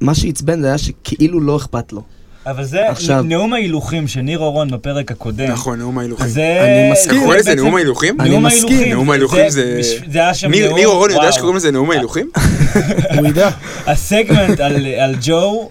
מה 0.00 0.14
שעצבן 0.14 0.60
זה 0.60 0.66
היה 0.66 0.78
שכאילו 0.78 1.40
לא 1.40 1.56
אכפת 1.56 1.92
לו. 1.92 2.02
אבל 2.46 2.64
זה 2.64 2.90
עכשיו- 2.90 3.22
נאום 3.22 3.52
ההילוכים 3.52 4.08
של 4.08 4.20
ניר 4.20 4.38
אורון 4.38 4.70
בפרק 4.70 5.10
הקודם. 5.12 5.44
נכון, 5.50 5.78
נאום 5.78 5.98
ההילוכים. 5.98 6.26
זה... 6.28 6.58
אני 6.62 6.92
מסכים. 6.92 7.16
אתה 7.16 7.24
קורא 7.24 7.36
לזה 7.36 7.54
נאום 7.54 7.74
ההילוכים? 7.74 8.20
אני 8.20 8.30
נאום 8.30 8.46
מסכים. 8.46 8.88
נאום 8.90 9.10
ההילוכים 9.10 9.48
זה- 9.50 9.76
בש- 9.80 10.00
זה 10.12 10.18
היה 10.18 10.34
שם 10.34 10.50
ניר 10.50 10.66
נאום, 10.66 10.78
ניר 10.78 10.88
אורון 10.88 11.10
יודע. 11.10 11.32
שקוראים 11.32 11.56
לזה 11.56 11.70
נאום 11.70 11.90
ההילוכים? 11.90 12.30
הוא 13.18 13.26
ידע. 13.26 13.50
הסגמנט 13.86 14.60
על, 14.60 14.86
על 14.86 15.14
ג'ו, 15.22 15.70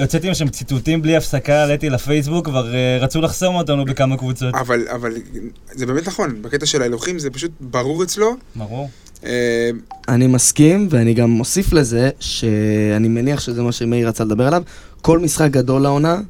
הוצאתי 0.00 0.30
משם 0.30 0.48
ציטוטים 0.48 1.02
בלי 1.02 1.16
הפסקה, 1.16 1.54
העליתי 1.54 1.90
לפייסבוק, 1.90 2.44
כבר 2.44 2.74
אה, 2.74 2.98
רצו 3.00 3.20
לחסום 3.20 3.54
אותנו 3.54 3.84
בכמה 3.84 4.16
קבוצות. 4.16 4.54
אבל 4.54 4.88
אבל 4.88 5.12
זה 5.72 5.86
באמת 5.86 6.08
נכון, 6.08 6.42
בקטע 6.42 6.66
של 6.66 6.80
ההילוכים 6.80 7.18
זה 7.18 7.30
פשוט 7.30 7.50
ברור 7.60 8.02
אצלו. 8.02 8.36
ברור. 8.56 8.90
אה, 9.24 9.70
אני 10.08 10.26
מסכים, 10.26 10.88
ואני 10.90 11.14
גם 11.14 11.30
מוסיף 11.30 11.72
לזה, 11.72 12.10
שאני 12.20 13.08
מניח 13.08 13.40
שזה 13.40 13.62
מה 13.62 13.72
שמאיר 13.72 14.08
רצה 14.08 14.24
לדבר 14.24 14.46
עליו, 14.46 14.62
כל 15.02 15.18
משחק 15.18 15.50
גדול 15.50 15.82
לעונה, 15.82 16.20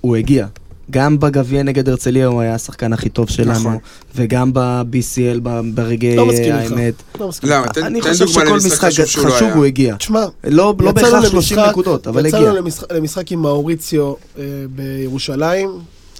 הוא 0.00 0.16
הגיע. 0.16 0.46
גם 0.90 1.18
בגביע 1.20 1.62
נגד 1.62 1.88
הרצליה 1.88 2.26
הוא 2.26 2.40
היה 2.40 2.54
השחקן 2.54 2.92
הכי 2.92 3.08
טוב 3.08 3.28
שלנו, 3.30 3.52
נכון. 3.60 3.78
וגם 4.16 4.50
ב-BCL, 4.52 5.40
ברגעי 5.74 6.16
לא 6.16 6.26
מסכים 6.26 6.56
איתך. 6.56 6.72
האמת. 6.72 6.94
לא 7.20 7.28
מסכים. 7.28 7.50
למה? 7.50 7.68
תן 7.68 7.84
אני 7.84 8.00
חושב 8.02 8.26
שכל 8.28 8.56
משחק 8.56 8.90
חשוב 9.06 9.26
לא. 9.48 9.54
הוא 9.54 9.64
הגיע. 9.64 9.96
תשמע, 9.96 10.24
לא 10.44 10.74
לא 10.80 10.92
בהכרח 10.92 11.10
30 11.28 11.36
למשחק- 11.58 11.70
נקודות, 11.70 12.06
אבל 12.06 12.26
הגיע. 12.26 12.38
יצאנו 12.40 12.56
למשחק- 12.56 12.92
למשחק 12.92 13.32
עם 13.32 13.42
מאוריציו 13.42 14.12
אה, 14.38 14.42
בירושלים, 14.74 15.70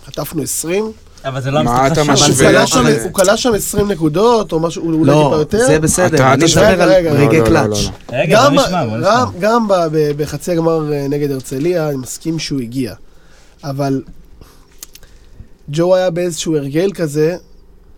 חטפנו 0.06 0.42
20. 0.42 0.92
אבל 1.24 1.40
זה 1.42 1.50
לא 1.50 1.62
מה 1.62 1.70
המשחק 1.70 1.92
אתה 1.92 2.12
חשוב. 2.12 2.26
הוא 2.26 2.32
משווה? 2.32 2.48
כלה 2.50 2.58
אבל- 2.58 2.66
שם- 2.66 3.02
הוא 3.04 3.12
כלה 3.12 3.36
שם 3.36 3.54
20 3.54 3.90
נקודות, 3.90 4.52
או 4.52 4.60
משהו, 4.60 4.84
אולי 4.92 5.12
טיפה 5.12 5.30
לא, 5.30 5.36
יותר. 5.36 5.66
זה 5.66 5.78
בסדר, 5.78 6.06
אתה- 6.16 6.32
אני 6.34 6.44
אתה- 6.44 6.60
מדבר 6.60 6.82
על 6.82 6.88
רגעי 6.92 7.38
לא, 7.40 7.44
לא, 7.44 7.44
לא, 7.44 7.46
קלאץ'. 7.46 7.84
לא. 8.12 8.18
רגע, 8.18 8.40
בוא 8.40 8.48
גם, 8.48 8.54
נשמע, 8.54 8.84
בוא 8.86 8.96
נשמע. 8.96 9.24
גם, 9.40 9.66
בחצי 10.16 10.52
הגמר 10.52 10.92
אה, 10.92 11.06
נגד 11.08 11.30
הרצליה, 11.30 11.88
אני 11.88 11.96
מסכים 11.96 12.38
שהוא 12.38 12.60
הגיע. 12.60 12.94
אבל 13.64 14.02
ג'ו 15.68 15.94
היה 15.94 16.10
באיזשהו 16.10 16.56
הרגל 16.56 16.92
כזה, 16.92 17.36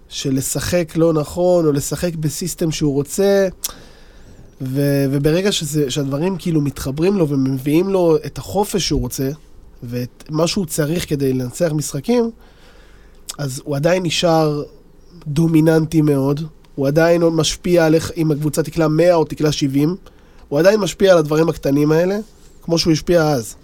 של 0.09 0.35
לשחק 0.35 0.93
לא 0.97 1.13
נכון, 1.13 1.67
או 1.67 1.73
לשחק 1.73 2.15
בסיסטם 2.15 2.71
שהוא 2.71 2.95
רוצה, 2.95 3.49
ו, 4.61 5.05
וברגע 5.11 5.53
שזה, 5.53 5.91
שהדברים 5.91 6.37
כאילו 6.39 6.61
מתחברים 6.61 7.17
לו 7.17 7.29
ומביאים 7.29 7.89
לו 7.89 8.17
את 8.27 8.39
החופש 8.39 8.89
שהוא 8.89 9.01
רוצה, 9.01 9.31
ואת 9.83 10.25
מה 10.31 10.47
שהוא 10.47 10.67
צריך 10.67 11.09
כדי 11.09 11.33
לנצח 11.33 11.73
משחקים, 11.73 12.31
אז 13.39 13.63
הוא 13.65 13.77
עדיין 13.77 14.03
נשאר 14.03 14.63
דומיננטי 15.27 16.01
מאוד, 16.01 16.41
הוא 16.75 16.87
עדיין 16.87 17.23
משפיע 17.23 17.87
על 17.87 17.95
איך 17.95 18.13
אם 18.17 18.31
הקבוצה 18.31 18.63
תקלע 18.63 18.89
100 18.89 19.15
או 19.15 19.25
תקלע 19.25 19.53
70, 19.53 19.97
הוא 20.49 20.59
עדיין 20.59 20.81
משפיע 20.81 21.13
על 21.13 21.19
הדברים 21.19 21.49
הקטנים 21.49 21.93
האלה, 21.93 22.19
כמו 22.63 22.79
שהוא 22.79 22.93
השפיע 22.93 23.23
אז. 23.23 23.55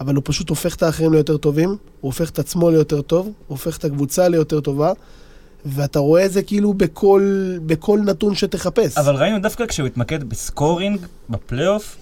אבל 0.00 0.14
הוא 0.14 0.22
פשוט 0.26 0.48
הופך 0.48 0.74
את 0.74 0.82
האחרים 0.82 1.12
ליותר 1.12 1.36
טובים, 1.36 1.68
הוא 1.68 1.76
הופך 2.00 2.30
את 2.30 2.38
עצמו 2.38 2.70
ליותר 2.70 3.02
טוב, 3.02 3.26
הוא 3.26 3.32
הופך 3.48 3.76
את 3.76 3.84
הקבוצה 3.84 4.28
ליותר 4.28 4.60
טובה, 4.60 4.92
ואתה 5.66 5.98
רואה 5.98 6.26
את 6.26 6.32
זה 6.32 6.42
כאילו 6.42 6.74
בכל, 6.74 7.56
בכל 7.66 8.00
נתון 8.04 8.34
שתחפש. 8.34 8.98
אבל 8.98 9.14
ראינו 9.16 9.38
דווקא 9.38 9.66
כשהוא 9.66 9.86
התמקד 9.86 10.24
בסקורינג, 10.24 11.00
בפלייאוף, 11.30 11.96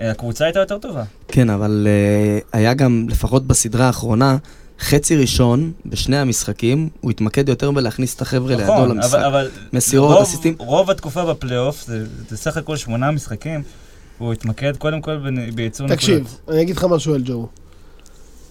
אה, 0.00 0.10
הקבוצה 0.10 0.44
הייתה 0.44 0.60
יותר 0.60 0.78
טובה. 0.78 1.04
כן, 1.28 1.50
אבל 1.50 1.86
uh, 1.86 2.48
היה 2.52 2.74
גם, 2.74 3.06
לפחות 3.08 3.46
בסדרה 3.46 3.86
האחרונה, 3.86 4.36
חצי 4.80 5.16
ראשון 5.16 5.72
בשני 5.86 6.18
המשחקים, 6.18 6.88
הוא 7.00 7.10
התמקד 7.10 7.48
יותר 7.48 7.70
בלהכניס 7.70 8.14
את 8.14 8.22
החבר'ה 8.22 8.56
לידו 8.56 8.62
נכון, 8.62 8.88
למשחק. 8.88 9.14
אבל, 9.14 9.24
אבל 9.24 9.50
מסירות, 9.72 10.12
רוב, 10.12 10.22
אסיסטים. 10.22 10.54
רוב 10.58 10.90
התקופה 10.90 11.24
בפלייאוף, 11.24 11.84
זה, 11.86 12.04
זה 12.28 12.36
סך 12.36 12.56
הכל 12.56 12.76
שמונה 12.76 13.10
משחקים, 13.10 13.62
הוא 14.20 14.32
התמקד 14.32 14.76
קודם 14.76 15.00
כל 15.00 15.16
בייצור 15.54 15.86
נקודות. 15.86 15.98
תקשיב, 15.98 16.38
אני 16.48 16.62
אגיד 16.62 16.76
לך 16.76 16.84
משהו 16.84 17.14
על 17.14 17.22
ג'ו. 17.24 17.46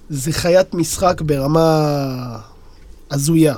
זה 0.10 0.32
חיית 0.32 0.74
משחק 0.74 1.22
ברמה 1.22 2.40
הזויה. 3.12 3.56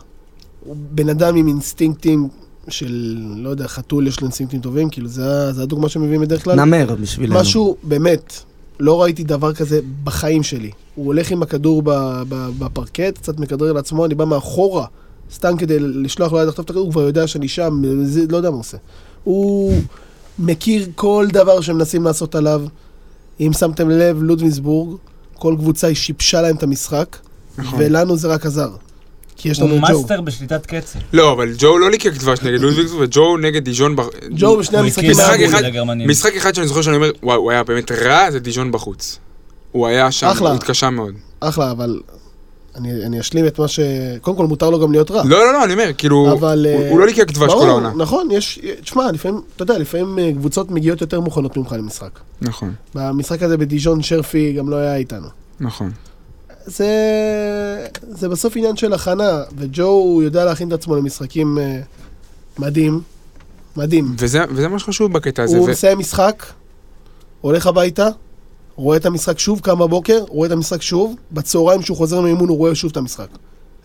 הוא 0.66 0.76
בן 0.92 1.10
אדם 1.10 1.36
עם 1.36 1.48
אינסטינקטים 1.48 2.30
של, 2.68 3.18
לא 3.36 3.50
יודע, 3.50 3.68
חתול 3.68 4.08
יש 4.08 4.20
לו 4.20 4.26
אינסטינקטים 4.26 4.60
טובים, 4.62 4.90
כאילו 4.90 5.08
זה, 5.08 5.52
זה 5.54 5.64
הדוגמה 5.64 5.90
שמביאים 5.90 6.22
בדרך 6.22 6.44
כלל. 6.44 6.66
נמר 6.66 6.96
בשבילנו. 7.02 7.40
משהו, 7.40 7.78
באמת, 7.84 8.34
לא 8.80 9.02
ראיתי 9.02 9.24
דבר 9.24 9.54
כזה 9.54 9.80
בחיים 10.04 10.44
שלי. 10.44 10.72
הוא 10.96 11.06
הולך 11.06 11.32
עם 11.32 11.44
הכדור 11.44 11.82
ב- 11.82 11.90
ב- 12.30 12.50
בפרקט, 12.60 13.18
קצת 13.18 13.40
מכדרר 13.40 13.74
לעצמו, 13.74 14.06
אני 14.06 14.16
בא 14.16 14.26
מאחורה, 14.26 14.86
סתם 15.34 15.58
כדי 15.58 15.80
לשלוח 15.80 16.32
לו 16.32 16.40
יד 16.40 16.48
לחטוף 16.48 16.66
את 16.66 16.70
הכדור, 16.70 16.84
הוא 16.84 16.92
כבר 16.92 17.02
יודע 17.02 17.28
שאני 17.28 17.48
שם, 17.48 17.82
זה, 18.04 18.26
לא 18.30 18.38
יודע 18.38 18.50
מה 18.50 18.56
הוא 18.56 18.60
עושה. 18.60 18.78
הוא 19.24 19.74
מכיר 20.40 20.88
כל 20.96 21.28
דבר 21.34 21.62
שמנסים 21.62 22.04
לעשות 22.04 22.36
עליו. 22.36 22.62
אם 23.40 23.54
שמתם 23.54 23.90
לב, 23.90 24.24
לודווינסבורג, 24.24 24.98
כל 25.34 25.56
קבוצה 25.58 25.88
היא 25.88 25.96
שיבשה 25.96 26.42
להם 26.42 26.56
את 26.56 26.64
המשחק, 26.64 27.18
נכון. 27.58 27.80
ולנו 27.82 28.18
זה 28.18 28.28
רק 28.28 28.46
עזר. 28.46 28.70
כי 29.36 29.50
יש 29.50 29.60
לנו 29.60 29.74
הוא 29.74 29.80
את 29.86 29.92
ג'ו. 29.92 30.00
מאסטר 30.02 30.22
בשליטת 30.22 30.66
קצב. 30.66 31.00
לא, 31.14 31.32
אבל 31.32 31.54
ג'ו 31.58 31.78
לא 31.78 31.92
ליקק 31.92 32.12
דבש 32.14 32.40
נגד 32.42 32.60
לודוויגסבורג, 32.62 33.04
וג'ו 33.04 33.38
נגד 33.38 33.64
דיז'ון... 33.64 33.96
בר- 33.96 34.10
ג'ו 34.32 34.58
בשני 34.58 34.78
הוא 34.78 34.86
המשחקים 34.86 35.12
הקים 35.12 36.10
משחק 36.10 36.36
אחד- 36.36 36.56
שאני 36.56 36.68
זוכר 36.68 36.82
שאני 36.82 36.96
אומר, 36.96 37.12
וואי, 37.24 37.38
הוא 37.38 37.52
היה 37.52 37.64
באמת 37.64 37.92
רע, 37.92 38.32
זה 38.32 38.40
דיז'ון 38.40 38.72
בחוץ. 38.72 39.20
הוא 39.72 39.88
היה 39.88 40.12
שם, 40.12 40.28
אחלה. 40.28 40.50
הוא 40.50 40.56
התקשה 40.58 40.90
מאוד. 40.90 41.14
אחלה, 41.40 41.72
אבל 41.72 42.00
אני, 42.76 43.06
אני 43.06 43.20
אשלים 43.20 43.48
את 43.48 43.60
מה 43.60 43.68
ש... 43.68 43.80
קודם 44.22 44.38
כל, 44.38 44.48
מותר 44.48 44.70
לו 44.70 44.80
גם 44.80 44.92
להיות 44.92 45.12
רע. 45.12 45.24
לא, 45.26 45.40
לא, 45.46 45.54
לא, 45.54 45.64
אני 45.64 45.74
אומר, 45.74 45.92
כאילו, 45.98 46.32
אבל, 46.32 46.66
הוא 46.74 46.82
אה, 46.84 46.90
הוא 46.90 47.00
לא 47.00 47.06
ליקק 47.06 47.32
דבש 47.32 47.52
כל 47.54 47.70
העונה. 47.70 47.92
נכון, 47.96 48.28
יש... 48.32 48.60
תשמע, 48.82 49.12
לפעמים, 49.12 49.42
אתה 49.56 49.64
יודע, 49.64 49.78
לפעמים 49.78 50.20
אה, 50.20 50.32
קבוצות 50.34 50.72
מגיעות 50.72 51.02
יותר 51.02 51.20
מוכנות 51.20 51.58
ממך 51.58 51.72
למשחק. 51.72 52.20
נכון, 52.42 52.74
במשחק 52.96 53.44
הזה 53.44 53.58
בדיז'ון 53.58 54.02
שרפי 54.02 54.54
גם 54.54 54.70
לא 54.70 54.76
היה 54.76 54.96
איתנו. 54.96 55.28
נכון. 55.60 55.92
זה, 56.66 56.88
זה 58.10 58.30
בסוף 58.30 58.58
עניין 58.58 58.78
של 58.78 58.94
הכנה, 58.94 59.44
וג'ו 59.58 59.84
הוא 59.84 60.24
יודע 60.24 60.46
להכין 60.46 60.68
את 60.68 60.74
עצמו 60.74 60.96
למשחקים 60.96 61.58
אה, 61.58 61.80
מדהים, 62.60 63.02
מדהים. 63.78 64.16
וזה 64.18 64.40
וזה 64.50 64.68
מה 64.68 64.80
שחשוב 64.80 65.14
בקטע 65.14 65.44
הזה. 65.44 65.58
הוא 65.58 65.68
ו- 65.68 65.72
מסיים 65.72 66.00
משחק, 66.00 66.46
הולך 67.42 67.68
הביתה, 67.68 68.08
רואה 68.82 68.98
את 68.98 69.06
המשחק 69.06 69.40
שוב, 69.40 69.60
קם 69.60 69.80
בבוקר, 69.80 70.20
רואה 70.28 70.48
את 70.48 70.52
המשחק 70.52 70.82
שוב, 70.82 71.16
בצהריים 71.32 71.82
כשהוא 71.82 71.98
חוזר 71.98 72.22
מאימון 72.22 72.50
הוא 72.50 72.58
רואה 72.58 72.76
שוב 72.76 72.92
את 72.92 72.98
המשחק. 72.98 73.28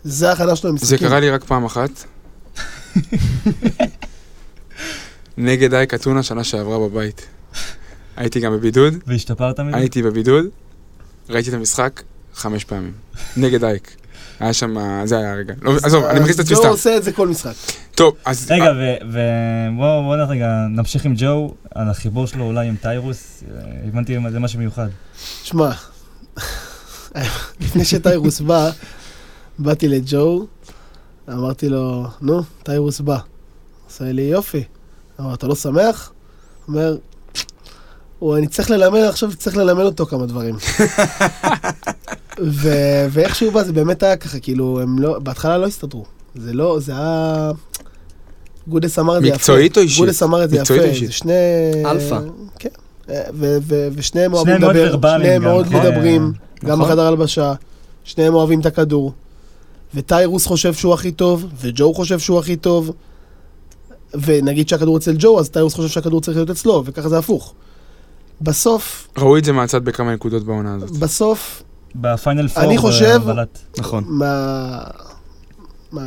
זה 0.03 0.29
ההכנה 0.29 0.55
שלו 0.55 0.55
זה 0.55 0.67
למשחקים. 0.67 1.07
קרה 1.07 1.19
לי 1.19 1.29
רק 1.29 1.43
פעם 1.43 1.65
אחת. 1.65 1.89
נגד 5.37 5.73
אייק 5.73 5.93
אתונה 5.93 6.23
שנה 6.23 6.43
שעברה 6.43 6.79
בבית. 6.79 7.27
הייתי 8.15 8.39
גם 8.39 8.53
בבידוד, 8.53 8.93
והשתפרת 9.07 9.59
מזה? 9.59 9.77
הייתי 9.77 10.03
בבידוד, 10.03 10.45
ראיתי 11.29 11.49
את 11.49 11.53
המשחק 11.53 12.01
חמש 12.35 12.63
פעמים. 12.63 12.91
נגד 13.37 13.63
אייק. 13.63 13.91
היה 14.39 14.53
שם, 14.53 14.77
זה 15.05 15.17
היה 15.17 15.31
הרגע. 15.31 15.53
לא, 15.61 15.73
עזוב, 15.83 16.03
אני 16.03 16.19
מכניס 16.19 16.39
את 16.39 16.45
ג'ו 16.49 16.55
סתם. 16.55 16.67
עושה 16.67 16.97
את 16.97 17.03
זה 17.03 17.11
כל 17.11 17.27
משחק. 17.27 17.53
טוב, 17.97 18.15
אז... 18.25 18.51
רגע, 18.51 18.71
ובואו 19.01 20.03
בוא 20.03 20.15
נלך 20.15 20.29
רגע, 20.29 20.65
נמשיך 20.69 21.05
עם 21.05 21.13
ג'ו, 21.17 21.53
על 21.75 21.89
החיבור 21.89 22.27
שלו 22.27 22.45
אולי 22.45 22.67
עם 22.67 22.75
טיירוס, 22.81 23.43
אה, 23.43 23.61
הבנתי 23.87 24.17
זה 24.31 24.39
משהו 24.39 24.59
מיוחד. 24.59 24.87
שמע, 25.43 25.71
לפני 27.61 27.85
שטיירוס 27.85 28.41
בא, 28.41 28.69
באתי 29.59 29.87
לג'ו, 29.87 30.47
אמרתי 31.29 31.69
לו, 31.69 32.07
נו, 32.21 32.41
טיירוס 32.63 32.99
בא. 32.99 33.17
עושה 33.87 34.11
לי, 34.11 34.21
יופי. 34.21 34.63
אמר, 35.19 35.33
אתה 35.33 35.47
לא 35.47 35.55
שמח? 35.55 36.11
אומר, 36.67 36.97
הוא, 38.19 38.37
אני 38.37 38.47
צריך 38.47 38.69
ללמד, 38.69 38.99
עכשיו 38.99 39.35
צריך 39.35 39.57
ללמד 39.57 39.83
אותו 39.83 40.05
כמה 40.05 40.25
דברים. 40.25 40.55
ו- 42.61 43.07
ואיך 43.11 43.35
שהוא 43.35 43.53
בא, 43.53 43.63
זה 43.63 43.73
באמת 43.73 44.03
היה 44.03 44.17
ככה, 44.17 44.39
כאילו, 44.39 44.79
הם 44.81 44.99
לא, 44.99 45.19
בהתחלה 45.19 45.57
לא 45.57 45.65
הסתדרו. 45.65 46.05
זה 46.35 46.53
לא, 46.53 46.79
זה 46.79 46.91
היה... 46.91 47.51
גודס 48.67 48.99
אמר 48.99 49.17
את 49.17 49.21
זה 49.21 49.27
יפה. 49.27 49.35
מקצועית 49.37 49.77
או 49.77 49.81
אישית? 49.81 49.99
גודס 49.99 50.23
אמר 50.23 50.43
את 50.43 50.49
זה 50.49 50.55
יפה. 50.55 50.61
מקצועית 50.61 50.83
או 50.83 50.87
אישית? 50.89 51.07
זה 51.07 51.13
שני... 51.13 51.33
אלפא. 51.85 52.19
כן. 52.59 52.69
ו- 53.33 53.57
ו- 53.61 53.87
ושניהם 53.95 54.33
אוהבים 54.33 54.55
לדבר, 54.55 55.17
שניהם 55.17 55.41
גם, 55.41 55.47
מאוד 55.49 55.65
נכון? 55.65 55.79
מדברים, 55.81 56.31
גם 56.65 56.71
נכון. 56.79 56.85
בחדר 56.85 57.01
הלבשה, 57.01 57.53
שניהם 58.03 58.33
אוהבים 58.33 58.59
את 58.59 58.65
הכדור. 58.65 59.13
וטיירוס 59.95 60.45
חושב 60.45 60.73
שהוא 60.73 60.93
הכי 60.93 61.11
טוב, 61.11 61.45
וג'ו 61.61 61.93
חושב 61.93 62.19
שהוא 62.19 62.39
הכי 62.39 62.55
טוב, 62.55 62.91
ונגיד 64.13 64.69
שהכדור 64.69 64.97
אצל 64.97 65.15
ג'ו, 65.19 65.39
אז 65.39 65.49
טיירוס 65.49 65.73
חושב 65.73 65.87
שהכדור 65.89 66.21
צריך 66.21 66.37
להיות 66.37 66.49
אצלו, 66.49 66.83
וככה 66.85 67.09
זה 67.09 67.17
הפוך. 67.17 67.53
בסוף, 68.41 69.07
ראו 69.17 69.37
את 69.37 69.43
זה 69.45 69.51
מהצד 69.51 69.85
בכמה 69.85 70.13
נקודות 70.13 70.43
בעונה 70.43 70.75
הזאת. 70.75 70.91
בסוף, 70.97 71.63
בפיינל 71.95 72.47
פור, 72.47 72.63
אני 72.63 72.77
חושב- 72.77 73.05
בהובלת. 73.25 73.59
נכון. 73.77 74.03
מה... 74.07 74.77
מה... 75.91 76.01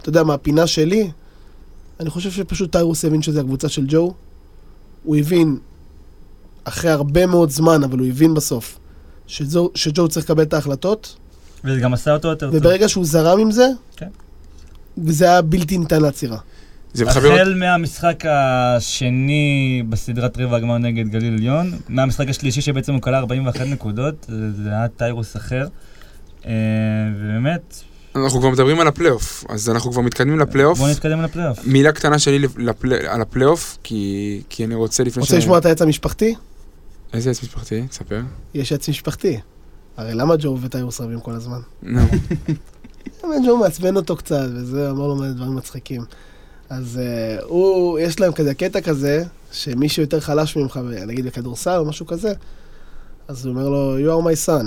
אתה 0.00 0.08
יודע, 0.08 0.22
מהפינה 0.22 0.66
שלי, 0.66 1.10
אני 2.00 2.10
חושב 2.10 2.30
שפשוט 2.30 2.72
טיירוס 2.72 3.04
הבין 3.04 3.22
שזה 3.22 3.40
הקבוצה 3.40 3.68
של 3.68 3.84
ג'ו. 3.88 4.14
הוא 5.04 5.16
הבין, 5.16 5.58
אחרי 6.64 6.90
הרבה 6.90 7.26
מאוד 7.26 7.50
זמן, 7.50 7.84
אבל 7.84 7.98
הוא 7.98 8.06
הבין 8.06 8.34
בסוף, 8.34 8.78
שג'ו, 9.26 9.70
שג'ו 9.74 10.08
צריך 10.08 10.26
לקבל 10.26 10.42
את 10.42 10.54
ההחלטות, 10.54 11.16
וזה 11.64 11.80
גם 11.80 11.94
עשה 11.94 12.12
אותו 12.12 12.28
יותר 12.28 12.46
טוב. 12.50 12.54
וברגע 12.60 12.88
שהוא 12.88 13.04
זרם 13.04 13.38
עם 13.38 13.50
זה, 13.50 13.68
כן. 13.96 14.08
וזה 14.98 15.24
היה 15.24 15.42
בלתי 15.42 15.78
ניתן 15.78 16.02
לעצירה. 16.02 16.38
זה 16.92 17.04
מחבר... 17.04 17.34
החל 17.34 17.54
מהמשחק 17.54 18.24
השני 18.28 19.82
בסדרת 19.88 20.38
רבע 20.38 20.56
הגמר 20.56 20.78
נגד 20.78 21.08
גליל 21.08 21.32
עליון, 21.34 21.72
מהמשחק 21.88 22.28
השלישי 22.28 22.60
שבעצם 22.60 22.92
הוא 22.94 23.02
קלע 23.02 23.18
41 23.18 23.66
נקודות, 23.66 24.26
זה 24.28 24.52
זה 24.52 24.68
היה 24.70 24.88
טיירוס 24.88 25.36
אחר. 25.36 25.68
אה, 26.46 26.52
ובאמת, 27.16 27.82
אנחנו 28.16 28.40
כבר 28.40 28.50
מדברים 28.50 28.80
על 28.80 28.88
הפלייאוף, 28.88 29.44
אז 29.48 29.70
אנחנו 29.70 29.92
כבר 29.92 30.02
מתקדמים 30.02 30.38
לפלייאוף. 30.38 30.78
בואו 30.78 30.90
נתקדם 30.90 31.22
לפלייאוף. 31.22 31.58
מילה 31.64 31.92
קטנה 31.92 32.18
שלי 32.18 32.38
לפלי... 32.38 33.08
על 33.08 33.20
הפלייאוף, 33.20 33.78
כי... 33.82 34.42
כי 34.48 34.64
אני 34.64 34.74
רוצה 34.74 35.04
לפני 35.04 35.20
רוצה 35.20 35.38
לשמוע 35.38 35.58
את 35.58 35.66
העץ 35.66 35.82
המשפחתי? 35.82 36.34
איזה 37.12 37.30
עץ 37.30 37.42
משפחתי? 37.42 37.86
תספר. 37.86 38.20
יש 38.54 38.72
עץ 38.72 38.88
משפחתי. 38.88 39.40
הרי 39.96 40.14
למה 40.14 40.34
ג'ו 40.38 40.58
וטיירוס 40.60 41.00
רבים 41.00 41.20
כל 41.20 41.32
הזמן? 41.32 41.58
נו. 41.82 42.00
באמת 43.22 43.42
ג'ו 43.46 43.56
מעצבן 43.56 43.96
אותו 43.96 44.16
קצת, 44.16 44.48
וזה, 44.54 44.90
אמר 44.90 45.06
לו 45.06 45.16
מלא 45.16 45.32
דברים 45.32 45.56
מצחיקים. 45.56 46.04
אז 46.68 47.00
uh, 47.00 47.44
הוא, 47.44 47.98
יש 47.98 48.20
להם 48.20 48.32
כזה 48.32 48.54
קטע 48.54 48.80
כזה, 48.80 49.24
שמי 49.52 49.88
שיותר 49.88 50.20
חלש 50.20 50.56
ממך, 50.56 50.80
נגיד 51.06 51.26
בכדורסל 51.26 51.78
או 51.78 51.84
משהו 51.84 52.06
כזה, 52.06 52.32
אז 53.28 53.46
הוא 53.46 53.54
אומר 53.54 53.68
לו, 53.68 53.98
you 53.98 54.22
are 54.22 54.26
my 54.26 54.48
son. 54.48 54.66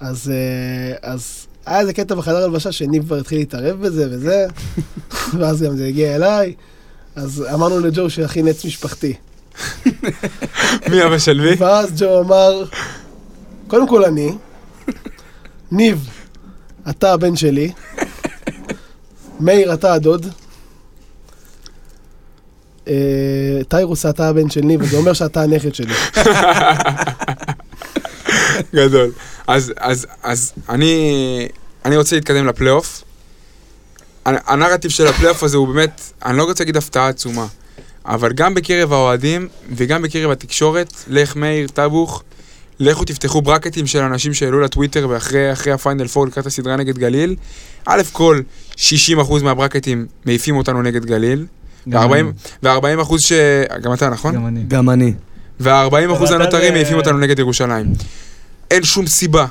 אז, 0.00 0.32
uh, 0.32 0.98
אז 1.02 1.46
היה 1.68 1.80
איזה 1.80 1.92
קטע 1.92 2.14
בחדר 2.14 2.44
הלבשה 2.44 2.72
שניב 2.72 3.04
כבר 3.04 3.16
התחיל 3.16 3.38
להתערב 3.38 3.80
בזה 3.80 4.08
וזה, 4.10 4.46
ואז 5.38 5.62
גם 5.62 5.76
זה 5.76 5.86
הגיע 5.86 6.14
אליי, 6.16 6.54
אז 7.16 7.44
אמרנו 7.54 7.80
לג'ו 7.80 8.10
שיכין 8.10 8.48
עץ 8.48 8.64
משפחתי. 8.64 9.14
מי 10.90 11.04
אבא 11.06 11.18
של 11.18 11.40
מי? 11.40 11.54
ואז 11.58 11.92
ג'ו 11.96 12.20
אמר, 12.20 12.64
קודם 13.66 13.88
כל 13.88 14.04
אני, 14.04 14.32
ניב, 15.72 16.08
אתה 16.90 17.12
הבן 17.12 17.36
שלי, 17.36 17.72
מאיר, 19.40 19.74
אתה 19.74 19.92
הדוד, 19.92 20.26
אה, 22.88 23.60
טיירוס, 23.68 24.06
אתה 24.06 24.28
הבן 24.28 24.50
של 24.50 24.60
ניב, 24.60 24.82
וזה 24.82 24.96
אומר 24.96 25.12
שאתה 25.12 25.42
הנכד 25.42 25.74
שלי. 25.74 25.94
גדול. 28.74 29.10
אז, 29.46 29.72
אז, 29.76 30.06
אז 30.22 30.52
אני, 30.68 31.48
אני 31.84 31.96
רוצה 31.96 32.16
להתקדם 32.16 32.46
לפלייאוף. 32.46 33.02
הנ- 34.24 34.36
הנרטיב 34.46 34.90
של 34.90 35.06
הפלייאוף 35.06 35.42
הזה 35.42 35.56
הוא 35.56 35.68
באמת, 35.68 36.00
אני 36.24 36.38
לא 36.38 36.44
רוצה 36.44 36.64
להגיד 36.64 36.76
הפתעה 36.76 37.08
עצומה, 37.08 37.46
אבל 38.06 38.32
גם 38.32 38.54
בקרב 38.54 38.92
האוהדים 38.92 39.48
וגם 39.76 40.02
בקרב 40.02 40.30
התקשורת, 40.30 40.92
לך 41.08 41.36
מאיר, 41.36 41.68
טבוך, 41.68 42.22
לכו 42.80 43.04
תפתחו 43.04 43.42
ברקטים 43.42 43.86
של 43.86 43.98
אנשים 43.98 44.34
שהעלו 44.34 44.60
לטוויטר 44.60 45.06
ואחרי 45.10 45.52
אחרי 45.52 45.72
הפיינל 45.72 46.08
פור 46.08 46.26
לקראת 46.26 46.46
הסדרה 46.46 46.76
נגד 46.76 46.98
גליל. 46.98 47.36
א' 47.86 48.02
כל, 48.12 48.40
60% 48.76 48.78
מהברקטים 49.42 50.06
מעיפים 50.24 50.56
אותנו 50.56 50.82
נגד 50.82 51.04
גליל, 51.04 51.46
גם 51.88 52.12
אני. 52.12 52.22
ו-40% 52.62 53.02
אחוז 53.02 53.22
ש... 53.22 53.32
גם 53.82 53.92
אתה, 53.92 54.08
נכון? 54.08 54.34
גם 54.34 54.46
אני. 54.46 54.62
גם 54.68 54.90
אני. 54.90 55.14
וה-40 55.60 55.86
אחוז 56.16 56.28
אבל 56.30 56.36
אתה 56.36 56.42
הנותרים 56.42 56.64
זה- 56.64 56.70
מעיפים 56.72 56.96
אותנו 56.96 57.18
נגד 57.18 57.38
ירושלים. 57.38 57.86
אין 58.70 58.84
שום 58.84 59.06
סיבה 59.06 59.46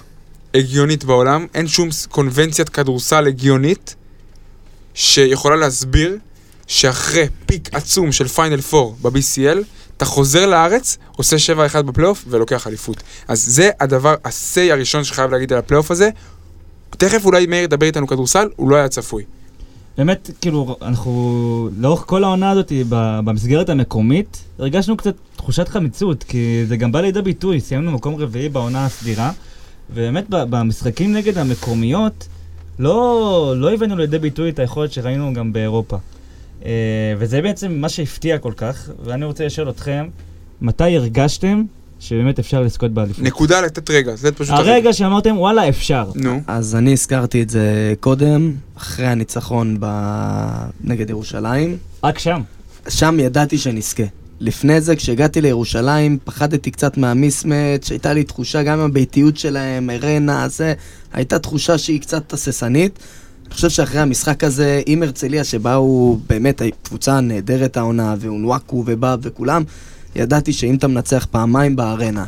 הגיונית 0.54 1.04
בעולם, 1.04 1.46
אין 1.54 1.68
שום 1.68 1.90
קונבנציית 2.10 2.70
כדורסל 2.70 3.28
הגיונית 3.28 3.96
שיכולה 4.94 5.56
להסביר 5.56 6.18
שאחרי 6.68 7.26
peak 7.46 7.70
עצום 7.76 8.12
של 8.12 8.28
פיינל 8.28 8.60
4 8.74 9.10
ב-BCL, 9.10 9.58
אתה 9.98 10.06
חוזר 10.06 10.46
לארץ, 10.46 10.98
עושה 11.16 11.36
7-1 11.74 11.82
בפלייאוף 11.82 12.26
ולוקח 12.30 12.68
אליפות. 12.68 13.04
אז 13.28 13.46
זה 13.46 13.70
הדבר, 13.80 14.16
ה-say 14.24 14.72
הראשון 14.72 15.04
שחייב 15.04 15.32
להגיד 15.32 15.54
על 15.54 15.60
הפלייאוף 15.60 15.92
הזה. 15.92 16.10
תכף 16.90 17.26
אולי 17.26 17.46
מאיר 17.46 17.64
ידבר 17.64 17.86
איתנו 17.86 18.08
כדורסל, 18.08 18.50
הוא 18.56 18.70
לא 18.70 18.76
היה 18.76 18.90
צפוי. 18.90 19.24
באמת, 19.98 20.30
כאילו, 20.42 20.78
אנחנו, 20.82 21.70
לאורך 21.78 22.04
כל 22.06 22.24
העונה 22.24 22.52
הזאת, 22.52 22.72
במסגרת 22.90 23.70
המקומית, 23.70 24.44
הרגשנו 24.60 24.98
קצת 24.98 25.14
תחושת 25.36 25.68
חמיצות, 25.68 26.24
כי 26.24 26.64
זה 26.68 26.78
גם 26.78 26.92
בא 26.92 27.02
לידי 27.02 27.22
ביטוי, 27.22 27.62
סיימנו 27.62 27.92
מקום 27.92 28.16
רביעי 28.16 28.50
בעונה 28.50 28.86
הסדירה, 28.86 29.32
ובאמת 29.92 30.26
במשחקים 30.30 31.14
נגד 31.14 31.38
המקומיות, 31.38 32.28
לא, 32.80 33.54
לא 33.58 33.74
הבאנו 33.74 33.98
לידי 33.98 34.20
ביטוי 34.20 34.50
את 34.50 34.60
היכולת 34.60 34.92
שראינו 34.92 35.34
גם 35.34 35.54
באירופה. 35.54 35.98
אה, 36.66 36.72
וזה 37.18 37.42
בעצם 37.42 37.72
מה 37.72 37.90
שהפתיע 37.90 38.38
כל 38.38 38.54
כך, 38.58 38.90
ואני 39.04 39.26
רוצה 39.26 39.46
לשאול 39.46 39.70
אתכם, 39.70 40.08
מתי 40.62 40.96
הרגשתם 40.96 41.64
שבאמת 42.00 42.40
אפשר 42.40 42.62
לזכות 42.62 42.92
באליפות? 42.92 43.24
נקודה 43.24 43.62
לתת 43.62 43.90
רגע, 43.90 44.16
זה 44.16 44.32
פשוט 44.32 44.56
הרגע 44.56 44.94
שאמרתם, 44.94 45.38
וואלה, 45.38 45.70
אפשר. 45.70 46.12
נו, 46.16 46.42
אז 46.48 46.76
אני 46.76 46.94
הזכרתי 46.94 47.42
את 47.42 47.50
זה 47.50 47.94
קודם, 48.00 48.54
אחרי 48.78 49.08
הניצחון 49.08 49.78
ב... 49.80 49.86
נגד 50.82 51.10
ירושלים. 51.10 51.78
רק 52.04 52.20
שם. 52.20 52.42
שם 52.90 53.18
ידעתי 53.20 53.58
שנזכה. 53.58 54.04
לפני 54.40 54.82
זה, 54.82 54.96
כשהגעתי 54.96 55.42
לירושלים, 55.42 56.18
פחדתי 56.24 56.72
קצת 56.72 56.98
מהמיסמץ', 56.98 57.90
הייתה 57.90 58.14
לי 58.14 58.24
תחושה 58.24 58.64
גם 58.64 58.80
עם 58.80 58.86
הביתיות 58.86 59.38
שלהם, 59.38 59.90
ארנה, 59.90 60.48
זה, 60.48 60.74
הייתה 61.14 61.40
תחושה 61.40 61.78
שהיא 61.78 62.02
קצת 62.02 62.34
הססנית. 62.34 63.00
אני 63.46 63.56
חושב 63.56 63.70
שאחרי 63.70 64.00
המשחק 64.00 64.44
הזה, 64.44 64.82
עם 64.86 65.04
הרצליה, 65.04 65.44
שבאו 65.44 66.20
באמת 66.30 66.62
קבוצה 66.84 67.20
נהדרת 67.20 67.78
העונה, 67.78 68.16
ואונוואקו 68.20 68.84
ובאב 68.88 69.20
וכולם, 69.24 69.64
ידעתי 70.16 70.54
שאם 70.54 70.76
אתה 70.76 70.88
מנצח 70.88 71.28
פעמיים 71.32 71.76
בארנה, 71.76 72.26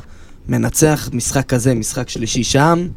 מנצח 0.49 1.09
משחק 1.13 1.45
כזה, 1.45 1.73
משחק 1.73 2.09
שלישי 2.09 2.43
שם, 2.43 2.87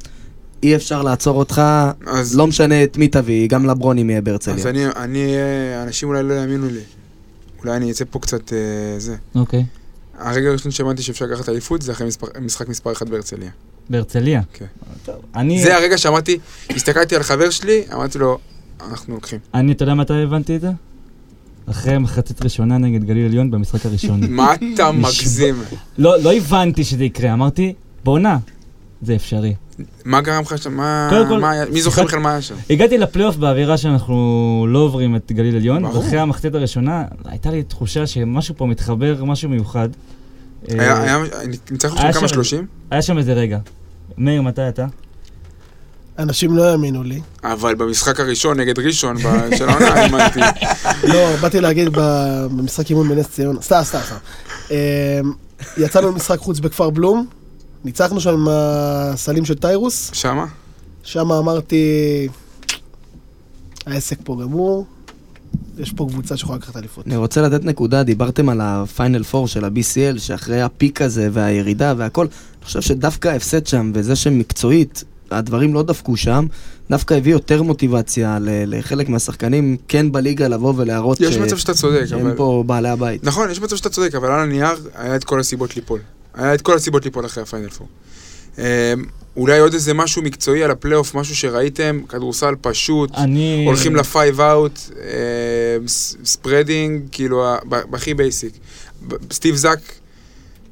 אי 0.62 0.76
אפשר 0.76 1.02
לעצור 1.02 1.38
אותך, 1.38 1.62
אז... 2.06 2.36
לא 2.36 2.46
משנה 2.46 2.84
את 2.84 2.96
מי 2.96 3.08
תביא, 3.08 3.48
גם 3.48 3.66
לברונים 3.66 4.10
יהיה 4.10 4.20
בהרצליה. 4.20 4.56
אז 4.56 4.66
אני, 4.66 4.86
אני, 4.86 5.34
אה, 5.36 5.82
אנשים 5.82 6.08
אולי 6.08 6.22
לא 6.22 6.34
יאמינו 6.34 6.66
לי. 6.66 6.80
אולי 7.64 7.76
אני 7.76 7.90
אצא 7.90 8.04
פה 8.10 8.18
קצת 8.18 8.52
אה, 8.52 8.58
זה. 8.98 9.16
אוקיי. 9.34 9.64
הרגע 10.18 10.48
הראשון 10.48 10.72
שהבנתי 10.72 11.02
שאפשר 11.02 11.24
לקחת 11.24 11.48
אליפות 11.48 11.82
זה 11.82 11.92
אחרי 11.92 12.06
מספר, 12.06 12.26
משחק 12.40 12.68
מספר 12.68 12.92
1 12.92 13.08
בהרצליה. 13.08 13.50
בהרצליה. 13.90 14.42
כן. 14.52 14.66
טוב, 15.04 15.14
אני... 15.34 15.62
זה 15.62 15.76
הרגע 15.76 15.98
שאמרתי, 15.98 16.38
הסתכלתי 16.70 17.16
על 17.16 17.22
חבר 17.22 17.50
שלי, 17.50 17.82
אמרתי 17.92 18.18
לו, 18.18 18.38
אנחנו 18.90 19.14
לוקחים. 19.14 19.38
אני, 19.54 19.72
אתה 19.72 19.82
יודע 19.82 19.94
מתי 19.94 20.22
הבנתי 20.22 20.56
את 20.56 20.60
זה? 20.60 20.70
אחרי 21.66 21.98
מחצית 21.98 22.42
ראשונה 22.42 22.78
נגד 22.78 23.04
גליל 23.04 23.26
עליון 23.26 23.50
במשחק 23.50 23.86
הראשון. 23.86 24.20
מה 24.36 24.54
אתה 24.54 24.92
מגזים? 24.92 25.62
לא, 25.98 26.22
לא 26.22 26.32
הבנתי 26.32 26.84
שזה 26.84 27.04
יקרה, 27.04 27.32
אמרתי, 27.32 27.74
בעונה, 28.04 28.38
זה 29.02 29.14
אפשרי. 29.14 29.54
מה 30.04 30.20
גרם 30.20 30.42
לך 30.42 30.58
שם? 30.58 30.74
מה... 30.76 31.06
קודם 31.10 31.28
כל, 31.28 31.40
מה 31.40 31.52
מי 31.72 31.82
זוכר 31.82 32.04
בכלל 32.04 32.20
מה 32.20 32.30
היה 32.30 32.42
שם? 32.42 32.54
הגעתי 32.70 32.98
לפלייאוף 32.98 33.36
באווירה 33.36 33.76
שאנחנו 33.76 34.66
לא 34.68 34.78
עוברים 34.78 35.16
את 35.16 35.32
גליל 35.32 35.56
עליון. 35.56 35.84
ואחרי 35.84 36.18
המחצית 36.18 36.54
הראשונה 36.54 37.04
הייתה 37.24 37.50
לי 37.50 37.62
תחושה 37.62 38.06
שמשהו 38.06 38.54
פה 38.56 38.66
מתחבר, 38.66 39.24
משהו 39.24 39.48
מיוחד. 39.48 39.88
היה, 40.68 40.96
אה, 40.96 41.02
היה, 41.02 41.18
ניצחנו 41.70 41.98
שם 41.98 42.12
כמה 42.12 42.28
שלושים? 42.28 42.66
היה 42.90 43.02
שם 43.02 43.18
איזה 43.18 43.32
רגע. 43.32 43.58
מאיר, 44.18 44.42
מתי 44.42 44.68
אתה? 44.68 44.86
אנשים 46.18 46.56
לא 46.56 46.64
האמינו 46.64 47.02
לי. 47.02 47.20
אבל 47.44 47.74
במשחק 47.74 48.20
הראשון 48.20 48.60
נגד 48.60 48.78
ראשון 48.78 49.16
של 49.56 49.68
העונה 49.68 49.88
האמנתי. 49.88 50.40
לא, 51.12 51.36
באתי 51.40 51.60
להגיד 51.60 51.88
במשחק 51.92 52.90
אימון 52.90 53.08
בנס 53.08 53.28
ציונה. 53.28 53.62
סתם, 53.62 53.80
סתם, 53.82 53.98
סתם. 54.06 54.16
אמ, 54.70 54.76
יצאנו 55.76 56.10
למשחק 56.10 56.38
חוץ 56.38 56.58
בכפר 56.58 56.90
בלום, 56.90 57.26
ניצחנו 57.84 58.20
שם 58.20 58.30
עם 58.30 58.46
הסלים 58.50 59.44
של 59.44 59.54
טיירוס, 59.54 60.10
שמה? 60.12 60.46
שם 61.02 61.32
אמרתי, 61.32 62.28
העסק 63.86 64.18
פה 64.24 64.38
גמור, 64.42 64.86
יש 65.78 65.92
פה 65.92 66.06
קבוצה 66.10 66.36
שיכולה 66.36 66.58
לקחת 66.58 66.76
אליפות. 66.76 67.06
אני 67.06 67.16
רוצה 67.16 67.42
לתת 67.42 67.64
נקודה, 67.64 68.02
דיברתם 68.02 68.48
על 68.48 68.60
הפיינל 68.62 69.22
פור 69.22 69.48
של 69.48 69.64
ה-BCL, 69.64 70.18
שאחרי 70.18 70.62
ה 70.62 70.70
peak 70.70 71.02
הזה 71.02 71.28
והירידה 71.32 71.94
והכל, 71.96 72.26
אני 72.26 72.64
חושב 72.64 72.80
שדווקא 72.80 73.28
ההפסד 73.28 73.66
שם, 73.66 73.92
וזה 73.94 74.16
שמקצועית, 74.16 75.04
הדברים 75.30 75.74
לא 75.74 75.82
דפקו 75.82 76.16
שם, 76.16 76.46
דווקא 76.90 77.14
הביא 77.14 77.32
יותר 77.32 77.62
מוטיבציה 77.62 78.38
ל- 78.40 78.78
לחלק 78.78 79.08
מהשחקנים 79.08 79.76
כן 79.88 80.12
בליגה 80.12 80.48
לבוא 80.48 80.74
ולהראות 80.76 81.20
יש 81.20 81.36
מצב 81.36 81.56
שאתה 81.56 81.74
צודק, 81.74 82.04
שהם 82.04 82.26
אבל... 82.26 82.36
פה 82.36 82.64
בעלי 82.66 82.88
הבית. 82.88 83.24
נכון, 83.24 83.50
יש 83.50 83.60
מצב 83.60 83.76
שאתה 83.76 83.88
צודק, 83.90 84.14
אבל 84.14 84.28
על 84.30 84.40
הנייר 84.40 84.68
היה 84.94 85.16
את 85.16 85.24
כל 85.24 85.40
הסיבות 85.40 85.76
ליפול. 85.76 86.00
היה 86.34 86.54
את 86.54 86.62
כל 86.62 86.76
הסיבות 86.76 87.04
ליפול 87.04 87.26
אחרי 87.26 87.42
הפיינל 87.42 87.68
פור. 87.70 87.86
אמ, 88.58 88.62
אולי 89.36 89.58
עוד 89.58 89.74
איזה 89.74 89.94
משהו 89.94 90.22
מקצועי 90.22 90.64
על 90.64 90.70
הפלייאוף, 90.70 91.14
משהו 91.14 91.36
שראיתם, 91.36 92.00
כדורסל 92.08 92.54
פשוט, 92.60 93.10
אני... 93.16 93.64
הולכים 93.66 93.96
ל 93.96 94.40
five 94.40 94.59
out, 94.59 94.78
spreading, 96.24 97.02
כאילו, 97.12 97.44
הכי 97.92 98.14
basic. 98.14 98.52
סטיב 99.32 99.54
זאק, 99.54 99.78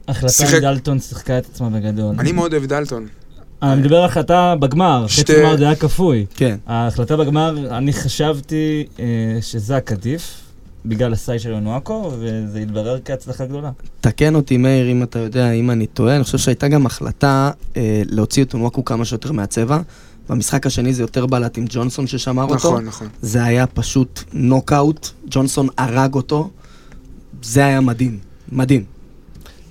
החלטה 0.09 0.33
שיחק- 0.33 0.57
מדלטון 0.57 1.01
שיחקה 1.01 1.39
את 1.39 1.47
עצמה 1.53 1.71
בגדול. 1.71 2.15
אני 2.19 2.33
מאוד 2.33 2.53
אוהב 2.53 2.67
דלטון. 2.67 3.07
אני 3.63 3.81
מדבר 3.81 3.97
על 3.97 4.05
החלטה 4.05 4.55
בגמר, 4.61 5.07
שתי- 5.07 5.23
חצי 5.23 5.43
גמר 5.43 5.57
זה 5.57 5.65
היה 5.65 5.75
כפוי. 5.77 6.27
כן. 6.35 6.57
ההחלטה 6.67 7.17
בגמר, 7.17 7.77
אני 7.79 7.93
חשבתי 7.93 8.87
אה, 8.99 9.05
שזאק 9.43 9.93
עדיף, 9.93 10.40
בגלל 10.87 11.13
ה 11.13 11.18
size 11.18 11.39
של 11.39 11.53
אונואקו, 11.53 12.13
וזה 12.19 12.59
התברר 12.59 12.99
כהצלחה 13.05 13.47
גדולה. 13.47 13.71
תקן 14.01 14.35
אותי 14.35 14.57
מאיר 14.57 14.93
אם 14.93 15.03
אתה 15.03 15.19
יודע, 15.19 15.51
אם 15.51 15.71
אני 15.71 15.87
טועה, 15.87 16.17
אני 16.17 16.25
חושב 16.25 16.39
שהייתה 16.39 16.69
גם 16.69 16.87
החלטה 16.87 17.51
אה, 17.77 18.03
להוציא 18.11 18.45
את 18.45 18.55
אונוואקו 18.55 18.85
כמה 18.85 19.05
שיותר 19.05 19.33
מהצבע. 19.33 19.81
במשחק 20.29 20.67
השני 20.67 20.93
זה 20.95 21.03
יותר 21.03 21.27
בלט 21.27 21.59
עם 21.59 21.65
ג'ונסון 21.69 22.07
ששמר 22.07 22.43
אותו. 22.43 22.55
נכון, 22.55 22.85
נכון. 22.85 23.09
זה 23.23 23.45
היה 23.45 23.67
פשוט 23.67 24.21
נוקאוט, 24.33 25.09
ג'ונסון 25.31 25.69
הרג 25.79 26.15
אותו, 26.15 26.51
זה 27.43 27.65
היה 27.65 27.81
מדהים, 27.81 28.19
מדהים. 28.53 28.85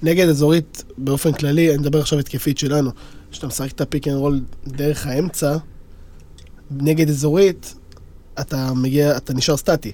נגד 0.04 0.30
אזורית 0.30 0.84
באופן 0.98 1.32
כללי, 1.34 1.70
אני 1.70 1.78
מדבר 1.78 2.00
עכשיו 2.00 2.20
התקפית 2.20 2.58
שלנו, 2.58 2.92
כשאתה 3.32 3.48
משחק 3.48 3.72
את 3.72 3.82
ה 3.82 3.87
pick 3.87 4.08
and 4.08 4.16
roll 4.16 4.42
דרך 4.68 5.08
האמצע, 5.08 5.58
נגד 6.72 7.10
אזורית, 7.10 7.76
אתה 8.40 8.74
מגיע, 8.74 9.18
אתה 9.18 9.34
נשאר 9.34 9.58
סטטי. 9.58 9.92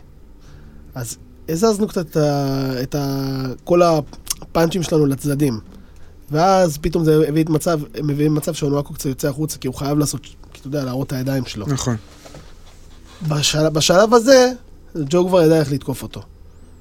אז 0.96 1.18
הזזנו 1.50 1.88
קצת 1.88 2.06
את, 2.12 2.18
ה, 2.18 2.74
את 2.84 2.96
ה, 2.96 3.42
כל 3.64 3.82
הפאנצ'ים 3.82 4.84
שלנו 4.84 5.06
לצדדים. 5.06 5.60
ואז 6.32 6.78
פתאום 6.78 7.04
זה 7.06 7.26
הביא 7.28 7.44
את 7.44 7.50
מצב, 7.50 7.80
הם 7.96 8.08
מביאים 8.08 8.34
מצב 8.36 8.54
שאונואקו 8.54 8.94
קצת 8.94 9.06
יוצא 9.06 9.28
החוצה, 9.28 9.58
כי 9.58 9.68
הוא 9.68 9.76
חייב 9.76 9.98
לעשות, 9.98 10.22
כי 10.24 10.36
אתה 10.60 10.68
יודע, 10.68 10.84
להראות 10.84 11.08
את 11.08 11.14
הידיים 11.14 11.46
שלו. 11.46 11.66
נכון. 11.68 11.96
בשל, 13.28 13.70
בשלב 13.70 14.14
הזה, 14.14 14.52
ג'ו 15.10 15.28
כבר 15.28 15.42
ידע 15.42 15.60
איך 15.60 15.72
לתקוף 15.72 16.04
אותו. 16.04 16.22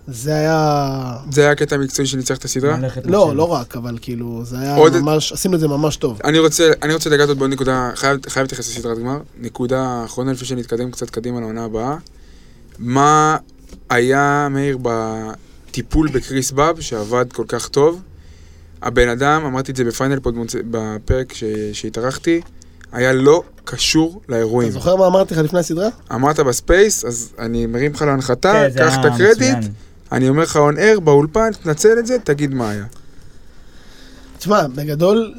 זה 0.06 0.34
היה... 0.34 1.16
זה 1.30 1.40
היה 1.40 1.50
הקטע 1.50 1.76
המקצועי 1.76 2.08
שניצח 2.08 2.36
את 2.36 2.44
הסדרה? 2.44 2.76
לא, 2.80 2.86
לשבת. 2.86 3.06
לא 3.36 3.52
רק, 3.52 3.76
אבל 3.76 3.98
כאילו, 4.00 4.44
זה 4.44 4.58
היה 4.58 4.76
עוד- 4.76 4.96
ממש, 4.96 5.32
עשינו 5.32 5.54
את 5.54 5.60
זה 5.60 5.68
ממש 5.68 5.96
טוב. 5.96 6.18
אני 6.24 6.38
רוצה, 6.38 6.70
אני 6.82 6.94
רוצה 6.94 7.10
לגעת 7.10 7.28
עוד 7.28 7.38
בעוד 7.38 7.50
נקודה, 7.50 7.90
חייב, 7.94 8.18
חייב 8.28 8.44
להתייחס 8.44 8.68
לסדרת 8.76 8.98
גמר. 8.98 9.18
נקודה 9.40 10.02
אחרונה 10.04 10.32
לפני 10.32 10.46
שנתקדם 10.46 10.90
קצת 10.90 11.10
קדימה 11.10 11.40
לעונה 11.40 11.64
הבאה. 11.64 11.96
מה 12.78 13.36
היה, 13.94 14.48
מאיר, 14.50 14.78
בטיפול 14.82 16.08
בקריס 16.12 16.50
באב, 16.50 16.80
שעבד 16.80 17.32
כל 17.32 17.44
כך 17.48 17.68
טוב? 17.68 18.02
הבן 18.82 19.08
אדם, 19.08 19.44
אמרתי 19.44 19.72
את 19.72 19.76
זה 19.76 19.84
בפיינל 19.84 20.20
פור 20.20 20.34
בפרק 20.70 21.32
ש- 21.34 21.44
שהתארחתי, 21.72 22.40
היה 22.92 23.12
לא 23.12 23.42
קשור 23.64 24.20
אתה 24.26 24.32
לאירועים. 24.32 24.70
זוכר 24.70 24.96
מה 24.96 25.06
אמרתי 25.06 25.34
לך 25.34 25.40
לפני 25.40 25.58
הסדרה? 25.60 25.88
אמרת 26.14 26.40
ב 26.40 26.49
space, 26.49 27.04
אז 27.04 27.32
אני 27.38 27.66
מרים 27.66 27.92
לך 27.92 28.02
להנחתה, 28.02 28.52
כן, 28.52 28.70
קח 28.78 28.92
היה 28.92 29.00
את 29.00 29.04
הקרדיט, 29.14 29.56
מצוין. 29.56 29.72
אני 30.12 30.28
אומר 30.28 30.42
לך 30.42 30.56
on 30.56 30.78
air 30.78 31.00
באולפן, 31.00 31.50
תנצל 31.62 31.98
את 31.98 32.06
זה, 32.06 32.16
תגיד 32.24 32.54
מה 32.54 32.70
היה. 32.70 32.84
תשמע, 34.38 34.66
בגדול, 34.66 35.34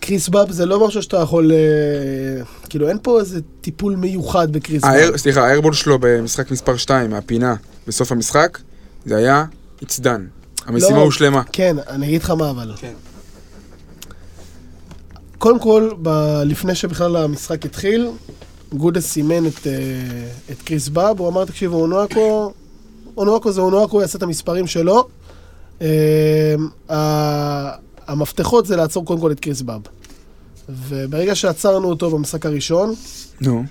קריס 0.00 0.28
באב 0.28 0.50
זה 0.50 0.66
לא 0.66 0.86
משהו 0.86 1.02
שאתה 1.02 1.16
יכול... 1.16 1.52
אה, 1.52 2.44
כאילו, 2.68 2.88
אין 2.88 2.98
פה 3.02 3.20
איזה 3.20 3.40
טיפול 3.60 3.96
מיוחד 3.96 4.52
בקריס 4.52 4.82
באב. 4.82 5.16
סליחה, 5.16 5.44
ה 5.44 5.47
airball 5.47 5.72
שלו 5.72 5.98
במשחק 6.00 6.50
מספר 6.50 6.76
2, 6.76 7.10
מהפינה, 7.10 7.54
בסוף 7.88 8.12
המשחק, 8.12 8.58
זה 9.06 9.16
היה 9.16 9.44
it's 9.84 9.98
done. 10.02 10.20
המשימה 10.66 10.96
לא. 10.98 11.02
הושלמה. 11.02 11.42
כן, 11.52 11.76
אני 11.88 12.06
אגיד 12.06 12.22
לך 12.22 12.30
מה 12.30 12.50
אבל. 12.50 12.72
כן. 12.76 12.92
קודם 15.38 15.58
כל, 15.60 15.90
ב- 16.02 16.42
לפני 16.44 16.74
שבכלל 16.74 17.16
המשחק 17.16 17.64
התחיל, 17.64 18.10
גודס 18.72 19.06
סימן 19.06 19.46
את, 19.46 19.66
אה, 19.66 19.72
את 20.50 20.62
קריס 20.62 20.88
באב, 20.88 21.20
הוא 21.20 21.28
אמר, 21.28 21.44
תקשיבו, 21.44 21.76
אונואקו, 21.82 22.52
אונואקו 23.16 23.52
זה 23.52 23.60
אונואקו, 23.60 23.92
הוא 23.96 24.02
יעשה 24.02 24.18
את 24.18 24.22
המספרים 24.22 24.66
שלו. 24.66 25.08
ה- 26.90 27.70
המפתחות 28.06 28.66
זה 28.66 28.76
לעצור 28.76 29.04
קודם 29.04 29.20
כל 29.20 29.32
את 29.32 29.40
קריס 29.40 29.62
באב. 29.62 29.80
וברגע 30.68 31.34
שעצרנו 31.34 31.88
אותו 31.88 32.10
במשחק 32.10 32.46
הראשון, 32.46 32.94
נו. 33.40 33.64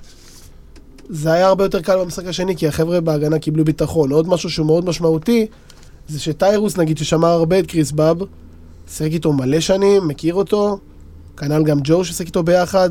זה 1.09 1.31
היה 1.31 1.47
הרבה 1.47 1.63
יותר 1.63 1.81
קל 1.81 1.99
במשחק 1.99 2.25
השני, 2.25 2.55
כי 2.55 2.67
החבר'ה 2.67 3.01
בהגנה 3.01 3.39
קיבלו 3.39 3.65
ביטחון. 3.65 4.11
עוד 4.11 4.27
משהו 4.27 4.49
שהוא 4.49 4.65
מאוד 4.65 4.85
משמעותי, 4.85 5.45
זה 6.07 6.19
שטיירוס, 6.19 6.77
נגיד, 6.77 6.97
ששמר 6.97 7.27
הרבה 7.27 7.59
את 7.59 7.67
קריס 7.67 7.91
באב, 7.91 8.17
שיחק 8.91 9.11
איתו 9.11 9.33
מלא 9.33 9.59
שנים, 9.59 10.07
מכיר 10.07 10.33
אותו, 10.33 10.79
כנ"ל 11.37 11.63
גם 11.63 11.79
ג'ו 11.83 12.05
ששיחק 12.05 12.25
איתו 12.25 12.43
ביחד, 12.43 12.89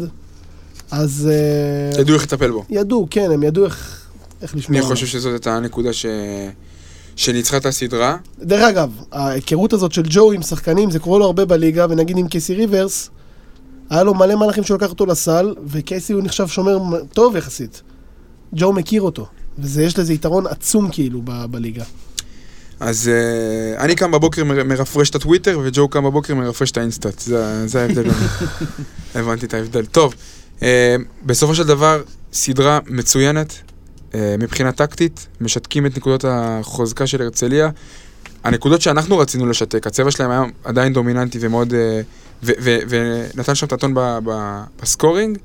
אז... 0.90 1.30
אה, 1.32 2.00
ידעו 2.00 2.14
איך 2.14 2.22
לטפל 2.22 2.50
בו. 2.50 2.64
ידעו, 2.70 3.06
כן, 3.10 3.30
הם 3.30 3.42
ידעו 3.42 3.64
איך, 3.64 4.06
איך 4.42 4.56
לשמור. 4.56 4.80
אני. 4.80 4.86
חושב 4.86 5.06
שזאת 5.06 5.32
הייתה 5.32 5.56
הנקודה 5.56 5.92
ש... 5.92 6.06
שניצחה 7.16 7.56
את 7.56 7.66
הסדרה. 7.66 8.16
דרך 8.38 8.62
אגב, 8.62 8.90
ההיכרות 9.12 9.72
הזאת 9.72 9.92
של 9.92 10.02
ג'ו 10.08 10.32
עם 10.32 10.42
שחקנים, 10.42 10.90
זה 10.90 10.98
קורה 10.98 11.18
לו 11.18 11.24
הרבה 11.24 11.44
בליגה, 11.44 11.86
ונגיד 11.90 12.18
עם 12.18 12.28
קייסי 12.28 12.54
ריברס, 12.54 13.10
היה 13.90 14.02
לו 14.02 14.14
מלא 14.14 14.34
מהלכים 14.34 14.64
שהוא 14.64 14.76
לקח 14.76 14.90
אותו 14.90 15.06
לסל, 15.06 15.54
וקייסי 15.66 16.12
הוא 16.12 16.22
נחשב 16.22 16.46
שומר 16.46 16.78
טוב 17.12 17.36
יחסית. 17.36 17.82
ג'ו 18.54 18.72
מכיר 18.72 19.02
אותו, 19.02 19.26
ויש 19.58 19.98
לזה 19.98 20.12
יתרון 20.12 20.46
עצום 20.46 20.88
כאילו 20.92 21.20
ב- 21.24 21.44
בליגה. 21.50 21.84
אז 22.80 23.10
uh, 23.76 23.80
אני 23.80 23.94
קם 23.94 24.10
בבוקר 24.12 24.44
מר- 24.44 24.64
מרפרש 24.64 25.10
את 25.10 25.14
הטוויטר, 25.14 25.60
וג'ו 25.64 25.88
קם 25.88 26.04
בבוקר 26.04 26.34
מרפרש 26.34 26.70
את 26.70 26.76
האינסטאט. 26.76 27.18
זה, 27.20 27.68
זה 27.68 27.82
ההבדל. 27.82 28.10
הבנתי 29.14 29.46
את 29.46 29.54
ההבדל. 29.54 29.86
טוב, 29.86 30.14
uh, 30.58 30.62
בסופו 31.26 31.54
של 31.54 31.62
דבר, 31.66 32.02
סדרה 32.32 32.78
מצוינת, 32.86 33.52
uh, 34.12 34.14
מבחינה 34.38 34.72
טקטית, 34.72 35.26
משתקים 35.40 35.86
את 35.86 35.96
נקודות 35.96 36.24
החוזקה 36.28 37.06
של 37.06 37.22
הרצליה. 37.22 37.70
הנקודות 38.44 38.82
שאנחנו 38.82 39.18
רצינו 39.18 39.46
לשתק, 39.46 39.86
הצבע 39.86 40.10
שלהם 40.10 40.30
היה 40.30 40.42
עדיין 40.64 40.92
דומיננטי 40.92 41.38
ומאוד... 41.40 41.70
uh, 41.72 41.74
ו- 42.42 42.52
ו- 42.62 42.78
ונתן 43.34 43.54
שם 43.54 43.66
את 43.66 43.72
הטון 43.72 43.94
ב- 43.94 44.18
ב- 44.24 44.62
בסקורינג. 44.82 45.38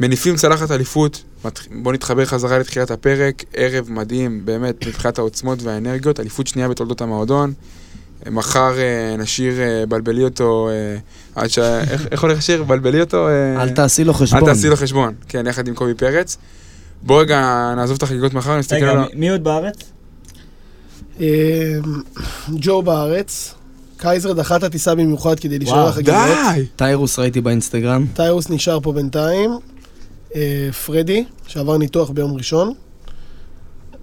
מניפים 0.00 0.36
צלחת 0.36 0.70
אליפות, 0.70 1.22
בואו 1.70 1.94
נתחבר 1.94 2.24
חזרה 2.24 2.58
לתחילת 2.58 2.90
הפרק, 2.90 3.44
ערב 3.54 3.90
מדהים, 3.90 4.40
באמת, 4.44 4.86
מבחינת 4.86 5.18
העוצמות 5.18 5.62
והאנרגיות, 5.62 6.20
אליפות 6.20 6.46
שנייה 6.46 6.68
בתולדות 6.68 7.00
המועדון. 7.00 7.52
מחר 8.30 8.72
אה, 8.78 9.16
נשיר 9.16 9.60
אה, 9.60 9.86
בלבלי 9.88 10.24
אותו, 10.24 10.68
אה, 10.68 10.96
עד 11.42 11.50
ש... 11.50 11.58
איך 11.58 12.06
איך 12.10 12.22
הולך 12.22 12.38
השיר? 12.38 12.62
בלבלי 12.62 13.00
אותו? 13.00 13.28
אל 13.58 13.68
תעשי 13.68 14.04
לו 14.04 14.12
אל 14.12 14.16
חשבון. 14.18 14.44
תעשי 14.44 14.68
לו 14.68 14.76
חשבון, 14.76 15.14
כן, 15.28 15.46
יחד 15.46 15.68
עם 15.68 15.74
קובי 15.74 15.94
פרץ. 15.94 16.36
בוא 17.02 17.20
רגע 17.20 17.72
נעזוב 17.76 17.96
את 17.96 18.02
החגיגות 18.02 18.34
מחר, 18.34 18.58
נסתכל 18.58 18.76
רגע, 18.76 18.90
על... 18.90 18.98
ה- 18.98 19.06
מי- 19.14 19.30
עוד 19.30 19.44
בארץ? 19.44 19.76
ג'ו 22.50 22.82
בארץ, 22.82 23.54
קייזר 23.96 24.32
דחה 24.32 24.56
את 24.56 24.62
הטיסה 24.62 24.94
במיוחד 24.94 25.40
כדי 25.40 25.58
להישאר 25.58 25.74
וואו, 25.76 25.88
לחגיגות. 25.88 26.14
די! 26.54 26.66
טיירוס 26.76 27.18
ראיתי 27.18 27.40
באינסטגרם. 27.40 28.06
טיירוס 28.14 28.50
נשאר 28.50 28.80
פה 28.80 28.92
בינתיים. 28.92 29.50
אה, 30.34 30.40
פרדי, 30.86 31.24
שעבר 31.46 31.76
ניתוח 31.78 32.10
ביום 32.10 32.34
ראשון. 32.36 32.72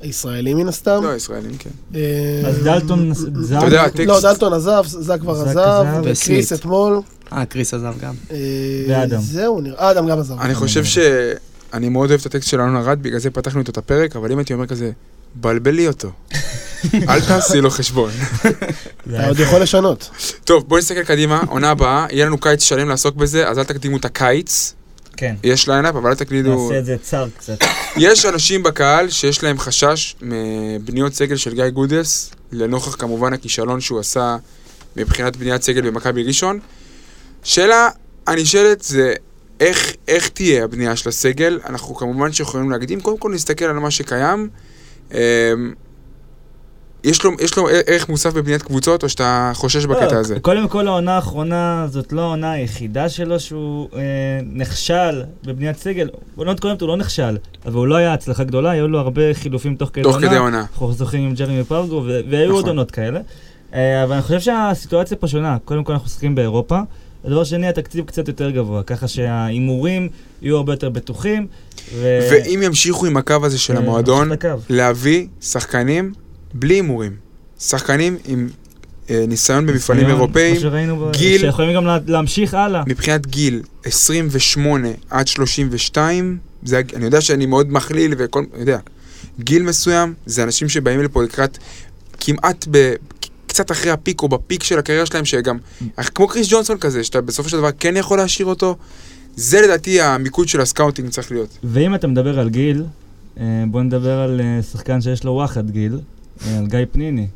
הישראלי 0.01 0.53
מן 0.53 0.67
הסתם. 0.67 0.99
לא, 1.03 1.15
ישראלים, 1.15 1.51
כן. 1.59 1.69
אה, 1.95 2.01
אז 2.49 2.63
דלטון 2.63 3.11
זר. 3.13 3.57
אתה 3.57 3.65
יודע, 3.65 3.85
הטקסט- 3.85 4.05
לא, 4.07 4.21
דלטון 4.21 4.53
עזב, 4.53 4.83
זק 4.85 5.19
כבר 5.21 5.33
עזב, 5.41 5.47
עזב. 5.47 5.85
וקריס. 6.03 6.53
אתמול. 6.53 7.01
אה, 7.33 7.45
קריס 7.45 7.73
עזב 7.73 7.93
גם. 8.01 8.13
אה, 8.31 8.37
ואדם. 8.89 9.19
זהו, 9.21 9.61
נראה, 9.61 9.91
אדם 9.91 10.07
גם 10.09 10.19
עזב. 10.19 10.39
אני 10.39 10.55
חושב 10.55 10.85
ש... 10.85 10.97
אני 11.73 11.89
מאוד 11.89 12.09
אוהב 12.09 12.19
את 12.21 12.25
הטקסט 12.25 12.47
של 12.49 12.61
אלון 12.61 12.75
ארד, 12.77 12.99
בגלל 13.03 13.19
זה 13.19 13.29
פתחנו 13.29 13.59
איתו 13.59 13.71
את 13.71 13.77
הפרק, 13.77 14.15
אבל 14.15 14.31
אם 14.31 14.37
הייתי 14.37 14.53
אומר 14.53 14.65
כזה, 14.67 14.91
בלבל 15.35 15.71
לי 15.71 15.87
אותו. 15.87 16.09
אל 17.09 17.21
תעשי 17.21 17.61
לו 17.61 17.69
חשבון. 17.69 18.11
אתה 19.09 19.27
עוד 19.27 19.39
יכול 19.39 19.61
לשנות. 19.61 20.09
טוב, 20.43 20.63
בואו 20.67 20.79
נסתכל 20.79 21.03
קדימה, 21.03 21.41
עונה 21.49 21.69
הבאה, 21.69 22.05
יהיה 22.11 22.25
לנו 22.25 22.37
קיץ 22.37 22.63
שלם 22.63 22.89
לעסוק 22.89 23.15
בזה, 23.15 23.49
אז 23.49 23.59
אל 23.59 23.63
תקדימו 23.63 23.97
את 23.97 24.05
הקיץ. 24.05 24.73
כן. 25.17 25.35
יש 25.43 25.69
lineup, 25.69 25.95
אבל 25.95 26.09
אל 26.09 26.15
תקלידו... 26.15 26.63
נעשה 26.63 26.79
את 26.79 26.85
זה 26.85 26.97
צר 27.01 27.27
קצת. 27.37 27.57
יש 27.97 28.25
אנשים 28.25 28.63
בקהל 28.63 29.09
שיש 29.09 29.43
להם 29.43 29.59
חשש 29.59 30.15
מבניות 30.21 31.13
סגל 31.13 31.35
של 31.35 31.53
גיא 31.53 31.69
גודס, 31.69 32.31
לנוכח 32.51 32.95
כמובן 32.95 33.33
הכישלון 33.33 33.81
שהוא 33.81 33.99
עשה 33.99 34.37
מבחינת 34.95 35.35
בניית 35.35 35.63
סגל 35.63 35.89
במכבי 35.89 36.23
ראשון. 36.23 36.59
שאלה 37.43 37.89
הנשאלת 38.27 38.81
זה 38.81 39.13
איך, 39.59 39.93
איך 40.07 40.29
תהיה 40.29 40.63
הבנייה 40.63 40.95
של 40.95 41.09
הסגל? 41.09 41.59
אנחנו 41.69 41.95
כמובן 41.95 42.31
שיכולים 42.31 42.71
להקדים, 42.71 43.01
קודם 43.01 43.17
כל 43.17 43.31
נסתכל 43.31 43.65
על 43.65 43.79
מה 43.79 43.91
שקיים. 43.91 44.49
יש 47.07 47.23
לו, 47.23 47.31
יש 47.39 47.57
לו 47.57 47.67
ערך 47.87 48.09
מוסף 48.09 48.33
בבניית 48.33 48.63
קבוצות, 48.63 49.03
או 49.03 49.09
שאתה 49.09 49.51
חושש 49.55 49.85
בקטע 49.85 50.13
לא, 50.13 50.19
הזה? 50.19 50.39
קודם 50.39 50.67
כל 50.67 50.87
העונה 50.87 51.15
האחרונה 51.15 51.87
זאת 51.89 52.13
לא 52.13 52.21
העונה 52.21 52.51
היחידה 52.51 53.09
שלו 53.09 53.39
שהוא 53.39 53.89
אה, 53.95 53.99
נכשל 54.53 55.23
בבניית 55.43 55.77
סגל. 55.77 56.09
עונות 56.35 56.59
קודמת 56.59 56.81
הוא 56.81 56.89
לא 56.89 56.97
נכשל, 56.97 57.37
אבל 57.65 57.75
הוא 57.75 57.87
לא 57.87 57.95
היה 57.95 58.13
הצלחה 58.13 58.43
גדולה, 58.43 58.71
היו 58.71 58.87
לו 58.87 58.99
הרבה 58.99 59.33
חילופים 59.33 59.75
תוך 59.75 59.89
כדי 59.93 60.03
תוך 60.03 60.15
עונה. 60.15 60.27
כדי 60.27 60.35
העונה. 60.35 60.59
אנחנו 60.59 60.93
זוכרים 60.93 61.23
עם 61.23 61.33
ג'רמי 61.33 61.63
פרגו, 61.63 62.03
והיו 62.05 62.45
נכון. 62.45 62.55
עוד 62.55 62.67
עונות 62.67 62.91
כאלה. 62.91 63.19
אה, 63.73 64.03
אבל 64.03 64.13
אני 64.13 64.21
חושב 64.21 64.39
שהסיטואציה 64.39 65.17
פה 65.17 65.27
שונה. 65.27 65.57
קודם 65.65 65.83
כל 65.83 65.93
אנחנו 65.93 66.05
משחקים 66.05 66.35
באירופה. 66.35 66.79
ודבר 67.25 67.43
שני, 67.43 67.67
התקציב 67.67 68.05
קצת 68.05 68.27
יותר 68.27 68.49
גבוה, 68.49 68.83
ככה 68.83 69.07
שההימורים 69.07 70.09
יהיו 70.41 70.57
הרבה 70.57 70.73
יותר 70.73 70.89
בטוחים. 70.89 71.47
ו... 71.95 72.19
ואם 72.31 72.59
ימשיכו 72.63 73.05
עם 73.05 73.17
הקו 73.17 73.35
הזה 73.43 73.59
של 73.59 73.73
אה, 73.73 73.79
המועדון. 73.79 74.29
להביא 74.69 75.27
שחקנים 75.41 76.13
בלי 76.53 76.73
הימורים. 76.75 77.11
שחקנים 77.59 78.17
עם 78.25 78.49
אה, 79.09 79.25
ניסיון 79.27 79.65
במפעלים 79.65 80.01
ניסיון, 80.03 80.19
אירופאיים, 80.21 80.53
כמו 80.55 80.61
שראינו, 80.61 81.09
גיל- 81.17 81.41
שיכולים 81.41 81.75
גם 81.75 81.85
לה- 81.85 81.97
להמשיך 82.07 82.53
הלאה. 82.53 82.83
מבחינת 82.87 83.27
גיל 83.27 83.61
28 83.85 84.87
עד 85.09 85.27
32, 85.27 86.37
זה, 86.63 86.81
אני 86.95 87.05
יודע 87.05 87.21
שאני 87.21 87.45
מאוד 87.45 87.71
מכליל 87.73 88.13
וכל, 88.17 88.43
אני 88.53 88.59
יודע, 88.61 88.79
גיל 89.39 89.63
מסוים, 89.63 90.13
זה 90.25 90.43
אנשים 90.43 90.69
שבאים 90.69 91.03
לפה 91.03 91.23
לקראת 91.23 91.57
כמעט 92.19 92.65
ב... 92.71 92.93
קצת 93.47 93.71
אחרי 93.71 93.91
ה 93.91 93.97
peak 93.97 94.21
או 94.21 94.27
ב 94.27 94.34
peak 94.34 94.63
של 94.63 94.79
הקריירה 94.79 95.05
שלהם, 95.05 95.25
שגם, 95.25 95.57
כמו 96.15 96.27
קריס 96.27 96.47
ג'ונסון 96.49 96.77
כזה, 96.77 97.03
שאתה 97.03 97.21
בסופו 97.21 97.49
של 97.49 97.57
דבר 97.57 97.69
כן 97.79 97.97
יכול 97.97 98.17
להשאיר 98.17 98.47
אותו, 98.47 98.75
זה 99.35 99.61
לדעתי 99.61 100.01
המיקוד 100.01 100.47
של 100.47 100.61
ה 100.61 100.67
scouting 100.67 101.09
צריך 101.09 101.31
להיות. 101.31 101.57
ואם 101.63 101.95
אתה 101.95 102.07
מדבר 102.07 102.39
על 102.39 102.49
גיל, 102.49 102.83
אה, 103.39 103.43
בוא 103.67 103.81
נדבר 103.81 104.19
על 104.19 104.41
אה, 104.43 104.59
שחקן 104.71 105.01
שיש 105.01 105.23
לו 105.23 105.31
וואחד 105.31 105.69
גיל, 105.71 105.99
על 106.57 106.67
גיא 106.67 106.79
פניני. 106.91 107.27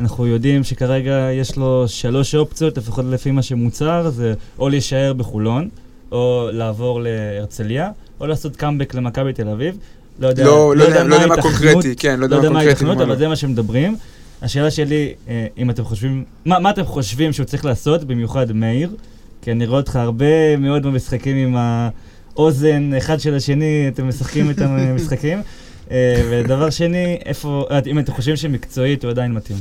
אנחנו 0.00 0.26
יודעים 0.26 0.64
שכרגע 0.64 1.28
יש 1.32 1.56
לו 1.56 1.84
שלוש 1.88 2.34
אופציות, 2.34 2.78
לפחות 2.78 3.04
לפי 3.04 3.30
מה 3.30 3.42
שמוצהר, 3.42 4.10
זה 4.10 4.34
או 4.58 4.68
להישאר 4.68 5.12
בחולון, 5.12 5.68
או 6.12 6.48
לעבור 6.52 7.00
להרצליה, 7.02 7.90
או 8.20 8.26
לעשות 8.26 8.56
קאמבק 8.56 8.94
למכבי 8.94 9.32
תל 9.32 9.48
אביב. 9.48 9.78
לא 10.18 10.28
יודע, 10.28 10.44
לא, 10.44 10.76
לא 10.76 10.84
יודע 10.84 11.04
לא 11.04 11.14
יודע 11.14 11.26
מה 11.26 11.42
קונקרטי, 11.42 11.96
כן, 11.96 12.20
לא 12.20 12.20
לא 12.20 12.24
יודע 12.24 12.36
יודע 12.36 12.50
מה. 12.50 12.60
ההיתכנות, 12.60 13.00
אבל 13.00 13.08
לא. 13.08 13.14
זה 13.14 13.28
מה 13.28 13.36
שמדברים. 13.36 13.96
השאלה 14.42 14.70
שלי, 14.70 15.14
אה, 15.28 15.46
אם 15.58 15.70
אתם 15.70 15.84
חושבים, 15.84 16.24
מה, 16.44 16.58
מה 16.58 16.70
אתם 16.70 16.84
חושבים 16.84 17.32
שהוא 17.32 17.46
צריך 17.46 17.64
לעשות, 17.64 18.04
במיוחד 18.04 18.52
מאיר? 18.52 18.90
כי 19.42 19.52
אני 19.52 19.66
רואה 19.66 19.80
אותך 19.80 19.96
הרבה 19.96 20.56
מאוד 20.56 20.82
במשחקים 20.82 21.36
עם 21.36 21.56
האוזן 22.36 22.94
אחד 22.94 23.20
של 23.20 23.34
השני, 23.34 23.88
אתם 23.88 24.08
משחקים 24.08 24.48
איתם 24.48 24.76
אה, 24.78 24.92
משחקים. 24.92 25.38
אה, 25.38 25.42
ודבר 26.30 26.70
שני, 26.70 27.18
איפה, 27.26 27.66
אה, 27.70 27.80
אם 27.86 27.98
אתם 27.98 28.12
חושבים 28.12 28.36
שמקצועית 28.36 29.04
הוא 29.04 29.10
עדיין 29.10 29.32
מתאים. 29.32 29.58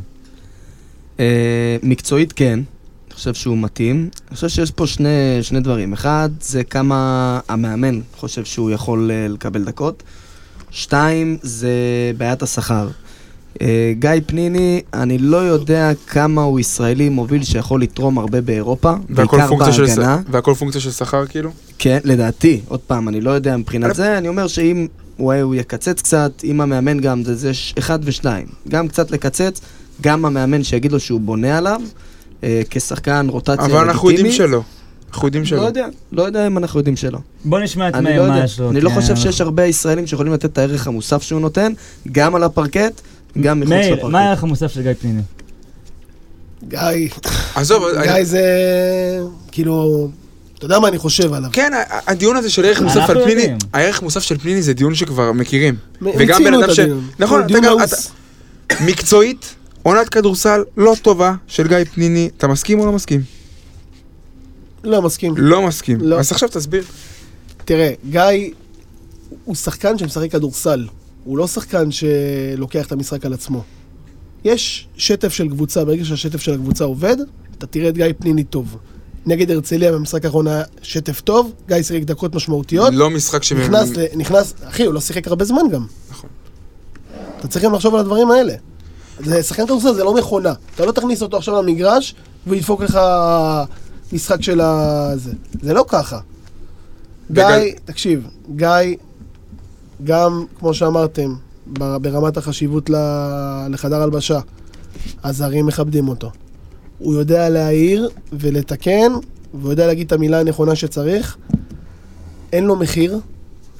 אה, 1.19 1.77
מקצועית 1.83 2.33
כן, 2.33 2.59
אני 3.07 3.13
חושב 3.15 3.33
שהוא 3.33 3.57
מתאים. 3.57 4.09
אני 4.27 4.35
חושב 4.35 4.47
שיש 4.49 4.71
פה 4.71 4.87
שני, 4.87 5.09
שני 5.41 5.59
דברים. 5.59 5.93
אחד, 5.93 6.29
זה 6.41 6.63
כמה 6.63 6.99
המאמן 7.49 7.99
חושב 8.17 8.45
שהוא 8.45 8.71
יכול 8.71 9.11
אה, 9.13 9.27
לקבל 9.29 9.63
דקות. 9.63 10.03
שתיים, 10.71 11.37
זה 11.41 11.69
בעיית 12.17 12.43
השכר. 12.43 12.87
אה, 13.61 13.93
גיא 13.99 14.09
פניני, 14.25 14.81
אני 14.93 15.17
לא 15.17 15.37
יודע 15.37 15.91
כמה 16.07 16.41
הוא 16.43 16.59
ישראלי 16.59 17.09
מוביל 17.09 17.43
שיכול 17.43 17.81
לתרום 17.81 18.17
הרבה 18.17 18.41
באירופה, 18.41 18.93
והכל 19.09 19.37
בעיקר 19.37 19.47
פונקציה 19.47 19.73
של 19.73 19.87
ש- 19.87 19.89
בהגנה. 19.89 20.19
והכל 20.31 20.53
פונקציה 20.53 20.81
של 20.81 20.91
שכר 20.91 21.25
כאילו? 21.25 21.51
כן, 21.79 21.99
לדעתי, 22.03 22.61
עוד 22.67 22.79
פעם, 22.79 23.07
אני 23.09 23.21
לא 23.21 23.31
יודע 23.31 23.57
מבחינת 23.57 23.95
זה, 23.95 24.17
אני 24.17 24.27
אומר 24.27 24.47
שאם 24.47 24.87
הוא, 25.17 25.33
הוא 25.33 25.55
יקצץ 25.55 26.01
קצת, 26.01 26.31
אם 26.43 26.61
המאמן 26.61 26.99
גם, 26.99 27.23
זה, 27.23 27.35
זה 27.35 27.53
ש- 27.53 27.73
אחד 27.79 27.99
ושניים. 28.03 28.45
גם 28.69 28.87
קצת 28.87 29.11
לקצץ, 29.11 29.61
גם 30.01 30.25
המאמן 30.25 30.63
שיגיד 30.63 30.91
לו 30.91 30.99
שהוא 30.99 31.19
בונה 31.21 31.57
עליו, 31.57 31.81
אה, 32.43 32.61
כשחקן 32.69 33.27
רוטציה 33.29 33.53
לגיטימית. 33.55 33.75
אבל 33.81 33.89
אנחנו 33.89 34.11
יודעים 34.11 34.31
שלא. 34.31 34.61
אנחנו 35.11 35.27
יודעים 35.27 35.43
לא 35.43 35.49
שלא. 35.49 35.61
יודע, 35.61 35.87
לא 36.11 36.23
יודע 36.23 36.47
אם 36.47 36.57
אנחנו 36.57 36.79
יודעים 36.79 36.95
שלא. 36.95 37.19
בוא 37.45 37.59
נשמע 37.59 37.89
את 37.89 37.95
מאיר, 37.95 38.21
לא 38.21 38.27
מה 38.27 38.43
יש 38.43 38.59
לו. 38.59 38.69
אני 38.71 38.81
לא 38.81 38.89
כי 38.89 38.95
חושב 38.95 39.15
שיש 39.15 39.41
הרבה 39.41 39.65
ישראלים 39.65 40.07
שיכולים 40.07 40.33
לתת 40.33 40.45
את 40.45 40.57
הערך 40.57 40.87
המוסף 40.87 41.23
שהוא 41.23 41.41
נותן, 41.41 41.73
גם 42.11 42.35
על 42.35 42.43
הפרקט, 42.43 43.01
גם 43.41 43.59
מחוץ 43.59 43.69
מאיר, 43.69 43.93
לפרקט. 43.93 44.11
מה 44.11 44.19
הערך 44.19 44.43
המוסף 44.43 44.71
של 44.71 44.81
גיא 44.81 44.91
פניני? 45.01 45.21
גיא, 46.67 46.79
עזוב, 47.55 47.83
גיא 48.03 48.11
אני- 48.11 48.25
זה, 48.25 48.43
כאילו, 49.51 50.09
אתה 50.57 50.65
יודע 50.65 50.79
מה 50.79 50.87
אני 50.87 50.97
חושב 50.97 51.33
עליו. 51.33 51.49
כן, 51.53 51.71
הדיון 52.07 52.35
הזה 52.35 52.49
של 52.49 52.65
ערך 52.65 52.81
מוסף 52.81 53.09
על 53.09 53.23
פניני. 53.23 53.47
הערך 53.73 54.01
מוסף 54.01 54.19
של 54.23 54.37
פניני 54.37 54.61
זה 54.61 54.73
דיון 54.73 54.95
שכבר 54.95 55.31
מכירים. 55.31 55.75
וגם 56.01 56.43
בן 56.43 56.53
אדם 56.53 56.73
ש-. 56.73 56.79
נכון, 57.19 57.41
אתה 57.45 57.53
גם- 57.53 57.63
מאוס. 57.63 58.11
מקצועית, 58.85 59.55
עונת 59.83 60.09
כדורסל 60.09 60.63
לא 60.77 60.95
טובה 61.01 61.33
של 61.47 61.67
גיא 61.67 61.77
פניני, 61.93 62.29
אתה 62.37 62.47
מסכים 62.47 62.79
או 62.79 62.85
לא 62.85 62.91
מסכים? 62.91 63.21
לא 64.83 65.01
מסכים. 65.01 65.33
לא 65.37 65.61
מסכים. 65.61 65.97
לא. 66.01 66.19
אז 66.19 66.31
עכשיו 66.31 66.49
תסביר. 66.49 66.83
תראה, 67.65 67.91
גיא 68.09 68.21
הוא 69.45 69.55
שחקן 69.55 69.97
שמשחק 69.97 70.31
כדורסל. 70.31 70.87
הוא 71.23 71.37
לא 71.37 71.47
שחקן 71.47 71.89
שלוקח 71.91 72.85
את 72.87 72.91
המשחק 72.91 73.25
על 73.25 73.33
עצמו. 73.33 73.63
יש 74.43 74.87
שטף 74.97 75.33
של 75.33 75.47
קבוצה, 75.49 75.85
ברגע 75.85 76.05
שהשטף 76.05 76.41
של 76.41 76.53
הקבוצה 76.53 76.83
עובד, 76.83 77.17
אתה 77.57 77.67
תראה 77.67 77.89
את 77.89 77.95
גיא 77.97 78.05
פניני 78.19 78.43
טוב. 78.43 78.77
נגד 79.25 79.51
הרצליה 79.51 79.91
במשחק 79.91 80.25
האחרון 80.25 80.47
היה 80.47 80.63
שטף 80.81 81.21
טוב, 81.21 81.51
גיא 81.67 81.81
שיחק 81.81 82.03
דקות 82.03 82.35
משמעותיות. 82.35 82.89
לא 82.93 83.09
משחק 83.09 83.43
ש... 83.43 83.51
נכנס, 83.53 83.89
ל- 83.89 84.05
נכנס, 84.17 84.53
אחי, 84.63 84.85
הוא 84.85 84.93
לא 84.93 85.01
שיחק 85.01 85.27
הרבה 85.27 85.45
זמן 85.45 85.61
גם. 85.71 85.85
נכון. 86.11 86.29
אתה 87.39 87.47
צריך 87.47 87.65
גם 87.65 87.73
לחשוב 87.73 87.93
על 87.93 87.99
הדברים 87.99 88.31
האלה. 88.31 88.53
זה 89.19 89.43
שחקן 89.43 89.65
כדורסל 89.65 89.93
זה 89.93 90.03
לא 90.03 90.13
מכונה. 90.15 90.53
אתה 90.75 90.85
לא 90.85 90.91
תכניס 90.91 91.21
אותו 91.21 91.37
עכשיו 91.37 91.61
למגרש 91.61 92.15
והוא 92.45 92.55
ידפוק 92.55 92.81
לך 92.81 92.99
משחק 94.13 94.41
של 94.41 94.61
ה... 94.61 95.11
זה. 95.15 95.31
זה 95.61 95.73
לא 95.73 95.85
ככה. 95.87 96.19
גיא, 97.31 97.43
בגל- 97.43 97.69
תקשיב, 97.85 98.27
גיא, 98.55 98.69
גם, 100.03 100.45
כמו 100.59 100.73
שאמרתם, 100.73 101.35
ברמת 102.01 102.37
החשיבות 102.37 102.89
לחדר 103.69 104.01
הלבשה, 104.01 104.39
הזרים 105.23 105.65
מכבדים 105.65 106.07
אותו. 106.07 106.31
הוא 106.99 107.15
יודע 107.15 107.49
להעיר 107.49 108.09
ולתקן, 108.33 109.11
והוא 109.53 109.71
יודע 109.71 109.87
להגיד 109.87 110.05
את 110.05 110.11
המילה 110.11 110.39
הנכונה 110.39 110.75
שצריך. 110.75 111.37
אין 112.53 112.63
לו 112.63 112.75
מחיר, 112.75 113.19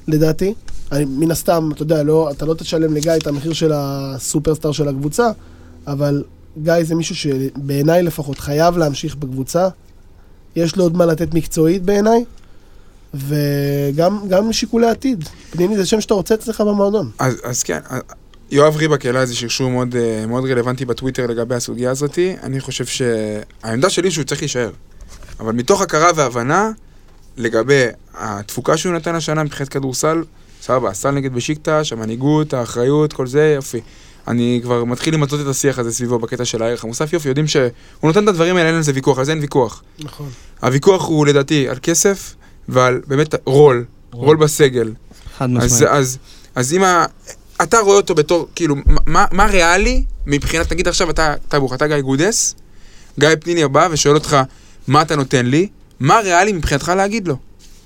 לדעתי. 0.08 0.54
אני, 0.92 1.04
מן 1.04 1.30
הסתם, 1.30 1.70
אתה 1.72 1.82
יודע, 1.82 2.02
לא, 2.02 2.30
אתה 2.30 2.46
לא 2.46 2.54
תשלם 2.54 2.94
לגיא 2.94 3.12
את 3.16 3.26
המחיר 3.26 3.52
של 3.52 3.72
הסופרסטאר 3.74 4.72
של 4.72 4.88
הקבוצה, 4.88 5.30
אבל 5.86 6.24
גיא 6.62 6.74
זה 6.82 6.94
מישהו 6.94 7.16
שבעיניי 7.16 8.02
לפחות 8.02 8.38
חייב 8.38 8.78
להמשיך 8.78 9.16
בקבוצה. 9.16 9.68
יש 10.56 10.76
לו 10.76 10.82
עוד 10.82 10.96
מה 10.96 11.06
לתת 11.06 11.34
מקצועית 11.34 11.82
בעיניי, 11.82 12.24
וגם 13.14 14.28
גם 14.28 14.52
שיקולי 14.52 14.86
עתיד. 14.86 15.24
פנימי 15.50 15.76
זה 15.76 15.86
שם 15.86 16.00
שאתה 16.00 16.14
רוצה 16.14 16.34
אצלך 16.34 16.60
במועדון. 16.60 17.10
אז, 17.18 17.34
אז 17.44 17.62
כן, 17.62 17.78
יואב 18.50 18.76
ריבק 18.76 19.06
העלה 19.06 19.20
איזה 19.20 19.36
שרשור 19.36 19.70
מאוד, 19.70 19.96
אה, 19.96 20.26
מאוד 20.26 20.44
רלוונטי 20.44 20.84
בטוויטר 20.84 21.26
לגבי 21.26 21.54
הסוגיה 21.54 21.90
הזאתי. 21.90 22.36
אני 22.42 22.60
חושב 22.60 22.84
שהעמדה 22.86 23.90
שלי 23.90 24.10
שהוא 24.10 24.24
צריך 24.24 24.40
להישאר. 24.40 24.70
אבל 25.40 25.52
מתוך 25.52 25.82
הכרה 25.82 26.10
והבנה 26.16 26.70
לגבי 27.36 27.84
התפוקה 28.14 28.76
שהוא 28.76 28.92
נתן 28.94 29.14
השנה 29.14 29.44
מבחינת 29.44 29.68
כדורסל, 29.68 30.24
סבבה, 30.62 30.90
הסל 30.90 31.10
נגד 31.10 31.34
בשיקטש, 31.34 31.92
המנהיגות, 31.92 32.54
האחריות, 32.54 33.12
כל 33.12 33.26
זה, 33.26 33.52
יופי. 33.56 33.80
אני 34.28 34.60
כבר 34.62 34.84
מתחיל 34.84 35.14
למצות 35.14 35.40
את 35.40 35.46
השיח 35.46 35.78
הזה 35.78 35.92
סביבו 35.92 36.18
בקטע 36.18 36.44
של 36.44 36.62
הערך 36.62 36.84
המוסף, 36.84 37.12
יופי, 37.12 37.28
יודעים 37.28 37.46
שהוא 37.46 37.70
נותן 38.02 38.24
את 38.24 38.28
הדברים 38.28 38.56
האלה, 38.56 38.68
אין 38.68 38.76
על 38.76 38.82
זה 38.82 38.92
ויכוח, 38.94 39.18
על 39.18 39.24
זה 39.24 39.32
אין 39.32 39.40
ויכוח. 39.40 39.82
נכון. 39.98 40.28
הוויכוח 40.62 41.06
הוא 41.06 41.26
לדעתי 41.26 41.68
על 41.68 41.76
כסף 41.82 42.34
ועל 42.68 43.00
באמת 43.06 43.34
רול, 43.44 43.84
רול 44.12 44.36
בסגל. 44.36 44.92
חד 45.38 45.48
אז, 45.56 45.72
משמעית. 45.72 45.92
אז, 45.92 46.18
אז 46.54 46.72
אם 46.72 46.82
ה... 46.82 47.06
אתה 47.62 47.78
רואה 47.78 47.96
אותו 47.96 48.14
בתור, 48.14 48.48
כאילו, 48.54 48.76
מה, 49.06 49.24
מה 49.32 49.46
ריאלי 49.46 50.04
מבחינת, 50.26 50.72
נגיד 50.72 50.88
עכשיו 50.88 51.10
אתה, 51.10 51.34
טאבוך, 51.48 51.74
אתה 51.74 51.86
גיא 51.86 52.00
גודס, 52.00 52.54
גיא 53.18 53.28
פניני 53.40 53.68
בא 53.68 53.88
ושואל 53.90 54.14
אותך, 54.14 54.36
מה 54.86 55.02
אתה 55.02 55.16
נותן 55.16 55.46
לי? 55.46 55.68
מה 56.00 56.20
ריאלי 56.20 56.52
מבחינתך 56.52 56.92
להגיד 56.96 57.28
לו? 57.28 57.36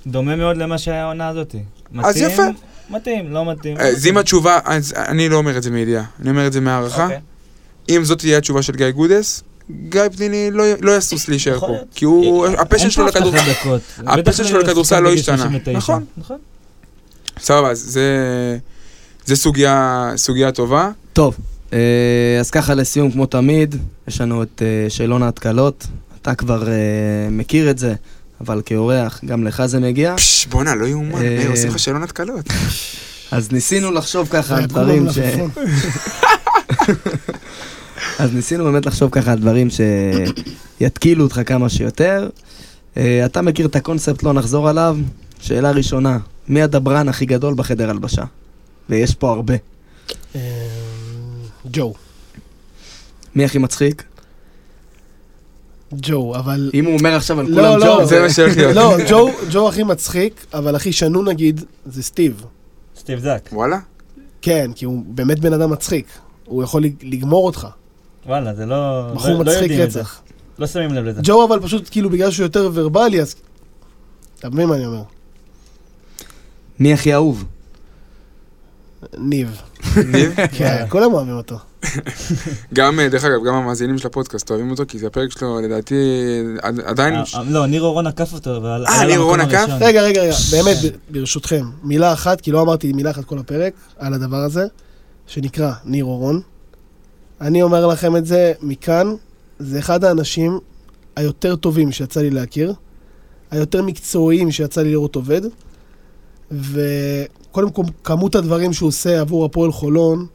דומה 0.06 0.36
מאוד 0.36 0.56
למה 0.56 0.78
שהיה 0.78 1.02
העונה 1.02 1.28
הזאתי. 1.28 1.58
אז? 1.98 2.16
יפה. 2.16 2.42
מתאים, 2.90 3.32
לא 3.32 3.50
מתאים. 3.52 3.76
אה, 3.76 3.88
אז 3.88 4.06
אם 4.06 4.18
התשובה, 4.18 4.58
אז 4.64 4.94
אני 4.96 5.28
לא 5.28 5.36
אומר 5.36 5.56
את 5.56 5.62
זה 5.62 5.70
מידיעה, 5.70 6.04
אני 6.20 6.30
אומר 6.30 6.46
את 6.46 6.52
זה 6.52 6.60
מהערכה. 6.60 7.04
אוקיי. 7.04 7.20
אם 7.88 8.04
זאת 8.04 8.18
תהיה 8.18 8.38
התשובה 8.38 8.62
של 8.62 8.72
גיא 8.72 8.90
גודס, 8.90 9.42
גיא 9.88 10.02
פניני 10.16 10.50
לא, 10.52 10.64
לא 10.80 10.96
יהסס 10.96 11.28
להישאר 11.28 11.60
פה. 11.60 11.76
כי 11.94 12.04
הוא, 12.04 12.46
ה 12.46 12.51
passion 12.51 12.82
אין 12.82 12.90
שלו 12.90 13.06
לכדורסל. 13.06 13.50
ה 14.07 14.11
passion 14.11 14.44
שלו 14.44 14.58
לכדורסל 14.58 15.00
לא 15.00 15.12
השתנה. 15.12 15.36
39. 15.36 15.72
נכון. 15.72 16.04
נכון. 16.16 16.38
סבבה, 17.38 17.70
אז 17.70 17.78
זה, 17.78 18.08
זה 19.31 19.37
סוגיה, 19.37 20.12
סוגיה 20.16 20.53
טובה. 20.53 20.91
טוב, 21.12 21.37
אה, 21.72 21.78
אז 22.41 22.51
ככה 22.51 22.74
לסיום, 22.74 23.11
כמו 23.11 23.26
תמיד, 23.26 23.76
יש 24.09 24.20
לנו 24.20 24.43
את 24.43 24.62
אה, 24.62 24.91
שאלון 24.91 25.22
ההתקלות. 25.22 25.87
אתה 26.22 26.35
כבר 26.35 26.68
אה, 26.68 26.74
מכיר 27.31 27.70
את 27.70 27.78
זה, 27.78 27.95
אבל 28.41 28.62
כאורח, 28.66 29.20
גם 29.24 29.45
לך 29.45 29.66
זה 29.66 29.81
מגיע. 29.81 30.16
פש, 30.16 30.47
בואנה, 30.47 30.74
לא 30.74 30.87
יאומן, 30.87 31.14
אה, 31.14 31.20
מאיר, 31.20 31.51
עושים 31.51 31.68
לך 31.68 31.78
שאלון 31.78 32.03
התקלות. 32.03 32.49
אז 33.31 33.53
ניסינו 33.53 33.91
לחשוב 33.91 34.28
ככה 34.31 34.57
על 34.57 34.66
דברים 34.66 35.07
ש... 35.12 35.18
אז 38.18 38.35
ניסינו 38.35 38.64
באמת 38.64 38.87
לחשוב 38.87 39.11
ככה 39.11 39.33
על 39.33 39.39
דברים 39.39 39.68
שיתקילו 40.81 41.24
אותך 41.24 41.41
כמה 41.47 41.68
שיותר. 41.68 42.28
אתה 42.99 43.43
מכיר 43.43 43.66
את 43.66 43.76
הקונספט, 43.76 44.22
לא 44.22 44.33
נחזור 44.33 44.68
עליו. 44.68 44.97
שאלה 45.41 45.70
ראשונה, 45.70 46.18
מי 46.49 46.62
הדברן 46.62 47.09
הכי 47.09 47.26
גדול 47.26 47.55
בחדר 47.55 47.91
הלבשה? 47.91 48.24
ויש 48.91 49.14
פה 49.14 49.30
הרבה. 49.32 49.55
אה, 50.34 50.41
ג'ו. 51.72 51.95
מי 53.34 53.45
הכי 53.45 53.59
מצחיק? 53.59 54.03
ג'ו, 55.95 56.36
אבל... 56.36 56.70
אם 56.74 56.84
הוא 56.86 56.99
אומר 56.99 57.16
עכשיו 57.16 57.41
על 57.41 57.47
לא, 57.49 57.55
כולם 57.62 57.78
לא. 57.80 57.99
ג'ו, 58.01 58.07
זה 58.07 58.20
מה 58.20 58.30
שהולך 58.30 58.57
להיות. 58.57 58.76
לא, 58.76 58.97
ג'ו, 59.09 59.28
ג'ו 59.53 59.68
הכי 59.68 59.82
מצחיק, 59.82 60.47
אבל 60.55 60.74
הכי 60.76 60.93
שנון 60.93 61.28
נגיד, 61.28 61.64
זה 61.86 62.03
סטיב. 62.03 62.45
סטיב 62.99 63.18
זאק. 63.18 63.49
וואלה? 63.53 63.78
כן, 64.43 64.70
כי 64.74 64.84
הוא 64.84 65.03
באמת 65.07 65.38
בן 65.41 65.53
אדם 65.53 65.70
מצחיק. 65.70 66.07
הוא 66.45 66.62
יכול 66.62 66.82
לג- 66.82 66.95
לגמור 67.03 67.47
אותך. 67.47 67.66
וואלה, 68.26 68.55
זה 68.55 68.66
לא... 68.66 69.11
בחור 69.14 69.30
לא- 69.30 69.45
לא 69.45 69.53
מצחיק 69.53 69.72
זה. 69.72 69.84
רצח. 69.84 70.20
לא 70.59 70.66
שמים 70.66 70.93
לב 70.95 71.05
לזה. 71.05 71.20
ג'ו 71.24 71.45
אבל 71.49 71.61
פשוט 71.62 71.88
כאילו 71.91 72.11
בגלל 72.11 72.30
שהוא 72.30 72.45
יותר 72.45 72.70
ורבלי, 72.74 73.20
אז... 73.20 73.34
אתה 74.38 74.51
מבין 74.51 74.68
מה 74.68 74.74
אני 74.76 74.86
אומר? 74.86 75.03
מי 76.78 76.93
הכי 76.93 77.14
אהוב? 77.14 77.45
ניב. 79.18 79.61
ניב? 80.07 80.34
כן, 80.59 80.84
כולם 80.88 81.12
אוהבים 81.14 81.36
אותו. 81.36 81.57
גם, 82.74 83.01
אה, 83.01 83.09
דרך 83.09 83.24
אגב, 83.24 83.44
גם 83.46 83.55
המאזינים 83.55 83.98
של 83.98 84.07
הפודקאסט 84.07 84.51
אוהבים 84.51 84.70
אותו, 84.70 84.82
כי 84.88 84.98
זה 84.98 85.07
הפרק 85.07 85.30
שלו, 85.30 85.61
לדעתי, 85.61 85.94
עד- 86.62 86.80
עדיין... 86.80 87.14
אה, 87.14 87.22
אה, 87.34 87.42
לא, 87.48 87.66
ניר 87.66 87.82
אורון 87.82 88.07
עקף 88.07 88.32
אותו. 88.32 88.62
ועל- 88.62 88.86
אה, 88.86 89.05
ניר 89.07 89.20
אורון 89.20 89.40
עקף? 89.40 89.68
רגע, 89.80 90.03
רגע, 90.03 90.22
רגע, 90.22 90.34
באמת, 90.53 90.76
ברשותכם, 91.11 91.64
מילה 91.82 92.12
אחת, 92.12 92.40
כי 92.40 92.51
לא 92.53 92.62
אמרתי 92.62 92.92
מילה 92.92 93.11
אחת 93.11 93.24
כל 93.24 93.38
הפרק, 93.38 93.72
על 93.98 94.14
הדבר 94.14 94.36
הזה, 94.36 94.66
שנקרא 95.26 95.72
ניר 95.84 96.05
אורון. 96.05 96.40
אני 97.40 97.62
אומר 97.62 97.86
לכם 97.86 98.16
את 98.16 98.26
זה 98.26 98.53
מכאן, 98.62 99.14
זה 99.59 99.78
אחד 99.78 100.05
האנשים 100.05 100.59
היותר 101.16 101.57
טובים 101.57 101.92
שיצא 101.92 102.20
לי 102.20 102.30
להכיר, 102.30 102.74
היותר 103.51 103.82
מקצועיים 103.82 104.51
שיצא 104.51 104.82
לי 104.82 104.90
לראות 104.90 105.16
עובד, 105.16 105.40
וקודם 106.51 107.70
כל, 107.70 107.84
כמות 108.05 108.34
הדברים 108.34 108.72
שהוא 108.72 108.88
עושה 108.88 109.20
עבור 109.20 109.44
הפועל 109.44 109.72
חולון, 109.72 110.26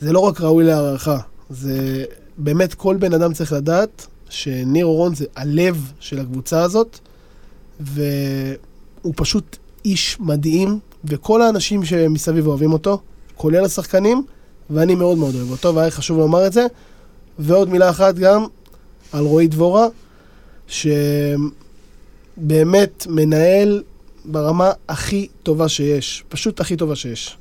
זה 0.00 0.12
לא 0.12 0.18
רק 0.18 0.40
ראוי 0.40 0.64
להערכה, 0.64 1.18
זה 1.50 2.04
באמת 2.38 2.74
כל 2.74 2.96
בן 2.96 3.12
אדם 3.14 3.32
צריך 3.32 3.52
לדעת 3.52 4.06
שניר 4.28 4.86
אורון 4.86 5.14
זה 5.14 5.24
הלב 5.36 5.92
של 6.00 6.20
הקבוצה 6.20 6.62
הזאת, 6.62 6.98
והוא 7.80 9.14
פשוט 9.16 9.56
איש 9.84 10.16
מדהים, 10.20 10.78
וכל 11.04 11.42
האנשים 11.42 11.84
שמסביב 11.84 12.46
אוהבים 12.46 12.72
אותו, 12.72 13.00
כולל 13.34 13.64
השחקנים, 13.64 14.24
ואני 14.70 14.94
מאוד 14.94 15.18
מאוד 15.18 15.34
אוהב 15.34 15.50
אותו, 15.50 15.74
והיה 15.74 15.90
חשוב 15.90 16.18
לומר 16.18 16.46
את 16.46 16.52
זה. 16.52 16.66
ועוד 17.38 17.68
מילה 17.68 17.90
אחת 17.90 18.14
גם 18.14 18.46
על 19.12 19.24
רועי 19.24 19.48
דבורה, 19.48 19.86
שבאמת 22.36 23.06
מנהל 23.08 23.82
ברמה 24.24 24.70
הכי 24.88 25.28
טובה 25.42 25.68
שיש, 25.68 26.24
פשוט 26.28 26.60
הכי 26.60 26.76
טובה 26.76 26.96
שיש. 26.96 27.36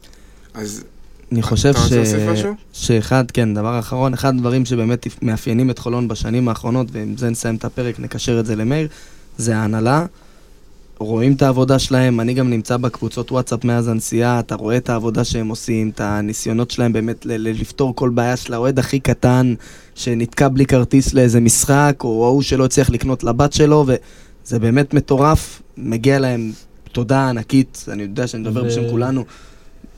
אז 0.54 0.84
אני 1.32 1.42
חושב 1.42 1.70
אתה 1.70 1.80
ש... 1.80 1.84
רוצה 1.84 1.96
להוסיף 1.96 2.20
משהו? 2.30 2.54
שאחד, 2.74 3.32
כן, 3.32 3.54
דבר 3.54 3.80
אחרון, 3.80 4.14
אחד 4.14 4.30
הדברים 4.36 4.66
שבאמת 4.66 5.08
מאפיינים 5.22 5.70
את 5.70 5.80
חולון 5.80 6.08
בשנים 6.08 6.50
האחרונות, 6.50 6.88
ועם 6.92 7.18
זה 7.18 7.30
נסיים 7.30 7.56
את 7.56 7.66
הפרק, 7.66 8.00
נקשר 8.00 8.40
את 8.40 8.46
זה 8.46 8.56
למאיר, 8.56 8.88
זה 9.38 9.58
ההנהלה. 9.58 10.06
רואים 11.00 11.34
את 11.34 11.42
העבודה 11.42 11.80
שלהם, 11.80 12.20
אני 12.20 12.34
גם 12.34 12.50
נמצא 12.50 12.78
בקבוצות 12.78 13.32
וואטסאפ 13.32 13.66
מאז 13.66 13.88
הנסיעה, 13.88 14.40
אתה 14.40 14.56
רואה 14.56 14.78
את 14.78 14.90
העבודה 14.90 15.24
שהם 15.24 15.50
עושים, 15.50 15.90
את 15.90 16.02
הניסיונות 16.02 16.72
שלהם 16.72 16.94
באמת 16.94 17.26
ל- 17.26 17.32
ל- 17.32 17.62
לפתור 17.62 17.96
כל 17.96 18.10
בעיה 18.10 18.38
של 18.38 18.54
האוהד 18.54 18.80
הכי 18.80 19.00
קטן, 19.00 19.54
שנתקע 19.96 20.48
בלי 20.48 20.66
כרטיס 20.66 21.14
לאיזה 21.14 21.40
משחק, 21.40 21.96
או 22.04 22.26
ההוא 22.26 22.42
שלא 22.42 22.66
הצליח 22.66 22.90
לקנות 22.90 23.24
לבת 23.24 23.54
שלו, 23.54 23.86
וזה 23.88 24.60
באמת 24.60 24.94
מטורף, 24.94 25.62
מגיע 25.78 26.20
להם 26.20 26.52
תודה 26.94 27.30
ענקית, 27.30 27.86
אני 27.92 28.02
יודע 28.04 28.28
שאני 28.28 28.42
מדבר 28.44 28.64
ו- 28.64 28.66
בשם 28.68 28.90
כולנו, 28.90 29.24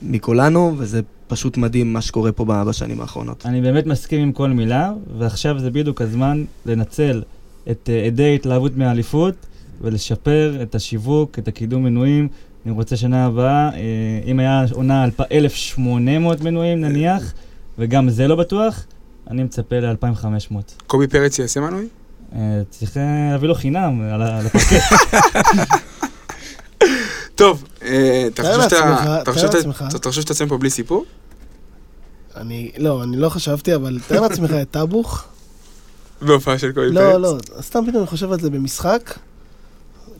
מכולנו, 0.02 0.74
וזה 0.78 1.00
פשוט 1.28 1.56
מדהים 1.56 1.92
מה 1.92 2.00
שקורה 2.00 2.32
פה 2.32 2.44
בשנים 2.44 3.00
האחרונות. 3.00 3.46
אני 3.46 3.60
באמת 3.60 3.86
מסכים 3.86 4.20
עם 4.22 4.32
כל 4.32 4.50
מילה, 4.50 4.92
ועכשיו 5.18 5.58
זה 5.58 5.70
בדיוק 5.70 6.02
הזמן 6.02 6.44
לנצל 6.66 7.22
את 7.70 7.90
אה, 7.92 8.04
עדי 8.06 8.24
ההתלהבות 8.24 8.76
מהאליפות 8.76 9.34
ולשפר 9.80 10.58
את 10.62 10.74
השיווק, 10.74 11.38
את 11.38 11.48
הקידום 11.48 11.84
מנויים. 11.84 12.28
אני 12.66 12.74
רוצה 12.74 12.96
שנה 12.96 13.26
הבאה, 13.26 13.70
אה, 13.74 13.80
אם 14.26 14.38
היה 14.40 14.64
עונה 14.72 15.04
אלפ- 15.04 15.32
1,800 15.32 16.40
מנויים 16.40 16.80
נניח, 16.80 17.32
וגם 17.78 18.08
זה 18.10 18.28
לא 18.28 18.36
בטוח, 18.36 18.84
אני 19.30 19.42
מצפה 19.42 19.76
ל-2,500. 19.80 20.54
קובי 20.86 21.06
פרץ 21.08 21.38
יעשה 21.38 21.60
מנוי? 21.60 21.86
אה, 22.34 22.40
צריך 22.70 22.96
להביא 23.30 23.48
לו 23.48 23.54
חינם 23.54 24.00
על 24.12 24.22
הפרקט. 24.22 24.82
טוב, 27.36 27.64
אה, 27.82 28.24
אתה 28.26 28.42
חושב 28.42 29.48
שאתה- 30.08 30.08
יוצא 30.30 30.44
מפה 30.44 30.58
בלי 30.58 30.70
סיפור? 30.70 31.04
אני, 32.36 32.70
לא, 32.78 33.02
אני 33.02 33.16
לא 33.16 33.28
חשבתי, 33.28 33.74
אבל 33.74 33.98
תאר 34.08 34.20
לעצמך 34.20 34.50
את 34.62 34.70
טאבוך. 34.70 35.24
בהופעה 36.22 36.58
של 36.58 36.72
קובי 36.72 36.86
פרץ? 36.86 36.94
לא, 36.94 37.20
לא, 37.20 37.36
סתם 37.60 37.84
פתאום 37.86 37.96
אני 38.02 38.06
חושב 38.06 38.32
על 38.32 38.40
זה 38.40 38.50
במשחק. 38.50 39.14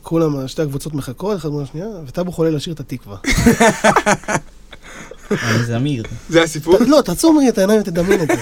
כולם, 0.01 0.47
שתי 0.47 0.61
הקבוצות 0.61 0.93
מחכות, 0.93 1.37
אחת 1.37 1.49
מול 1.49 1.63
השנייה, 1.63 1.87
וטאבוך 2.07 2.37
עולה 2.37 2.49
לשיר 2.49 2.73
את 2.73 2.79
התקווה. 2.79 3.17
אני 5.31 5.63
זמיר. 5.65 6.03
זה 6.29 6.43
הסיפור? 6.43 6.77
לא, 6.87 7.01
תעצום 7.01 7.37
רגע 7.39 7.49
את 7.49 7.57
העיניים 7.57 7.81
ותדמיין 7.81 8.21
את 8.21 8.27
זה. 8.27 8.41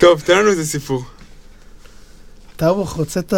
טוב, 0.00 0.20
תן 0.20 0.38
לנו 0.38 0.50
איזה 0.50 0.66
סיפור. 0.66 1.04
טאבוך 2.56 2.92
רוצה 2.92 3.20
את 3.20 3.34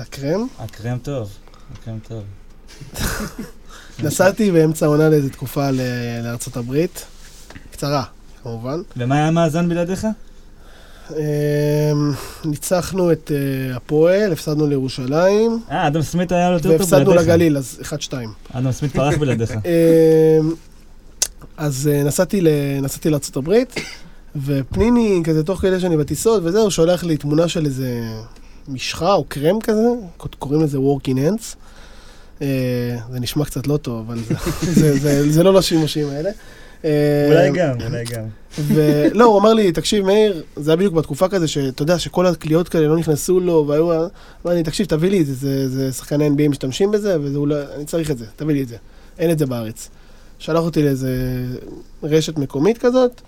הקרם. 0.00 0.46
הקרם 0.58 0.98
טוב, 0.98 1.30
הקרם 1.72 1.98
טוב. 2.08 2.22
נסעתי 4.02 4.50
באמצע 4.50 4.86
העונה 4.86 5.08
לאיזו 5.08 5.28
תקופה 5.28 5.70
לארצות 6.22 6.56
הברית. 6.56 7.04
קצרה, 7.70 8.02
כמובן. 8.42 8.80
ומה 8.96 9.14
היה 9.14 9.26
המאזן 9.26 9.68
בלעדיך? 9.68 10.06
אמ, 11.10 11.16
ניצחנו 12.44 13.12
את 13.12 13.32
אה, 13.34 13.76
הפועל, 13.76 14.32
הפסדנו 14.32 14.66
לירושלים, 14.66 15.62
אה, 15.70 15.86
אדם 15.86 16.02
סמית 16.02 16.32
היה 16.32 16.50
יותר 16.50 16.62
טוב 16.62 16.72
והפסדנו 16.72 17.04
בלעדיך. 17.04 17.28
לגליל, 17.28 17.56
אז 17.56 17.80
1-2. 18.10 18.12
אדם 18.52 18.72
סמית 18.72 18.92
פרח 18.92 19.14
בלעדיך. 19.20 19.50
אמ, 19.50 19.58
אז 21.56 21.90
אה, 21.92 22.02
נסעתי 22.04 22.40
נסעתי 22.82 23.10
לארה"ב, 23.10 23.52
ופניני, 24.44 25.22
כזה 25.24 25.44
תוך 25.44 25.60
כדי 25.60 25.80
שאני 25.80 25.96
בטיסות 25.96 26.42
וזה, 26.44 26.60
הוא 26.60 26.70
שולח 26.70 27.04
לי 27.04 27.16
תמונה 27.16 27.48
של 27.48 27.64
איזה 27.64 28.00
משחה 28.68 29.12
או 29.12 29.24
קרם 29.28 29.60
כזה, 29.60 29.88
קוראים 30.38 30.62
לזה 30.62 30.78
working 30.78 31.16
hands. 31.16 31.56
אה, 32.42 32.46
זה 33.10 33.20
נשמע 33.20 33.44
קצת 33.44 33.66
לא 33.66 33.76
טוב, 33.76 34.10
אבל 34.10 34.18
זה, 34.28 34.34
זה, 34.80 34.98
זה, 34.98 35.32
זה 35.32 35.42
לא 35.42 35.54
לשימושים 35.54 36.08
האלה. 36.08 36.30
אה, 36.84 37.26
אולי 37.28 37.50
גם, 37.50 37.74
אולי 37.86 38.04
גם. 38.04 38.24
ולא, 38.58 39.24
הוא 39.24 39.40
אמר 39.40 39.54
לי, 39.54 39.72
תקשיב, 39.72 40.04
מאיר, 40.04 40.42
זה 40.56 40.70
היה 40.70 40.76
בדיוק 40.76 40.94
בתקופה 40.94 41.28
כזה, 41.28 41.48
שאתה 41.48 41.82
יודע, 41.82 41.98
שכל 41.98 42.26
הקליעות 42.26 42.68
כאלה 42.68 42.88
לא 42.88 42.96
נכנסו 42.96 43.40
לו, 43.40 43.64
והיו... 43.68 43.92
אמר 44.46 44.54
לי, 44.54 44.62
תקשיב, 44.62 44.86
תביא 44.86 45.10
לי 45.10 45.20
את 45.20 45.26
זה, 45.26 45.68
זה, 45.68 45.92
שחקני 45.92 46.28
NBA 46.28 46.48
משתמשים 46.48 46.90
בזה, 46.90 47.16
וזה 47.20 47.38
אולי, 47.38 47.54
אני 47.76 47.84
צריך 47.84 48.10
את 48.10 48.18
זה, 48.18 48.24
תביא 48.36 48.54
לי 48.54 48.62
את 48.62 48.68
זה. 48.68 48.76
אין 49.18 49.30
את 49.30 49.38
זה 49.38 49.46
בארץ. 49.46 49.88
שלח 50.38 50.60
אותי 50.60 50.82
לאיזה 50.82 51.10
רשת 52.02 52.38
מקומית 52.38 52.78
כזאת, 52.78 53.20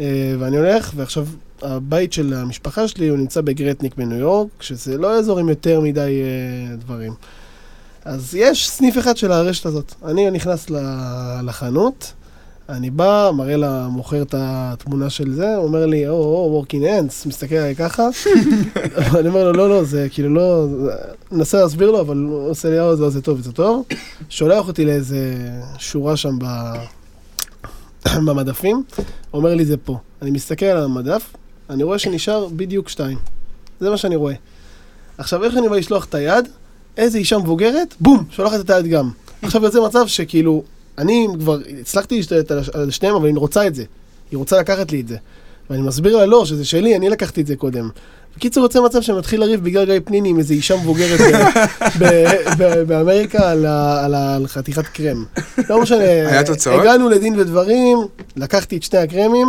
אה, 0.00 0.34
ואני 0.38 0.56
הולך, 0.56 0.92
ועכשיו 0.96 1.26
הבית 1.62 2.12
של 2.12 2.34
המשפחה 2.34 2.88
שלי, 2.88 3.08
הוא 3.08 3.18
נמצא 3.18 3.40
בגרטניק 3.40 3.94
בניו 3.96 4.18
יורק, 4.18 4.48
שזה 4.60 4.98
לא 4.98 5.18
אזור 5.18 5.38
עם 5.38 5.48
יותר 5.48 5.80
מדי 5.80 6.22
דברים. 6.78 7.12
אז 8.04 8.34
יש 8.34 8.70
סניף 8.70 8.98
אחד 8.98 9.16
של 9.16 9.32
הרשת 9.32 9.66
הזאת. 9.66 9.94
אני 10.04 10.30
נכנס 10.30 10.66
לחנות, 11.42 12.12
אני 12.68 12.90
בא, 12.90 13.30
מראה 13.34 13.56
למוכר 13.56 14.22
את 14.22 14.34
התמונה 14.38 15.10
של 15.10 15.32
זה, 15.32 15.56
הוא 15.56 15.64
אומר 15.64 15.86
לי, 15.86 16.08
או, 16.08 16.14
או, 16.14 16.64
working 16.64 16.82
ends, 16.82 17.28
מסתכל 17.28 17.54
עליי 17.54 17.74
ככה. 17.74 18.02
אני 19.18 19.28
אומר 19.28 19.44
לו, 19.44 19.52
לא, 19.52 19.68
לא, 19.68 19.84
זה 19.84 20.06
כאילו 20.10 20.34
לא, 20.34 20.66
מנסה 21.32 21.60
להסביר 21.60 21.90
לו, 21.90 22.00
אבל 22.00 22.16
הוא 22.16 22.50
עושה 22.50 22.70
לי, 22.70 22.80
או, 22.80 22.96
זה, 22.96 23.10
זה 23.10 23.22
טוב, 23.22 23.40
זה 23.40 23.52
טוב. 23.52 23.84
שולח 24.28 24.68
אותי 24.68 24.84
לאיזה 24.84 25.34
שורה 25.78 26.16
שם 26.16 26.38
ב... 26.38 26.44
במדפים, 28.26 28.82
אומר 29.34 29.54
לי, 29.54 29.64
זה 29.64 29.76
פה. 29.76 29.98
אני 30.22 30.30
מסתכל 30.30 30.66
על 30.66 30.84
המדף, 30.84 31.32
אני 31.70 31.82
רואה 31.82 31.98
שנשאר 31.98 32.48
בדיוק 32.56 32.88
שתיים. 32.88 33.18
זה 33.80 33.90
מה 33.90 33.96
שאני 33.96 34.16
רואה. 34.16 34.34
עכשיו, 35.18 35.44
איך 35.44 35.56
אני 35.56 35.68
בא 35.68 35.76
לשלוח 35.76 36.04
את 36.04 36.14
היד? 36.14 36.48
איזה 36.96 37.18
אישה 37.18 37.38
מבוגרת, 37.38 37.94
בום, 38.00 38.24
שולחת 38.30 38.60
את 38.60 38.70
היד 38.70 38.86
גם. 38.86 39.10
עכשיו 39.42 39.64
יוצא 39.64 39.80
מצב 39.80 40.06
שכאילו, 40.06 40.62
אני 40.98 41.26
כבר 41.38 41.58
הצלחתי 41.80 42.16
להשתלט 42.16 42.50
על 42.50 42.90
שניהם, 42.90 43.14
אבל 43.14 43.26
היא 43.26 43.36
רוצה 43.36 43.66
את 43.66 43.74
זה. 43.74 43.84
היא 44.30 44.38
רוצה 44.38 44.58
לקחת 44.58 44.92
לי 44.92 45.00
את 45.00 45.08
זה. 45.08 45.16
ואני 45.70 45.82
מסביר 45.82 46.16
לה, 46.16 46.26
לא, 46.26 46.44
שזה 46.44 46.64
שלי, 46.64 46.96
אני 46.96 47.10
לקחתי 47.10 47.40
את 47.40 47.46
זה 47.46 47.56
קודם. 47.56 47.88
בקיצור, 48.36 48.62
יוצא 48.62 48.80
מצב 48.80 49.00
שמתחיל 49.00 49.40
לריב 49.40 49.64
בגלל 49.64 49.84
גיא 49.84 50.00
פניני 50.04 50.28
עם 50.28 50.38
איזה 50.38 50.54
אישה 50.54 50.76
מבוגרת 50.76 51.20
באמריקה 52.88 53.50
על 54.30 54.46
חתיכת 54.46 54.86
קרם. 54.86 55.24
לא 55.68 55.82
משנה. 55.82 56.04
היה 56.04 56.44
תוצאות? 56.44 56.80
הגענו 56.80 57.08
לדין 57.08 57.40
ודברים, 57.40 57.98
לקחתי 58.36 58.76
את 58.76 58.82
שני 58.82 58.98
הקרמים, 58.98 59.48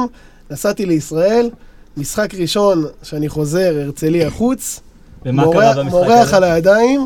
נסעתי 0.52 0.86
לישראל, 0.86 1.50
משחק 1.98 2.34
ראשון 2.34 2.86
שאני 3.04 3.30
חוזר, 3.30 3.82
הרצליה 3.86 4.30
חוץ, 4.30 4.80
ומה 5.26 5.44
מורח- 5.44 5.56
קרה 5.62 5.74
במשחק 5.74 5.92
מורח 5.92 6.28
הזה? 6.28 6.38
על 6.38 6.44
הידיים, 6.44 7.04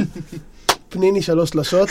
פניני 0.90 1.22
שלוש 1.22 1.50
שלשות, 1.50 1.90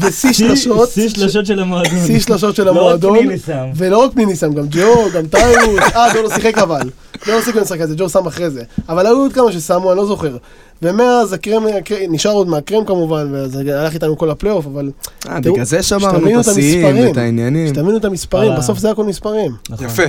ושיא 0.00 0.32
שלשות, 0.32 0.88
שיא 0.90 1.08
שלשות 1.08 1.46
של 1.46 1.60
המועדון. 1.60 2.06
שיא 2.06 2.20
שלשות 2.20 2.56
של 2.56 2.64
לא 2.64 2.70
רק 2.70 2.76
המועדון, 2.76 3.18
פניני 3.18 3.38
שם. 3.38 3.64
ולא 3.76 3.98
רק 3.98 4.12
פניני 4.12 4.36
שם, 4.36 4.52
גם 4.52 4.64
ג'ו, 4.70 5.04
גם 5.14 5.26
טיירוס, 5.26 5.78
אה, 5.80 6.14
ג'ו 6.14 6.22
לא 6.22 6.34
שיחק 6.34 6.58
אבל, 6.58 6.90
ג'ו 7.26 7.32
לא 7.32 7.42
שיחק 7.42 7.54
במשחק 7.56 7.80
הזה, 7.80 7.94
ג'ו 7.98 8.08
שם 8.08 8.26
אחרי 8.26 8.50
זה, 8.50 8.62
אבל 8.88 9.06
היו 9.06 9.16
עוד 9.18 9.32
כמה 9.32 9.52
ששמו, 9.52 9.90
אני 9.92 9.98
לא 9.98 10.06
זוכר. 10.06 10.36
ומאז 10.82 11.32
הקרם, 11.32 11.64
נשאר 12.08 12.30
עוד 12.30 12.48
מהקרם 12.48 12.84
כמובן, 12.84 13.28
וזה 13.32 13.80
הלך 13.80 13.94
איתנו 13.94 14.18
כל 14.18 14.30
הפלייאוף, 14.30 14.66
אבל 14.66 14.90
אה, 15.28 15.40
בגלל 15.40 15.64
זה 15.64 15.82
שמרנו 15.82 16.40
את 16.40 16.46
השיאים. 16.48 17.06
ואת 17.08 17.16
העניינים. 17.16 17.68
שתבינו 17.68 17.96
את 17.96 18.04
המספרים. 18.04 18.52
בסוף 18.58 18.78
זה 18.78 18.90
הכל 18.90 19.04
מספרים. 19.04 19.52
יפה. 19.80 20.02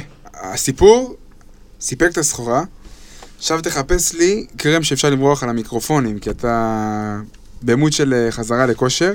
הסיפור 0.44 1.16
סיפק 1.82 2.10
את 2.12 2.18
הסחורה. 2.18 2.64
עכשיו 3.44 3.62
תחפש 3.62 4.14
לי 4.14 4.46
קרם 4.58 4.84
שאפשר 4.84 5.10
למרוח 5.10 5.44
על 5.44 5.50
המיקרופונים, 5.50 6.20
כי 6.20 6.30
אתה 6.30 7.20
במוד 7.62 7.94
של 7.94 8.14
אה, 8.14 8.32
חזרה 8.32 8.66
לכושר. 8.66 9.14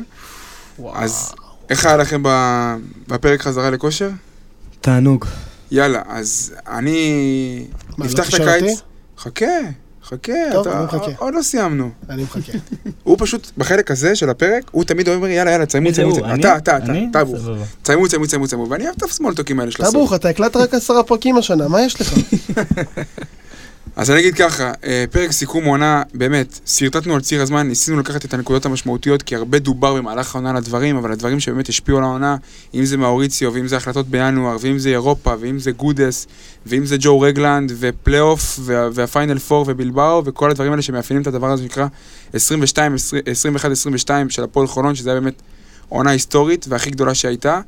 אז 0.94 1.32
איך 1.70 1.84
היה 1.84 1.96
לכם 1.96 2.22
ב- 2.24 2.76
בפרק 3.08 3.40
חזרה 3.42 3.70
לכושר? 3.70 4.10
תענוג. 4.80 5.24
יאללה, 5.70 6.02
אז 6.08 6.54
אני 6.66 7.66
מה, 7.98 8.06
לא 8.06 8.10
את 8.10 8.20
תשאל 8.20 8.48
הקיץ. 8.48 8.62
אותי? 8.70 8.82
חכה, 9.18 9.44
חכה, 10.04 10.32
טוב, 10.52 10.68
אתה- 10.68 10.76
אני 10.78 10.84
מחכה. 10.84 11.10
עוד 11.18 11.34
לא 11.34 11.42
סיימנו. 11.42 11.90
אני 12.10 12.22
מחכה. 12.22 12.52
הוא 13.04 13.16
פשוט, 13.20 13.50
בחלק 13.58 13.90
הזה 13.90 14.16
של 14.16 14.30
הפרק, 14.30 14.62
הוא 14.70 14.84
תמיד 14.84 15.08
אומר, 15.08 15.28
יאללה, 15.28 15.50
יאללה, 15.50 15.66
תסיימו, 15.66 15.90
תסיימו? 15.90 16.12
תסיימו. 16.12 16.34
אתה, 16.34 16.56
אתה, 16.56 16.76
אתה. 16.76 16.86
סבבה. 17.24 17.64
תסיימו, 17.82 18.06
תסיימו, 18.06 18.26
תסיימו, 18.26 18.46
תסיימו. 18.46 18.70
ואני 18.70 18.84
אוהב 18.84 18.94
את 18.98 19.02
הסמולטוקים 19.02 19.60
האלה 19.60 19.70
של 19.70 19.82
הסוף. 19.82 19.94
טבוך, 19.94 20.12
אתה 20.14 20.28
הקלטת 20.28 20.56
רק 20.56 20.74
עשרה 20.74 21.02
פרקים 21.02 21.36
השנה, 21.36 21.68
מה 21.68 21.82
יש 21.82 22.00
לך? 22.00 22.12
אז 23.96 24.10
אני 24.10 24.20
אגיד 24.20 24.34
ככה, 24.34 24.72
אה, 24.84 25.04
פרק 25.10 25.32
סיכום 25.32 25.64
עונה, 25.64 26.02
באמת, 26.14 26.60
שרטטנו 26.66 27.14
על 27.14 27.20
ציר 27.20 27.42
הזמן, 27.42 27.68
ניסינו 27.68 27.98
לקחת 28.00 28.24
את 28.24 28.34
הנקודות 28.34 28.66
המשמעותיות, 28.66 29.22
כי 29.22 29.36
הרבה 29.36 29.58
דובר 29.58 29.94
במהלך 29.94 30.34
העונה 30.34 30.50
על 30.50 30.56
הדברים, 30.56 30.96
אבל 30.96 31.12
הדברים 31.12 31.40
שבאמת 31.40 31.68
השפיעו 31.68 31.98
על 31.98 32.04
העונה, 32.04 32.36
אם 32.74 32.84
זה 32.84 32.96
מאוריציו, 32.96 33.54
ואם 33.54 33.66
זה 33.66 33.76
החלטות 33.76 34.08
בינואר, 34.08 34.56
ואם 34.60 34.78
זה 34.78 34.88
אירופה, 34.88 35.34
ואם 35.40 35.58
זה 35.58 35.70
גודס, 35.70 36.26
ואם 36.66 36.86
זה 36.86 36.96
ג'ו 37.00 37.20
רגלנד, 37.20 37.72
ופלייאוף, 37.78 38.58
וה- 38.62 38.88
והפיינל 38.92 39.38
פור 39.38 39.64
ובילבאו, 39.68 40.22
וכל 40.24 40.50
הדברים 40.50 40.70
האלה 40.72 40.82
שמאפיינים 40.82 41.22
את 41.22 41.26
הדבר 41.26 41.50
הזה 41.50 41.62
שנקרא 41.62 41.86
22, 42.32 42.94
21-22 44.06 44.10
של 44.28 44.44
הפועל 44.44 44.66
חולון, 44.66 44.94
שזה 44.94 45.10
היה 45.10 45.20
באמת 45.20 45.42
עונה 45.88 46.10
היסטורית 46.10 46.66
והכי 46.68 46.90
גדולה 46.90 47.14
שהייתה. 47.14 47.60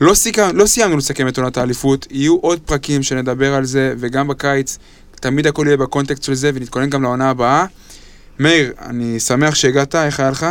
לא, 0.00 0.14
סיכם, 0.14 0.56
לא 0.56 0.66
סיימנו 0.66 0.96
לסכם 0.96 1.28
את 1.28 1.38
עונת 1.38 1.56
האליפות, 1.56 2.06
יהיו 2.10 2.36
עוד 2.36 2.60
פרקים 2.60 3.02
שנדבר 3.02 3.54
על 3.54 3.64
זה, 3.64 3.94
וגם 3.98 4.28
בקיץ 4.28 4.78
תמיד 5.22 5.46
הכל 5.46 5.64
יהיה 5.66 5.76
בקונטקסט 5.76 6.22
של 6.22 6.34
זה, 6.34 6.50
ונתכונן 6.54 6.90
גם 6.90 7.02
לעונה 7.02 7.30
הבאה. 7.30 7.64
מאיר, 8.38 8.72
אני 8.86 9.20
שמח 9.20 9.54
שהגעת, 9.54 9.94
איך 9.94 10.20
היה 10.20 10.30
לך? 10.30 10.46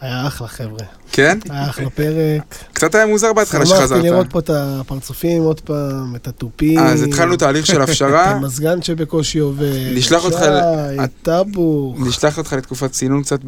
היה 0.00 0.26
אחלה, 0.26 0.48
חבר'ה. 0.48 0.84
כן? 1.12 1.38
היה 1.50 1.70
אחלה 1.70 1.90
פרק. 1.90 2.54
קצת 2.72 2.94
היה 2.94 3.06
מוזר 3.06 3.32
בהתחלה 3.32 3.66
שמחתי 3.66 3.80
שחזרת. 3.82 4.04
לראות 4.04 4.26
פה 4.30 4.38
את 4.38 4.50
הפרצופים 4.54 5.42
עוד 5.42 5.60
פעם, 5.60 6.16
את 6.16 6.28
התופים. 6.28 6.78
אז 6.78 7.02
התחלנו 7.02 7.36
תהליך 7.36 7.66
של 7.66 7.76
את 7.82 7.88
הפשרה, 7.88 8.24
המזגן 8.24 8.82
שבקושי 8.82 9.38
עובד. 9.38 9.92
נשלח 9.94 10.24
אותך 10.24 10.40
ל- 10.40 10.60
שי, 10.96 11.04
את- 11.04 11.10
טאבו. 11.22 11.94
נשלח 11.98 12.38
אותך 12.38 12.52
לתקופת 12.52 12.90
צינון 12.92 13.22
קצת 13.22 13.40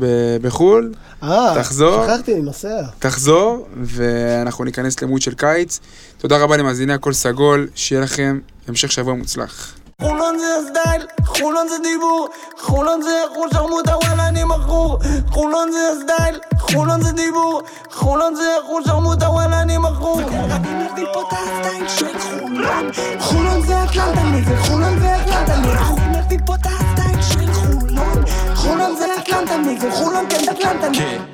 בחו"ל, 0.42 0.92
אה, 1.22 1.54
תחזור. 1.58 2.06
שכחתי, 2.06 2.32
אני 2.34 2.42
נוסע. 2.42 2.82
תחזור, 2.98 3.68
ואנחנו 3.82 4.64
ניכנס 4.64 5.02
למוד 5.02 5.22
של 5.22 5.34
קיץ. 5.34 5.80
תודה 6.18 6.36
רבה 6.38 6.56
למאזיני 6.56 6.92
הכל 6.92 7.12
סגול, 7.12 7.68
שיהיה 7.74 8.02
לכם 8.02 8.38
המשך 8.68 8.92
שבוע 8.92 9.14
מוצלח. 9.14 9.72
חולון 10.02 10.38
זה 10.38 10.46
הסטייל, 10.56 11.06
חולון 11.24 11.68
זה 11.68 11.78
דיבור, 11.82 12.28
חולון 12.58 13.02
זה 13.02 13.22
חול 13.34 13.48
שרמוטה 13.54 13.96
וואלה 13.96 14.28
אני 14.28 14.44
מכור. 14.44 14.98
חולון 15.30 15.72
זה 15.72 15.78
הסטייל, 15.92 16.40
חולון 16.58 17.02
זה 17.02 17.12
דיבור, 17.12 17.62
חולון 17.90 18.34
זה 18.34 18.56
חול 18.66 18.82
שרמוטה 18.86 19.30
וואלה 19.30 19.60
אני 19.60 19.78
מכור. 19.78 20.20
אני 20.20 20.84
מביא 20.84 21.06
פה 21.12 21.20
את 21.20 21.32
הסטייל 21.32 21.88
של 21.88 22.18
חולון. 22.18 22.90
חולון 23.18 23.60
זה 23.66 23.84
אטלנטה 23.84 24.22
נגד 24.22 24.58
חולון 24.58 24.98
זה 24.98 25.16
אטלנטה? 25.16 25.56
נגד 25.56 25.98
אני 25.98 26.18
מביא 26.18 26.38
פה 26.46 26.54
את 26.54 26.66
הסטייל 26.66 27.22
של 27.22 27.52
חולון. 27.52 28.24
חולון 28.54 28.96
זה 28.96 29.06
אטלנטה 29.18 29.56
נגד 29.56 29.90
חולון? 29.90 30.24
כן 30.30 30.48
אטלנטה. 30.50 30.88
נגד 30.88 31.33